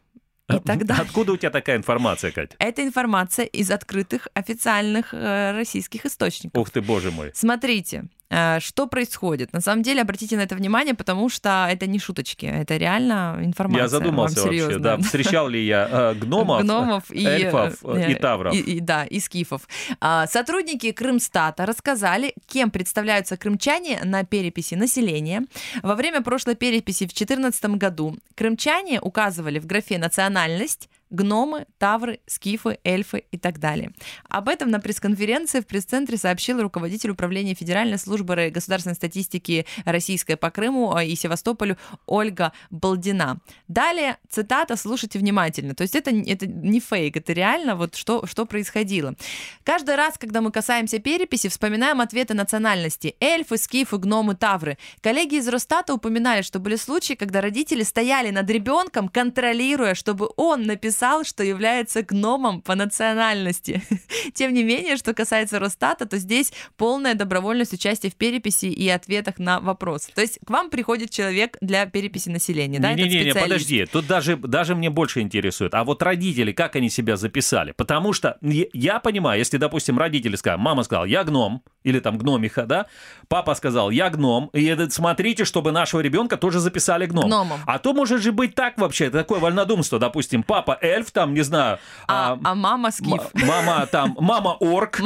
и 0.49 0.59
так 0.59 0.85
далее. 0.85 1.03
Откуда 1.03 1.31
у 1.33 1.37
тебя 1.37 1.49
такая 1.51 1.77
информация, 1.77 2.31
Катя? 2.31 2.55
Это 2.59 2.83
информация 2.83 3.45
из 3.45 3.71
открытых 3.71 4.27
официальных 4.33 5.13
э, 5.13 5.51
российских 5.53 6.05
источников. 6.05 6.61
Ух 6.61 6.69
ты, 6.69 6.81
боже 6.81 7.11
мой. 7.11 7.31
Смотрите, 7.33 7.97
э, 7.97 8.22
что 8.59 8.87
происходит. 8.87 9.53
На 9.53 9.61
самом 9.61 9.83
деле, 9.83 10.01
обратите 10.01 10.37
на 10.37 10.41
это 10.41 10.55
внимание, 10.55 10.93
потому 10.93 11.29
что 11.29 11.67
это 11.69 11.87
не 11.87 11.99
шуточки, 11.99 12.45
это 12.45 12.77
реально 12.77 13.39
информация. 13.41 13.83
Я 13.83 13.87
задумался 13.87 14.43
вообще, 14.43 14.77
да, 14.77 14.97
встречал 14.97 15.47
ли 15.47 15.65
я 15.65 15.87
э, 15.91 16.13
гномов, 16.15 16.61
гномов 16.63 17.11
и, 17.11 17.25
эльфов 17.25 17.83
э, 17.83 17.97
э, 17.97 18.11
и 18.11 18.13
э, 18.13 18.15
тавров. 18.15 18.53
И, 18.53 18.59
и- 18.59 18.79
да, 18.79 19.05
и 19.05 19.19
скифов. 19.19 19.67
А, 19.99 20.27
Сотрудники 20.27 20.91
Крымстата 20.91 21.65
рассказали, 21.65 22.33
кем 22.47 22.71
представляются 22.71 23.37
крымчане 23.37 24.01
на 24.03 24.23
переписи 24.23 24.75
населения. 24.75 25.45
Во 25.81 25.95
время 25.95 26.21
прошлой 26.21 26.55
переписи 26.55 27.03
в 27.05 27.13
2014 27.13 27.65
году 27.77 28.17
крымчане 28.35 28.99
указывали 29.01 29.59
в 29.59 29.65
графе 29.65 29.97
«национальность» 29.97 30.89
гномы, 31.13 31.67
тавры, 31.77 32.19
скифы, 32.25 32.79
эльфы 32.83 33.23
и 33.31 33.37
так 33.37 33.59
далее. 33.59 33.91
Об 34.27 34.49
этом 34.49 34.69
на 34.71 34.79
пресс-конференции 34.79 35.61
в 35.61 35.67
пресс-центре 35.67 36.17
сообщил 36.17 36.61
руководитель 36.61 37.11
управления 37.11 37.53
Федеральной 37.53 37.99
службы 37.99 38.51
государственной 38.53 38.95
статистики 38.95 39.65
российской 39.85 40.35
по 40.35 40.49
Крыму 40.49 40.97
э, 40.97 41.05
и 41.05 41.15
Севастополю 41.15 41.77
Ольга 42.07 42.51
Балдина. 42.71 43.39
Далее 43.67 44.17
цитата, 44.29 44.75
слушайте 44.75 45.19
внимательно. 45.19 45.75
То 45.75 45.83
есть 45.83 45.95
это, 45.95 46.09
это 46.11 46.47
не 46.47 46.79
фейк, 46.79 47.15
это 47.15 47.31
реально 47.31 47.75
вот 47.75 47.95
что, 47.95 48.25
что 48.25 48.45
происходило. 48.45 49.15
Каждый 49.63 49.95
раз, 49.95 50.17
когда 50.17 50.41
мы 50.41 50.51
касаемся 50.51 50.97
переписи, 50.97 51.47
вспоминаем 51.47 52.01
ответы 52.01 52.33
национальности. 52.33 53.15
Эльфы, 53.19 53.57
скифы, 53.57 53.97
гномы, 53.97 54.35
тавры. 54.35 54.79
Коллеги 55.01 55.35
из 55.35 55.47
Росстата 55.47 55.93
упоминали, 55.93 56.41
что 56.41 56.57
были 56.57 56.75
случаи, 56.75 57.13
когда 57.13 57.39
родители 57.39 57.83
стояли 57.83 58.31
над 58.31 58.49
ребенком, 58.49 59.09
контролируя, 59.09 59.93
чтобы 59.93 60.29
он 60.37 60.63
написал, 60.63 61.02
что 61.23 61.43
является 61.43 62.01
гномом 62.01 62.61
по 62.61 62.75
национальности. 62.75 63.81
Тем 64.33 64.53
не 64.53 64.63
менее, 64.63 64.95
что 64.97 65.13
касается 65.13 65.59
Росстата, 65.59 66.05
то 66.05 66.17
здесь 66.17 66.53
полная 66.77 67.13
добровольность 67.13 67.73
участия 67.73 68.09
в 68.09 68.15
переписи 68.15 68.67
и 68.67 68.87
ответах 68.89 69.37
на 69.39 69.59
вопросы. 69.59 70.11
То 70.15 70.21
есть 70.21 70.39
к 70.45 70.49
вам 70.49 70.69
приходит 70.69 71.09
человек 71.09 71.57
для 71.61 71.85
переписи 71.85 72.29
населения, 72.29 72.79
да? 72.79 72.91
этот 72.91 73.05
Не-не-не, 73.05 73.31
специалист. 73.31 73.43
подожди, 73.43 73.85
тут 73.85 74.07
даже, 74.07 74.37
даже 74.37 74.75
мне 74.75 74.89
больше 74.89 75.19
интересует. 75.21 75.73
А 75.73 75.83
вот 75.83 76.01
родители, 76.01 76.51
как 76.53 76.75
они 76.75 76.89
себя 76.89 77.17
записали? 77.17 77.73
Потому 77.75 78.13
что 78.13 78.37
я- 78.41 78.65
я 78.73 78.99
понимаю, 78.99 79.39
если, 79.39 79.57
допустим, 79.57 79.97
родители 79.97 80.35
сказали, 80.37 80.61
мама 80.61 80.83
сказала, 80.83 81.05
я 81.05 81.23
гном, 81.23 81.63
или 81.83 81.99
там 81.99 82.17
гномиха, 82.17 82.65
да, 82.65 82.85
папа 83.27 83.55
сказал, 83.55 83.89
я 83.89 84.09
гном, 84.09 84.49
и 84.53 84.63
это, 84.65 84.89
смотрите, 84.89 85.45
чтобы 85.45 85.71
нашего 85.71 86.01
ребенка 86.01 86.37
тоже 86.37 86.59
записали 86.59 87.05
гном. 87.05 87.25
Гномом. 87.25 87.59
А 87.65 87.79
то 87.79 87.93
может 87.93 88.21
же 88.21 88.31
быть 88.31 88.55
так 88.55 88.77
вообще, 88.77 89.09
такое 89.09 89.39
вольнодумство, 89.39 89.99
допустим, 89.99 90.43
папа 90.43 90.77
эльф, 90.81 91.11
там, 91.11 91.33
не 91.33 91.41
знаю, 91.41 91.79
А, 92.07 92.37
а 92.43 92.55
мама 92.55 92.91
скиф. 92.91 93.21
Мама 93.33 93.85
там, 93.87 94.15
мама 94.19 94.57
орк, 94.59 95.01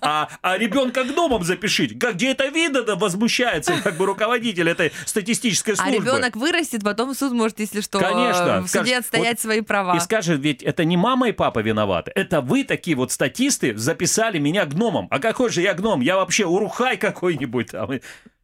а, 0.00 0.28
а 0.42 0.58
ребенка 0.58 1.04
гномом 1.04 1.44
запишите. 1.44 1.94
Где 1.94 2.32
это 2.32 2.46
видно, 2.46 2.82
да, 2.82 2.96
возмущается 2.96 3.74
как 3.82 3.96
бы 3.96 4.06
руководитель 4.06 4.68
этой 4.68 4.92
статистической 5.04 5.74
А 5.74 5.76
службы. 5.76 5.96
ребенок 5.96 6.36
вырастет, 6.36 6.82
потом 6.82 7.14
суд 7.14 7.32
может, 7.32 7.60
если 7.60 7.80
что, 7.80 7.98
Конечно. 7.98 8.42
э, 8.42 8.60
в 8.60 8.68
суде 8.68 8.84
Скажет, 8.84 8.98
отстоять 9.00 9.36
вот 9.36 9.40
свои 9.40 9.60
права. 9.60 9.96
И 9.96 10.00
скажет, 10.00 10.40
ведь 10.40 10.62
это 10.62 10.84
не 10.84 10.96
мама 10.96 11.28
и 11.28 11.32
папа 11.32 11.60
виноваты, 11.60 12.12
это 12.14 12.40
вы 12.40 12.64
такие 12.64 12.96
вот 12.96 13.12
статисты 13.12 13.76
записали 13.76 14.38
меня 14.38 14.64
гномом. 14.66 15.06
А 15.10 15.18
какой 15.18 15.50
же 15.50 15.60
я 15.62 15.74
гном? 15.74 15.89
Я 15.98 16.16
вообще 16.16 16.46
урухай 16.46 16.96
какой-нибудь 16.96 17.72
там. 17.72 17.90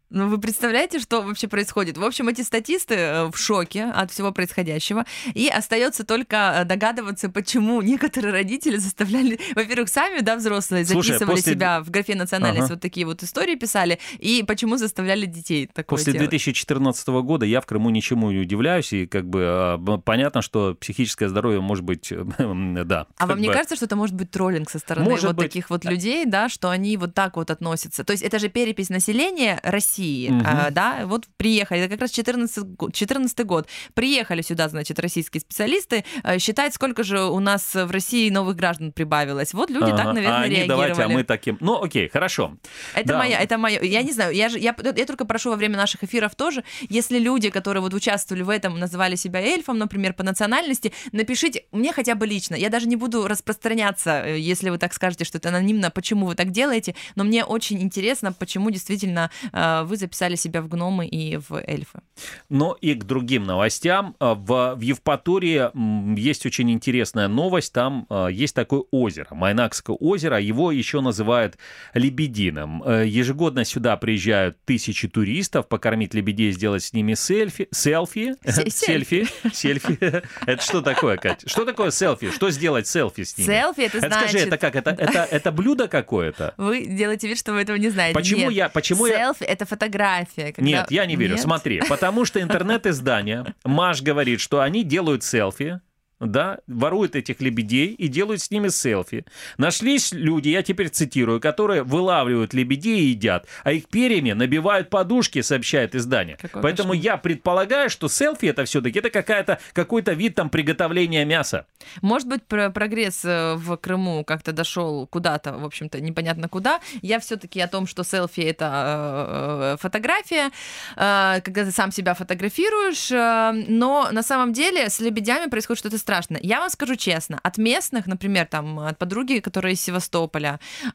Ну, 0.08 0.28
вы 0.28 0.38
представляете, 0.38 1.00
что 1.00 1.20
вообще 1.22 1.48
происходит? 1.48 1.98
В 1.98 2.04
общем, 2.04 2.28
эти 2.28 2.42
статисты 2.42 2.94
э, 2.94 3.24
в 3.30 3.36
шоке 3.36 3.84
от 3.84 4.12
всего 4.12 4.30
происходящего. 4.30 5.04
И 5.34 5.48
остается 5.48 6.04
только 6.04 6.58
э, 6.60 6.64
догадываться, 6.64 7.28
почему 7.28 7.82
некоторые 7.82 8.32
родители 8.32 8.76
заставляли... 8.76 9.40
Во-первых, 9.56 9.88
сами, 9.88 10.20
да, 10.20 10.36
взрослые 10.36 10.84
Слушай, 10.86 11.14
записывали 11.14 11.36
после- 11.36 11.52
себя 11.54 11.80
в 11.80 11.90
графе 11.90 12.14
национальность, 12.14 12.66
Ага. 12.66 12.74
вот 12.74 12.80
такие 12.82 13.04
вот 13.04 13.24
истории 13.24 13.56
писали. 13.56 13.98
И 14.18 14.44
почему 14.46 14.76
заставляли 14.76 15.26
детей 15.26 15.66
такое 15.66 15.98
После 15.98 16.12
делать? 16.12 16.30
2014 16.30 17.08
года 17.08 17.44
я 17.44 17.60
в 17.60 17.66
Крыму 17.66 17.90
ничему 17.90 18.30
не 18.30 18.38
удивляюсь, 18.38 18.92
и 18.92 19.06
как 19.08 19.28
бы 19.28 19.74
б- 19.76 19.98
понятно, 19.98 20.40
что 20.40 20.76
психическое 20.76 21.28
здоровье 21.28 21.60
может 21.60 21.84
быть, 21.84 22.12
э, 22.12 22.22
да. 22.84 23.08
А 23.18 23.26
вам 23.26 23.40
не 23.40 23.48
бы- 23.48 23.52
кажется, 23.54 23.74
что 23.74 23.86
это 23.86 23.96
может 23.96 24.14
быть 24.14 24.30
троллинг 24.30 24.70
со 24.70 24.78
стороны 24.78 25.10
Может 25.10 25.24
вот 25.26 25.34
быть. 25.36 25.46
таких 25.48 25.68
вот 25.68 25.84
людей, 25.84 26.26
да, 26.26 26.48
что 26.48 26.70
они 26.70 26.96
вот 26.96 27.12
так 27.12 27.34
вот 27.34 27.50
относятся? 27.50 28.04
То 28.04 28.12
есть 28.12 28.22
это 28.22 28.38
же 28.38 28.48
перепись 28.48 28.88
населения 28.88 29.58
России, 29.64 29.95
Мгм. 29.98 30.42
а, 30.46 30.70
да, 30.70 31.02
вот 31.06 31.26
приехали, 31.36 31.80
это 31.80 31.90
как 31.90 32.00
раз 32.02 32.10
14, 32.10 32.64
го- 32.76 32.90
14 32.90 33.44
год, 33.44 33.68
приехали 33.94 34.42
сюда, 34.42 34.68
значит, 34.68 34.98
российские 34.98 35.40
специалисты, 35.40 36.04
э, 36.24 36.38
считать, 36.38 36.74
сколько 36.74 37.02
же 37.04 37.22
у 37.24 37.40
нас 37.40 37.74
в 37.74 37.90
России 37.90 38.30
новых 38.30 38.56
граждан 38.56 38.92
прибавилось. 38.92 39.54
Вот 39.54 39.70
люди 39.70 39.90
так, 39.90 40.00
Ага, 40.00 40.12
наверное, 40.12 40.38
а 40.38 40.42
они 40.42 40.56
реагировали. 40.56 40.68
давайте, 40.92 41.02
а 41.02 41.08
мы 41.08 41.24
таким. 41.24 41.56
Ну, 41.60 41.82
окей, 41.82 42.08
хорошо. 42.08 42.56
Это 42.94 43.08
Да. 43.08 43.18
моя, 43.18 43.40
это 43.40 43.58
мое. 43.58 43.80
Я 43.82 44.02
не 44.02 44.12
знаю, 44.12 44.34
я 44.34 44.48
же, 44.48 44.58
я, 44.58 44.74
я 44.96 45.06
только 45.06 45.24
прошу 45.24 45.50
во 45.50 45.56
время 45.56 45.76
наших 45.76 46.04
эфиров 46.04 46.34
тоже, 46.34 46.64
если 46.88 47.18
люди, 47.18 47.50
которые 47.50 47.82
вот 47.82 47.94
участвовали 47.94 48.42
в 48.42 48.50
этом, 48.50 48.78
называли 48.78 49.16
себя 49.16 49.40
эльфом, 49.40 49.78
например, 49.78 50.12
по 50.14 50.22
национальности, 50.22 50.92
напишите 51.12 51.64
мне 51.72 51.92
хотя 51.92 52.14
бы 52.14 52.26
лично. 52.26 52.54
Я 52.54 52.68
даже 52.70 52.86
не 52.88 52.96
буду 52.96 53.26
распространяться, 53.26 54.22
э, 54.26 54.38
если 54.38 54.70
вы 54.70 54.78
так 54.78 54.92
скажете, 54.94 55.24
что 55.24 55.38
это 55.38 55.48
анонимно, 55.48 55.90
почему 55.90 56.26
вы 56.26 56.34
так 56.34 56.50
делаете, 56.50 56.94
но 57.14 57.24
мне 57.24 57.44
очень 57.44 57.80
интересно, 57.82 58.32
почему 58.32 58.70
действительно 58.70 59.30
э, 59.52 59.82
вы 59.86 59.96
записали 59.96 60.36
себя 60.36 60.62
в 60.62 60.68
гномы 60.68 61.06
и 61.06 61.36
в 61.36 61.52
эльфы. 61.66 62.00
Но 62.48 62.76
и 62.80 62.94
к 62.94 63.04
другим 63.04 63.44
новостям. 63.44 64.14
В, 64.20 64.74
в 64.76 64.80
Евпатории 64.80 65.70
есть 66.18 66.46
очень 66.46 66.70
интересная 66.70 67.28
новость. 67.28 67.72
Там 67.72 68.06
есть 68.30 68.54
такое 68.54 68.84
озеро, 68.90 69.28
Майнакское 69.30 69.96
озеро. 69.96 70.38
Его 70.40 70.72
еще 70.72 71.00
называют 71.00 71.58
Лебедином. 71.94 72.82
Ежегодно 73.04 73.64
сюда 73.64 73.96
приезжают 73.96 74.56
тысячи 74.64 75.08
туристов 75.08 75.68
покормить 75.68 76.14
лебедей, 76.14 76.52
сделать 76.52 76.84
с 76.84 76.92
ними 76.92 77.14
селфи. 77.14 77.68
Селфи? 77.72 78.36
Сельфи. 78.70 79.26
Сельфи. 79.52 79.98
Это 80.46 80.62
что 80.62 80.82
такое, 80.82 81.16
Катя? 81.16 81.48
Что 81.48 81.64
такое 81.64 81.90
селфи? 81.90 82.30
Что 82.30 82.50
сделать 82.50 82.86
селфи 82.86 83.24
с 83.24 83.36
ними? 83.36 83.46
Селфи 83.46 83.80
это 83.82 84.00
значит... 84.00 84.30
Скажи, 84.30 84.38
это 84.38 84.58
как? 84.58 84.74
Это, 84.76 85.52
блюдо 85.52 85.88
какое-то? 85.88 86.54
Вы 86.56 86.86
делаете 86.86 87.28
вид, 87.28 87.38
что 87.38 87.52
вы 87.52 87.60
этого 87.60 87.76
не 87.76 87.90
знаете. 87.90 88.14
Почему 88.14 88.50
я... 88.50 88.68
Селфи 88.68 89.44
это 89.44 89.66
фотография. 89.76 90.52
Когда... 90.52 90.62
Нет, 90.62 90.90
я 90.90 91.06
не 91.06 91.16
верю. 91.16 91.34
Нет? 91.34 91.42
Смотри, 91.42 91.82
потому 91.88 92.24
что 92.24 92.40
интернет-издание, 92.40 93.54
Маш 93.64 94.02
говорит, 94.02 94.40
что 94.40 94.60
они 94.60 94.82
делают 94.82 95.22
селфи, 95.22 95.80
да, 96.20 96.58
воруют 96.66 97.14
этих 97.14 97.40
лебедей 97.40 97.88
и 97.88 98.08
делают 98.08 98.40
с 98.40 98.50
ними 98.50 98.68
селфи. 98.68 99.26
Нашлись 99.58 100.12
люди, 100.12 100.48
я 100.48 100.62
теперь 100.62 100.88
цитирую, 100.88 101.40
которые 101.40 101.82
вылавливают 101.82 102.54
лебедей 102.54 103.00
и 103.00 103.08
едят, 103.08 103.46
а 103.64 103.72
их 103.72 103.88
перьями 103.88 104.32
набивают 104.32 104.88
подушки, 104.88 105.42
сообщает 105.42 105.94
издание. 105.94 106.36
Какой 106.40 106.62
Поэтому 106.62 106.90
кошмар. 106.90 107.04
я 107.04 107.16
предполагаю, 107.18 107.90
что 107.90 108.08
селфи 108.08 108.46
это 108.46 108.64
все-таки 108.64 108.98
это 108.98 109.10
какая-то 109.10 109.58
какой-то 109.72 110.12
вид 110.12 110.34
там 110.34 110.48
приготовления 110.48 111.24
мяса. 111.24 111.66
Может 112.00 112.28
быть, 112.28 112.42
про 112.44 112.70
прогресс 112.70 113.24
э, 113.24 113.54
в 113.56 113.76
Крыму 113.76 114.24
как-то 114.24 114.52
дошел 114.52 115.06
куда-то, 115.06 115.52
в 115.52 115.64
общем-то, 115.64 116.00
непонятно 116.00 116.48
куда. 116.48 116.80
Я 117.02 117.20
все-таки 117.20 117.60
о 117.60 117.68
том, 117.68 117.86
что 117.86 118.04
селфи 118.04 118.40
это 118.40 119.74
э, 119.74 119.76
фотография, 119.80 120.50
э, 120.96 121.40
когда 121.42 121.64
ты 121.64 121.72
сам 121.72 121.92
себя 121.92 122.14
фотографируешь, 122.14 123.10
э, 123.10 123.64
но 123.68 124.08
на 124.12 124.22
самом 124.22 124.52
деле 124.52 124.88
с 124.88 125.00
лебедями 125.00 125.50
происходит 125.50 125.80
что-то 125.80 125.98
страшное. 126.06 126.40
Я 126.44 126.60
вам 126.60 126.70
скажу 126.70 126.94
честно, 126.96 127.40
от 127.42 127.58
местных, 127.58 128.06
например, 128.06 128.46
там, 128.46 128.78
от 128.78 128.96
подруги, 128.98 129.40
которая 129.40 129.72
из 129.74 129.80
Севастополя, 129.80 130.60
э, 130.84 130.92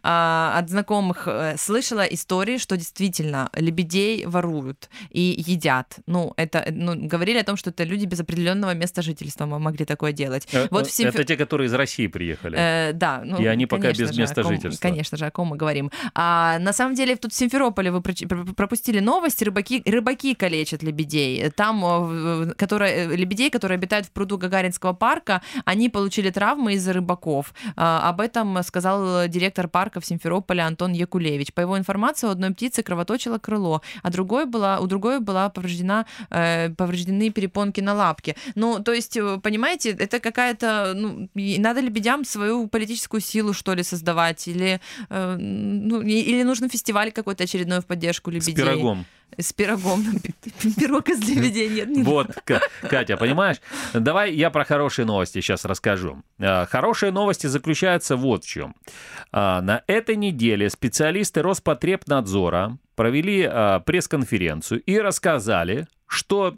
от 0.59 0.69
знакомых, 0.69 1.27
э, 1.27 1.55
слышала 1.57 2.01
истории, 2.13 2.57
что 2.57 2.77
действительно 2.77 3.49
лебедей 3.53 4.25
воруют 4.25 4.89
и 5.09 5.43
едят. 5.49 5.99
Ну, 6.07 6.33
это, 6.37 6.65
ну, 6.71 6.95
говорили 6.95 7.39
о 7.39 7.43
том, 7.43 7.57
что 7.57 7.71
это 7.71 7.83
люди 7.83 8.05
без 8.05 8.19
определенного 8.21 8.73
места 8.73 9.01
жительства 9.01 9.45
могли 9.45 9.85
такое 9.85 10.13
делать. 10.13 10.47
Вот 10.69 10.87
в 10.87 10.91
Симфе- 10.91 11.09
Это 11.09 11.23
те, 11.25 11.35
которые 11.35 11.67
из 11.67 11.73
России 11.73 12.07
приехали. 12.07 12.57
Э, 12.57 12.93
да, 12.93 13.21
ну, 13.25 13.37
И 13.41 13.45
они 13.47 13.65
пока 13.65 13.91
без 13.91 14.11
же, 14.13 14.21
места 14.21 14.43
ком- 14.43 14.53
жительства. 14.53 14.87
Конечно 14.87 15.17
же, 15.17 15.25
о 15.25 15.31
ком 15.31 15.47
мы 15.49 15.57
говорим. 15.57 15.91
А 16.15 16.57
на 16.59 16.71
самом 16.73 16.95
деле 16.95 17.15
тут 17.17 17.33
в 17.33 17.35
Симферополе 17.35 17.91
вы 17.91 18.01
пропустили 18.01 18.99
новость, 19.01 19.41
рыбаки, 19.41 19.83
рыбаки 19.85 20.35
калечат 20.35 20.83
лебедей. 20.83 21.49
Там, 21.49 21.83
э, 21.83 22.53
которые, 22.55 22.93
э, 23.07 23.15
лебедей, 23.17 23.49
которые 23.49 23.75
обитают 23.75 24.05
в 24.07 24.11
пруду 24.11 24.37
Гагаринского 24.37 24.93
парка, 25.01 25.41
они 25.65 25.89
получили 25.89 26.29
травмы 26.29 26.73
из-за 26.73 26.93
рыбаков. 26.93 27.53
А, 27.75 28.07
об 28.09 28.21
этом 28.21 28.63
сказал 28.63 29.27
директор 29.27 29.67
парка 29.67 29.99
в 29.99 30.05
Симферополе 30.05 30.61
Антон 30.61 30.93
Якулевич. 30.93 31.53
По 31.53 31.61
его 31.61 31.75
информации, 31.75 32.27
у 32.27 32.29
одной 32.29 32.51
птицы 32.51 32.83
кровоточило 32.83 33.39
крыло, 33.39 33.81
а 34.03 34.11
другой 34.11 34.45
была, 34.45 34.79
у 34.79 34.85
другой 34.85 35.19
была 35.19 35.49
повреждена, 35.49 36.05
э, 36.29 36.69
повреждены 36.69 37.31
перепонки 37.31 37.81
на 37.81 37.95
лапке. 37.95 38.35
Ну, 38.55 38.79
то 38.83 38.93
есть, 38.93 39.17
э, 39.17 39.39
понимаете, 39.41 39.89
это 39.89 40.19
какая-то... 40.19 40.93
Ну, 40.95 41.29
надо 41.33 41.81
лебедям 41.81 42.23
свою 42.23 42.67
политическую 42.67 43.21
силу, 43.21 43.53
что 43.53 43.73
ли, 43.73 43.83
создавать? 43.83 44.47
Или, 44.47 44.79
э, 45.09 45.37
ну, 45.39 46.01
или 46.01 46.43
нужен 46.43 46.69
фестиваль 46.69 47.11
какой-то 47.11 47.43
очередной 47.43 47.79
в 47.79 47.85
поддержку 47.85 48.29
С 48.29 48.33
лебедей? 48.33 48.53
пирогом. 48.53 49.05
С 49.37 49.53
пирогом. 49.53 50.03
Пирог 50.77 51.09
из 51.09 51.19
лебедей 51.27 51.69
нет. 51.69 51.89
не 51.89 52.03
Вот, 52.03 52.27
Катя, 52.81 53.17
понимаешь? 53.17 53.57
Давай 53.93 54.33
я 54.33 54.49
про 54.49 54.65
хорошие 54.65 55.05
новости 55.05 55.39
сейчас 55.41 55.65
расскажу. 55.65 56.21
А, 56.39 56.65
Хорошие 56.65 57.11
новости 57.11 57.47
заключаются 57.47 58.15
вот 58.15 58.43
в 58.43 58.47
чем. 58.47 58.75
А, 59.31 59.61
На 59.61 59.83
этой 59.87 60.15
неделе 60.15 60.69
специалисты 60.69 61.41
Роспотребнадзора 61.41 62.77
провели 62.95 63.43
а, 63.43 63.79
пресс-конференцию 63.79 64.81
и 64.81 64.99
рассказали, 64.99 65.87
что 66.07 66.57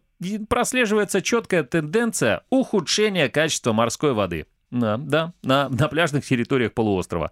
прослеживается 0.49 1.21
четкая 1.21 1.63
тенденция 1.63 2.43
ухудшения 2.49 3.30
качества 3.30 3.74
морской 3.74 4.13
воды. 4.13 4.45
Да, 4.71 4.97
да, 4.97 5.34
на, 5.43 5.69
на 5.69 5.88
пляжных 5.88 6.26
территориях 6.26 6.74
полуострова. 6.74 7.32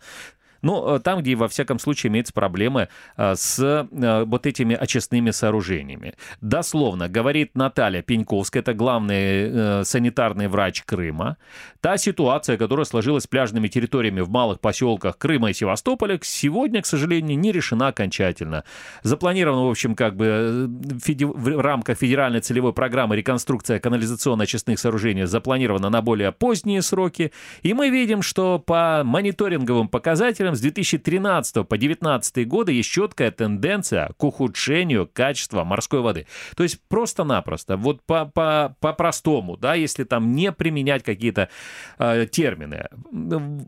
Ну, 0.61 0.95
э, 0.95 0.99
там, 0.99 1.19
где, 1.21 1.35
во 1.35 1.47
всяком 1.47 1.79
случае, 1.79 2.09
имеются 2.11 2.33
проблемы 2.33 2.89
э, 3.17 3.35
с 3.35 3.59
э, 3.59 4.23
вот 4.25 4.45
этими 4.45 4.75
очистными 4.75 5.31
сооружениями. 5.31 6.13
Дословно, 6.41 7.09
говорит 7.09 7.55
Наталья 7.55 8.01
Пеньковская, 8.01 8.61
это 8.61 8.73
главный 8.73 9.83
санитарный 9.85 10.47
врач 10.47 10.83
Крыма, 10.83 11.37
та 11.79 11.97
ситуация, 11.97 12.57
которая 12.57 12.85
сложилась 12.85 13.23
с 13.23 13.27
пляжными 13.27 13.67
территориями 13.67 14.21
в 14.21 14.29
малых 14.29 14.59
поселках 14.59 15.17
Крыма 15.17 15.49
и 15.49 15.53
Севастополя, 15.53 16.19
сегодня, 16.21 16.81
к 16.81 16.85
сожалению, 16.85 17.37
не 17.39 17.51
решена 17.51 17.87
окончательно. 17.87 18.63
Запланировано, 19.03 19.65
в 19.65 19.69
общем, 19.69 19.95
как 19.95 20.15
бы 20.15 20.67
в 20.69 21.61
рамках 21.61 21.97
федеральной 21.97 22.41
целевой 22.41 22.73
программы 22.73 23.15
реконструкция 23.15 23.79
канализационно-очистных 23.79 24.79
сооружений 24.79 25.25
запланирована 25.25 25.89
на 25.89 26.01
более 26.01 26.31
поздние 26.31 26.81
сроки, 26.81 27.31
и 27.61 27.73
мы 27.73 27.89
видим, 27.89 28.21
что 28.21 28.59
по 28.59 29.01
мониторинговым 29.03 29.87
показателям 29.87 30.50
с 30.55 30.61
2013 30.61 31.53
по 31.67 31.77
2019 31.77 32.47
годы 32.47 32.73
есть 32.73 32.89
четкая 32.89 33.31
тенденция 33.31 34.11
к 34.17 34.23
ухудшению 34.23 35.09
качества 35.11 35.63
морской 35.63 36.01
воды. 36.01 36.27
То 36.55 36.63
есть 36.63 36.79
просто-напросто, 36.87 37.77
вот 37.77 38.01
по- 38.03 38.25
по- 38.25 38.75
по-простому, 38.79 39.57
да, 39.57 39.73
если 39.75 40.03
там 40.03 40.33
не 40.33 40.51
применять 40.51 41.03
какие-то 41.03 41.49
э, 41.97 42.25
термины, 42.27 42.87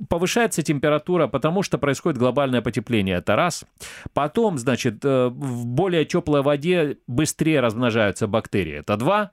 повышается 0.09 0.61
температура, 0.61 1.27
потому 1.27 1.63
что 1.63 1.77
происходит 1.77 2.17
глобальное 2.19 2.61
потепление, 2.61 3.17
это 3.17 3.35
раз. 3.35 3.65
Потом, 4.13 4.57
значит, 4.57 5.03
э, 5.03 5.27
в 5.27 5.65
более 5.65 6.05
теплой 6.05 6.41
воде 6.41 6.97
быстрее 7.07 7.59
размножаются 7.59 8.27
бактерии, 8.27 8.79
это 8.79 8.97
два. 8.97 9.31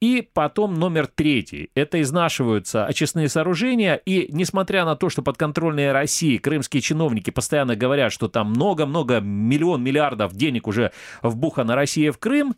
И 0.00 0.26
потом 0.32 0.74
номер 0.74 1.06
третий. 1.06 1.70
Это 1.74 2.00
изнашиваются 2.00 2.86
очистные 2.86 3.28
сооружения. 3.28 3.96
И 3.96 4.28
несмотря 4.32 4.86
на 4.86 4.96
то, 4.96 5.10
что 5.10 5.22
подконтрольные 5.22 5.92
России 5.92 6.38
крымские 6.38 6.80
чиновники 6.80 7.30
постоянно 7.30 7.76
говорят, 7.76 8.10
что 8.10 8.28
там 8.28 8.50
много-много 8.50 9.20
миллион 9.20 9.82
миллиардов 9.82 10.32
денег 10.32 10.66
уже 10.66 10.92
вбухано 11.22 11.74
Россия 11.74 12.12
в 12.12 12.18
Крым, 12.18 12.54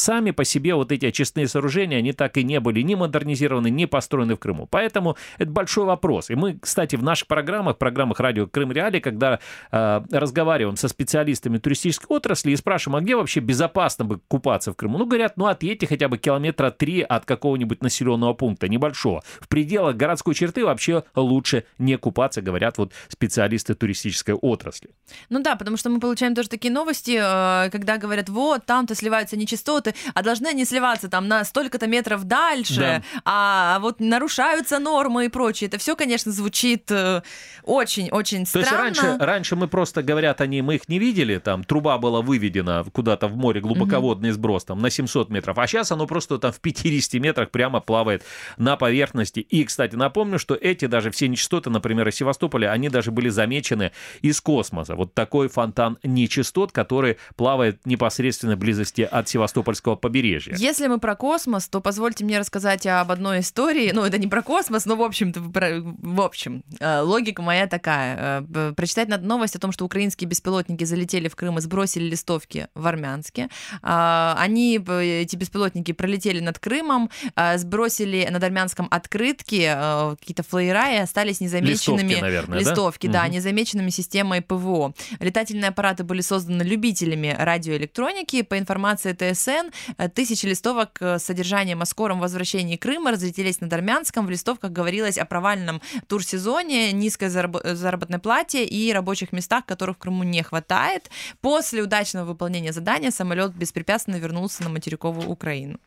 сами 0.00 0.30
по 0.32 0.44
себе 0.44 0.74
вот 0.74 0.90
эти 0.92 1.06
очистные 1.06 1.46
сооружения, 1.46 1.98
они 1.98 2.12
так 2.12 2.36
и 2.36 2.42
не 2.42 2.60
были 2.60 2.80
ни 2.80 2.94
модернизированы, 2.94 3.70
ни 3.70 3.84
построены 3.84 4.34
в 4.34 4.38
Крыму. 4.38 4.66
Поэтому 4.70 5.16
это 5.38 5.50
большой 5.50 5.84
вопрос. 5.84 6.30
И 6.30 6.34
мы, 6.34 6.58
кстати, 6.58 6.96
в 6.96 7.02
наших 7.02 7.28
программах, 7.28 7.78
программах 7.78 8.20
радио 8.20 8.46
Крым 8.46 8.72
Реали, 8.72 9.00
когда 9.00 9.38
э, 9.70 10.00
разговариваем 10.10 10.76
со 10.76 10.88
специалистами 10.88 11.58
туристической 11.58 12.06
отрасли 12.08 12.52
и 12.52 12.56
спрашиваем, 12.56 12.96
а 12.96 13.00
где 13.00 13.16
вообще 13.16 13.40
безопасно 13.40 14.04
бы 14.04 14.20
купаться 14.28 14.72
в 14.72 14.76
Крыму? 14.76 14.98
Ну, 14.98 15.06
говорят, 15.06 15.36
ну, 15.36 15.46
отъедьте 15.46 15.86
хотя 15.86 16.08
бы 16.08 16.18
километра 16.18 16.70
три 16.70 17.02
от 17.02 17.24
какого-нибудь 17.24 17.82
населенного 17.82 18.34
пункта, 18.34 18.68
небольшого. 18.68 19.22
В 19.40 19.48
пределах 19.48 19.96
городской 19.96 20.34
черты 20.34 20.64
вообще 20.64 21.04
лучше 21.14 21.64
не 21.78 21.96
купаться, 21.96 22.42
говорят 22.42 22.78
вот 22.78 22.92
специалисты 23.08 23.74
туристической 23.74 24.34
отрасли. 24.34 24.90
Ну 25.28 25.42
да, 25.42 25.56
потому 25.56 25.76
что 25.76 25.90
мы 25.90 26.00
получаем 26.00 26.34
тоже 26.34 26.48
такие 26.48 26.72
новости, 26.72 27.18
э, 27.20 27.70
когда 27.70 27.98
говорят, 27.98 28.28
вот, 28.28 28.64
там-то 28.64 28.94
сливаются 28.94 29.36
нечистоты, 29.36 29.89
а 30.14 30.22
должны 30.22 30.48
они 30.48 30.64
сливаться 30.64 31.08
там 31.08 31.28
на 31.28 31.44
столько-то 31.44 31.86
метров 31.86 32.24
дальше, 32.24 32.74
Да. 32.80 33.20
а 33.24 33.78
вот 33.80 34.00
нарушаются 34.00 34.78
нормы 34.78 35.26
и 35.26 35.28
прочее. 35.28 35.68
Это 35.68 35.78
все, 35.78 35.96
конечно, 35.96 36.32
звучит 36.32 36.90
э, 36.90 37.22
очень-очень 37.64 38.44
То 38.46 38.58
есть 38.58 38.68
странно. 38.70 38.84
раньше, 38.84 39.16
раньше 39.18 39.56
мы 39.56 39.68
просто, 39.68 40.02
говорят 40.02 40.40
они, 40.40 40.62
мы 40.62 40.76
их 40.76 40.88
не 40.88 40.98
видели, 40.98 41.38
там 41.38 41.64
труба 41.64 41.98
была 41.98 42.20
выведена 42.22 42.84
куда-то 42.92 43.28
в 43.28 43.36
море, 43.36 43.60
глубоководный 43.60 44.30
сброс, 44.32 44.64
там 44.64 44.80
на 44.80 44.90
700 44.90 45.30
метров, 45.30 45.58
а 45.58 45.66
сейчас 45.66 45.92
оно 45.92 46.06
просто 46.06 46.38
там 46.38 46.52
в 46.52 46.60
50 46.60 47.14
метрах 47.20 47.50
прямо 47.50 47.80
плавает 47.80 48.24
на 48.56 48.76
поверхности. 48.76 49.40
И, 49.40 49.64
кстати, 49.64 49.94
напомню, 49.96 50.38
что 50.38 50.54
эти 50.54 50.86
даже 50.86 51.10
все 51.10 51.28
нечистоты, 51.28 51.70
например, 51.70 52.08
из 52.08 52.16
Севастополя, 52.16 52.70
они 52.72 52.88
даже 52.88 53.10
были 53.10 53.28
замечены 53.28 53.92
из 54.22 54.40
космоса. 54.40 54.94
Вот 54.96 55.14
такой 55.14 55.48
фонтан 55.48 55.98
нечистот, 56.02 56.72
который 56.72 57.18
плавает 57.36 57.84
непосредственно 57.86 58.56
в 58.56 58.58
близости 58.58 59.02
от 59.02 59.28
Севастопольского 59.28 59.79
Черноморского 59.80 59.96
побережья. 59.96 60.54
Если 60.56 60.86
мы 60.86 60.98
про 60.98 61.16
космос, 61.16 61.68
то 61.68 61.80
позвольте 61.80 62.24
мне 62.24 62.38
рассказать 62.38 62.86
об 62.86 63.10
одной 63.10 63.40
истории. 63.40 63.90
Ну, 63.92 64.04
это 64.04 64.18
не 64.18 64.26
про 64.26 64.42
космос, 64.42 64.86
но 64.86 64.96
в 64.96 65.02
общем-то, 65.02 65.40
в 65.40 66.20
общем, 66.20 66.62
э, 66.78 67.00
логика 67.00 67.42
моя 67.42 67.66
такая. 67.66 68.44
Э, 68.48 68.72
прочитать 68.76 69.08
надо 69.08 69.26
новость 69.26 69.56
о 69.56 69.58
том, 69.58 69.72
что 69.72 69.84
украинские 69.84 70.28
беспилотники 70.28 70.84
залетели 70.84 71.28
в 71.28 71.36
Крым 71.36 71.58
и 71.58 71.60
сбросили 71.60 72.04
листовки 72.04 72.68
в 72.74 72.86
Армянске. 72.86 73.48
А, 73.82 74.36
они, 74.38 74.78
эти 74.78 75.36
беспилотники, 75.36 75.92
пролетели 75.92 76.40
над 76.40 76.58
Крымом, 76.58 77.10
сбросили 77.56 78.28
над 78.30 78.42
Армянском 78.42 78.88
открытки, 78.90 79.70
какие-то 80.18 80.42
флеера 80.42 80.92
и 80.92 80.96
остались 80.96 81.40
незамеченными. 81.40 82.10
Листовки, 82.10 82.20
наверное, 82.20 82.58
Листовки, 82.58 83.06
да? 83.06 83.12
да, 83.12 83.24
угу. 83.24 83.34
незамеченными 83.34 83.90
системой 83.90 84.42
ПВО. 84.42 84.92
Летательные 85.20 85.68
аппараты 85.68 86.04
были 86.04 86.20
созданы 86.20 86.62
любителями 86.62 87.34
радиоэлектроники. 87.38 88.42
По 88.42 88.58
информации 88.58 89.12
ТСН, 89.12 89.59
э, 89.98 90.08
тысячи 90.08 90.46
листовок 90.46 91.00
с 91.00 91.22
содержанием 91.22 91.82
о 91.82 91.86
скором 91.86 92.20
возвращении 92.20 92.76
Крыма 92.76 93.12
разлетелись 93.12 93.60
над 93.60 93.72
Армянском. 93.72 94.26
В 94.26 94.30
листовках 94.30 94.72
говорилось 94.72 95.18
о 95.18 95.24
провальном 95.24 95.80
турсезоне, 96.06 96.92
низкой 96.92 97.28
заработной 97.28 98.18
плате 98.18 98.64
и 98.64 98.92
рабочих 98.92 99.32
местах, 99.32 99.66
которых 99.66 99.96
в 99.96 99.98
Крыму 100.00 100.24
не 100.24 100.42
хватает. 100.42 101.10
После 101.40 101.82
удачного 101.82 102.26
выполнения 102.26 102.72
задания 102.72 103.10
самолет 103.10 103.54
беспрепятственно 103.54 104.16
вернулся 104.16 104.62
на 104.64 104.70
материковую 104.70 105.28
Украину. 105.28 105.78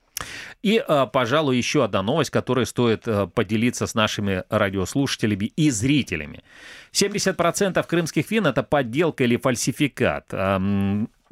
И, 0.61 0.83
пожалуй, 1.11 1.57
еще 1.57 1.83
одна 1.83 2.01
новость, 2.01 2.29
которая 2.29 2.65
стоит 2.65 3.07
э, 3.07 3.27
поделиться 3.27 3.87
с 3.87 3.95
нашими 3.95 4.43
радиослушателями 4.49 5.51
и 5.55 5.69
зрителями. 5.69 6.43
70% 6.93 7.85
крымских 7.85 8.29
вин– 8.31 8.45
это 8.47 8.63
подделка 8.63 9.23
или 9.23 9.37
фальсификат. 9.37 10.31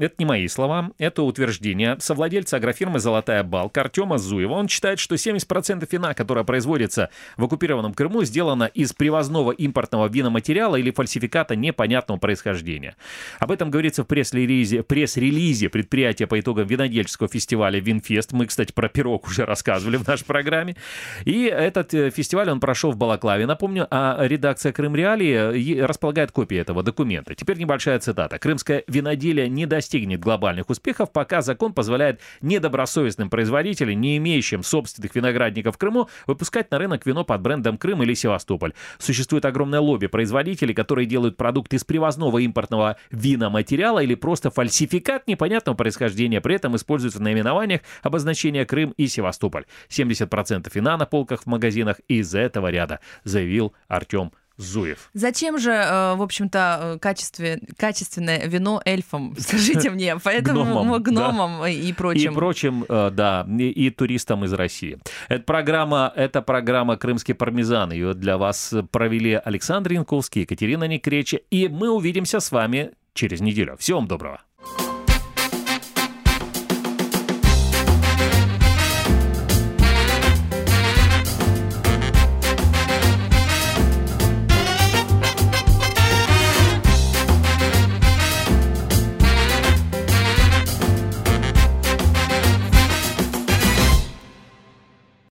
Это 0.01 0.15
не 0.17 0.25
мои 0.25 0.47
слова, 0.47 0.89
это 0.97 1.21
утверждение 1.21 1.95
совладельца 1.99 2.57
агрофирмы 2.57 2.99
«Золотая 2.99 3.43
балка» 3.43 3.81
Артема 3.81 4.17
Зуева. 4.17 4.53
Он 4.53 4.67
считает, 4.67 4.97
что 4.97 5.13
70% 5.13 5.87
вина, 5.91 6.15
которое 6.15 6.43
производится 6.43 7.11
в 7.37 7.43
оккупированном 7.43 7.93
Крыму, 7.93 8.23
сделано 8.23 8.63
из 8.63 8.93
привозного 8.93 9.51
импортного 9.51 10.09
виноматериала 10.09 10.77
или 10.77 10.89
фальсификата 10.89 11.55
непонятного 11.55 12.17
происхождения. 12.17 12.95
Об 13.37 13.51
этом 13.51 13.69
говорится 13.69 14.03
в 14.03 14.07
пресс-релизе, 14.07 14.81
пресс-релизе 14.81 15.69
предприятия 15.69 16.25
по 16.25 16.39
итогам 16.39 16.65
винодельческого 16.65 17.29
фестиваля 17.29 17.79
«Винфест». 17.79 18.31
Мы, 18.31 18.47
кстати, 18.47 18.71
про 18.71 18.89
пирог 18.89 19.27
уже 19.27 19.45
рассказывали 19.45 19.97
в 19.97 20.07
нашей 20.07 20.25
программе. 20.25 20.77
И 21.25 21.43
этот 21.43 21.93
э, 21.93 22.09
фестиваль, 22.09 22.49
он 22.49 22.59
прошел 22.59 22.91
в 22.91 22.97
Балаклаве, 22.97 23.45
напомню, 23.45 23.85
а 23.91 24.17
редакция 24.25 24.71
«Крым 24.71 24.95
Реалии» 24.95 25.79
располагает 25.79 26.31
копии 26.31 26.57
этого 26.57 26.81
документа. 26.81 27.35
Теперь 27.35 27.59
небольшая 27.59 27.99
цитата. 27.99 28.39
«Крымское 28.39 28.83
виноделие 28.87 29.47
не 29.47 29.67
достигло 29.67 29.90
достигнет 29.91 30.21
глобальных 30.21 30.69
успехов, 30.69 31.11
пока 31.11 31.41
закон 31.41 31.73
позволяет 31.73 32.21
недобросовестным 32.41 33.29
производителям, 33.29 33.99
не 33.99 34.15
имеющим 34.17 34.63
собственных 34.63 35.13
виноградников 35.15 35.75
в 35.75 35.77
Крыму, 35.77 36.07
выпускать 36.27 36.71
на 36.71 36.77
рынок 36.77 37.05
вино 37.05 37.25
под 37.25 37.41
брендом 37.41 37.77
Крым 37.77 38.01
или 38.01 38.13
Севастополь. 38.13 38.71
Существует 38.99 39.43
огромное 39.43 39.81
лобби 39.81 40.07
производителей, 40.07 40.73
которые 40.73 41.07
делают 41.07 41.35
продукты 41.35 41.75
из 41.75 41.83
привозного 41.83 42.37
импортного 42.37 42.95
виноматериала 43.11 43.99
или 43.99 44.15
просто 44.15 44.49
фальсификат 44.49 45.27
непонятного 45.27 45.75
происхождения, 45.75 46.39
при 46.39 46.55
этом 46.55 46.77
используются 46.77 47.19
в 47.19 47.23
наименованиях 47.23 47.81
обозначения 48.01 48.63
Крым 48.63 48.93
и 48.95 49.07
Севастополь. 49.07 49.65
70% 49.89 50.71
вина 50.73 50.95
на 50.95 51.05
полках 51.05 51.41
в 51.43 51.47
магазинах 51.47 51.99
из 52.07 52.33
этого 52.33 52.69
ряда, 52.71 53.01
заявил 53.25 53.73
Артем 53.89 54.31
Зуев. 54.57 55.09
Зачем 55.13 55.57
же, 55.57 55.71
э, 55.71 56.15
в 56.15 56.21
общем-то, 56.21 56.79
э, 56.95 56.99
качестве, 56.99 57.61
качественное 57.77 58.45
вино 58.47 58.81
эльфам, 58.85 59.35
скажите 59.39 59.89
мне, 59.89 60.17
поэтому 60.23 60.63
гномам, 60.63 61.03
гномам 61.03 61.61
да. 61.61 61.69
и 61.69 61.93
прочим. 61.93 62.31
И 62.31 62.35
прочим, 62.35 62.85
э, 62.87 63.09
да, 63.11 63.47
и, 63.47 63.69
и 63.69 63.89
туристам 63.89 64.45
из 64.45 64.53
России. 64.53 64.99
Это 65.29 65.43
программа, 65.43 66.11
это 66.15 66.41
программа 66.41 66.97
«Крымский 66.97 67.33
пармезан». 67.33 67.91
Ее 67.91 68.13
для 68.13 68.37
вас 68.37 68.73
провели 68.91 69.33
Александр 69.33 69.93
Янковский, 69.93 70.41
Екатерина 70.41 70.85
Некреча, 70.85 71.37
и 71.49 71.67
мы 71.67 71.89
увидимся 71.89 72.39
с 72.39 72.51
вами 72.51 72.91
через 73.13 73.41
неделю. 73.41 73.75
Всего 73.77 73.99
вам 73.99 74.07
доброго. 74.07 74.41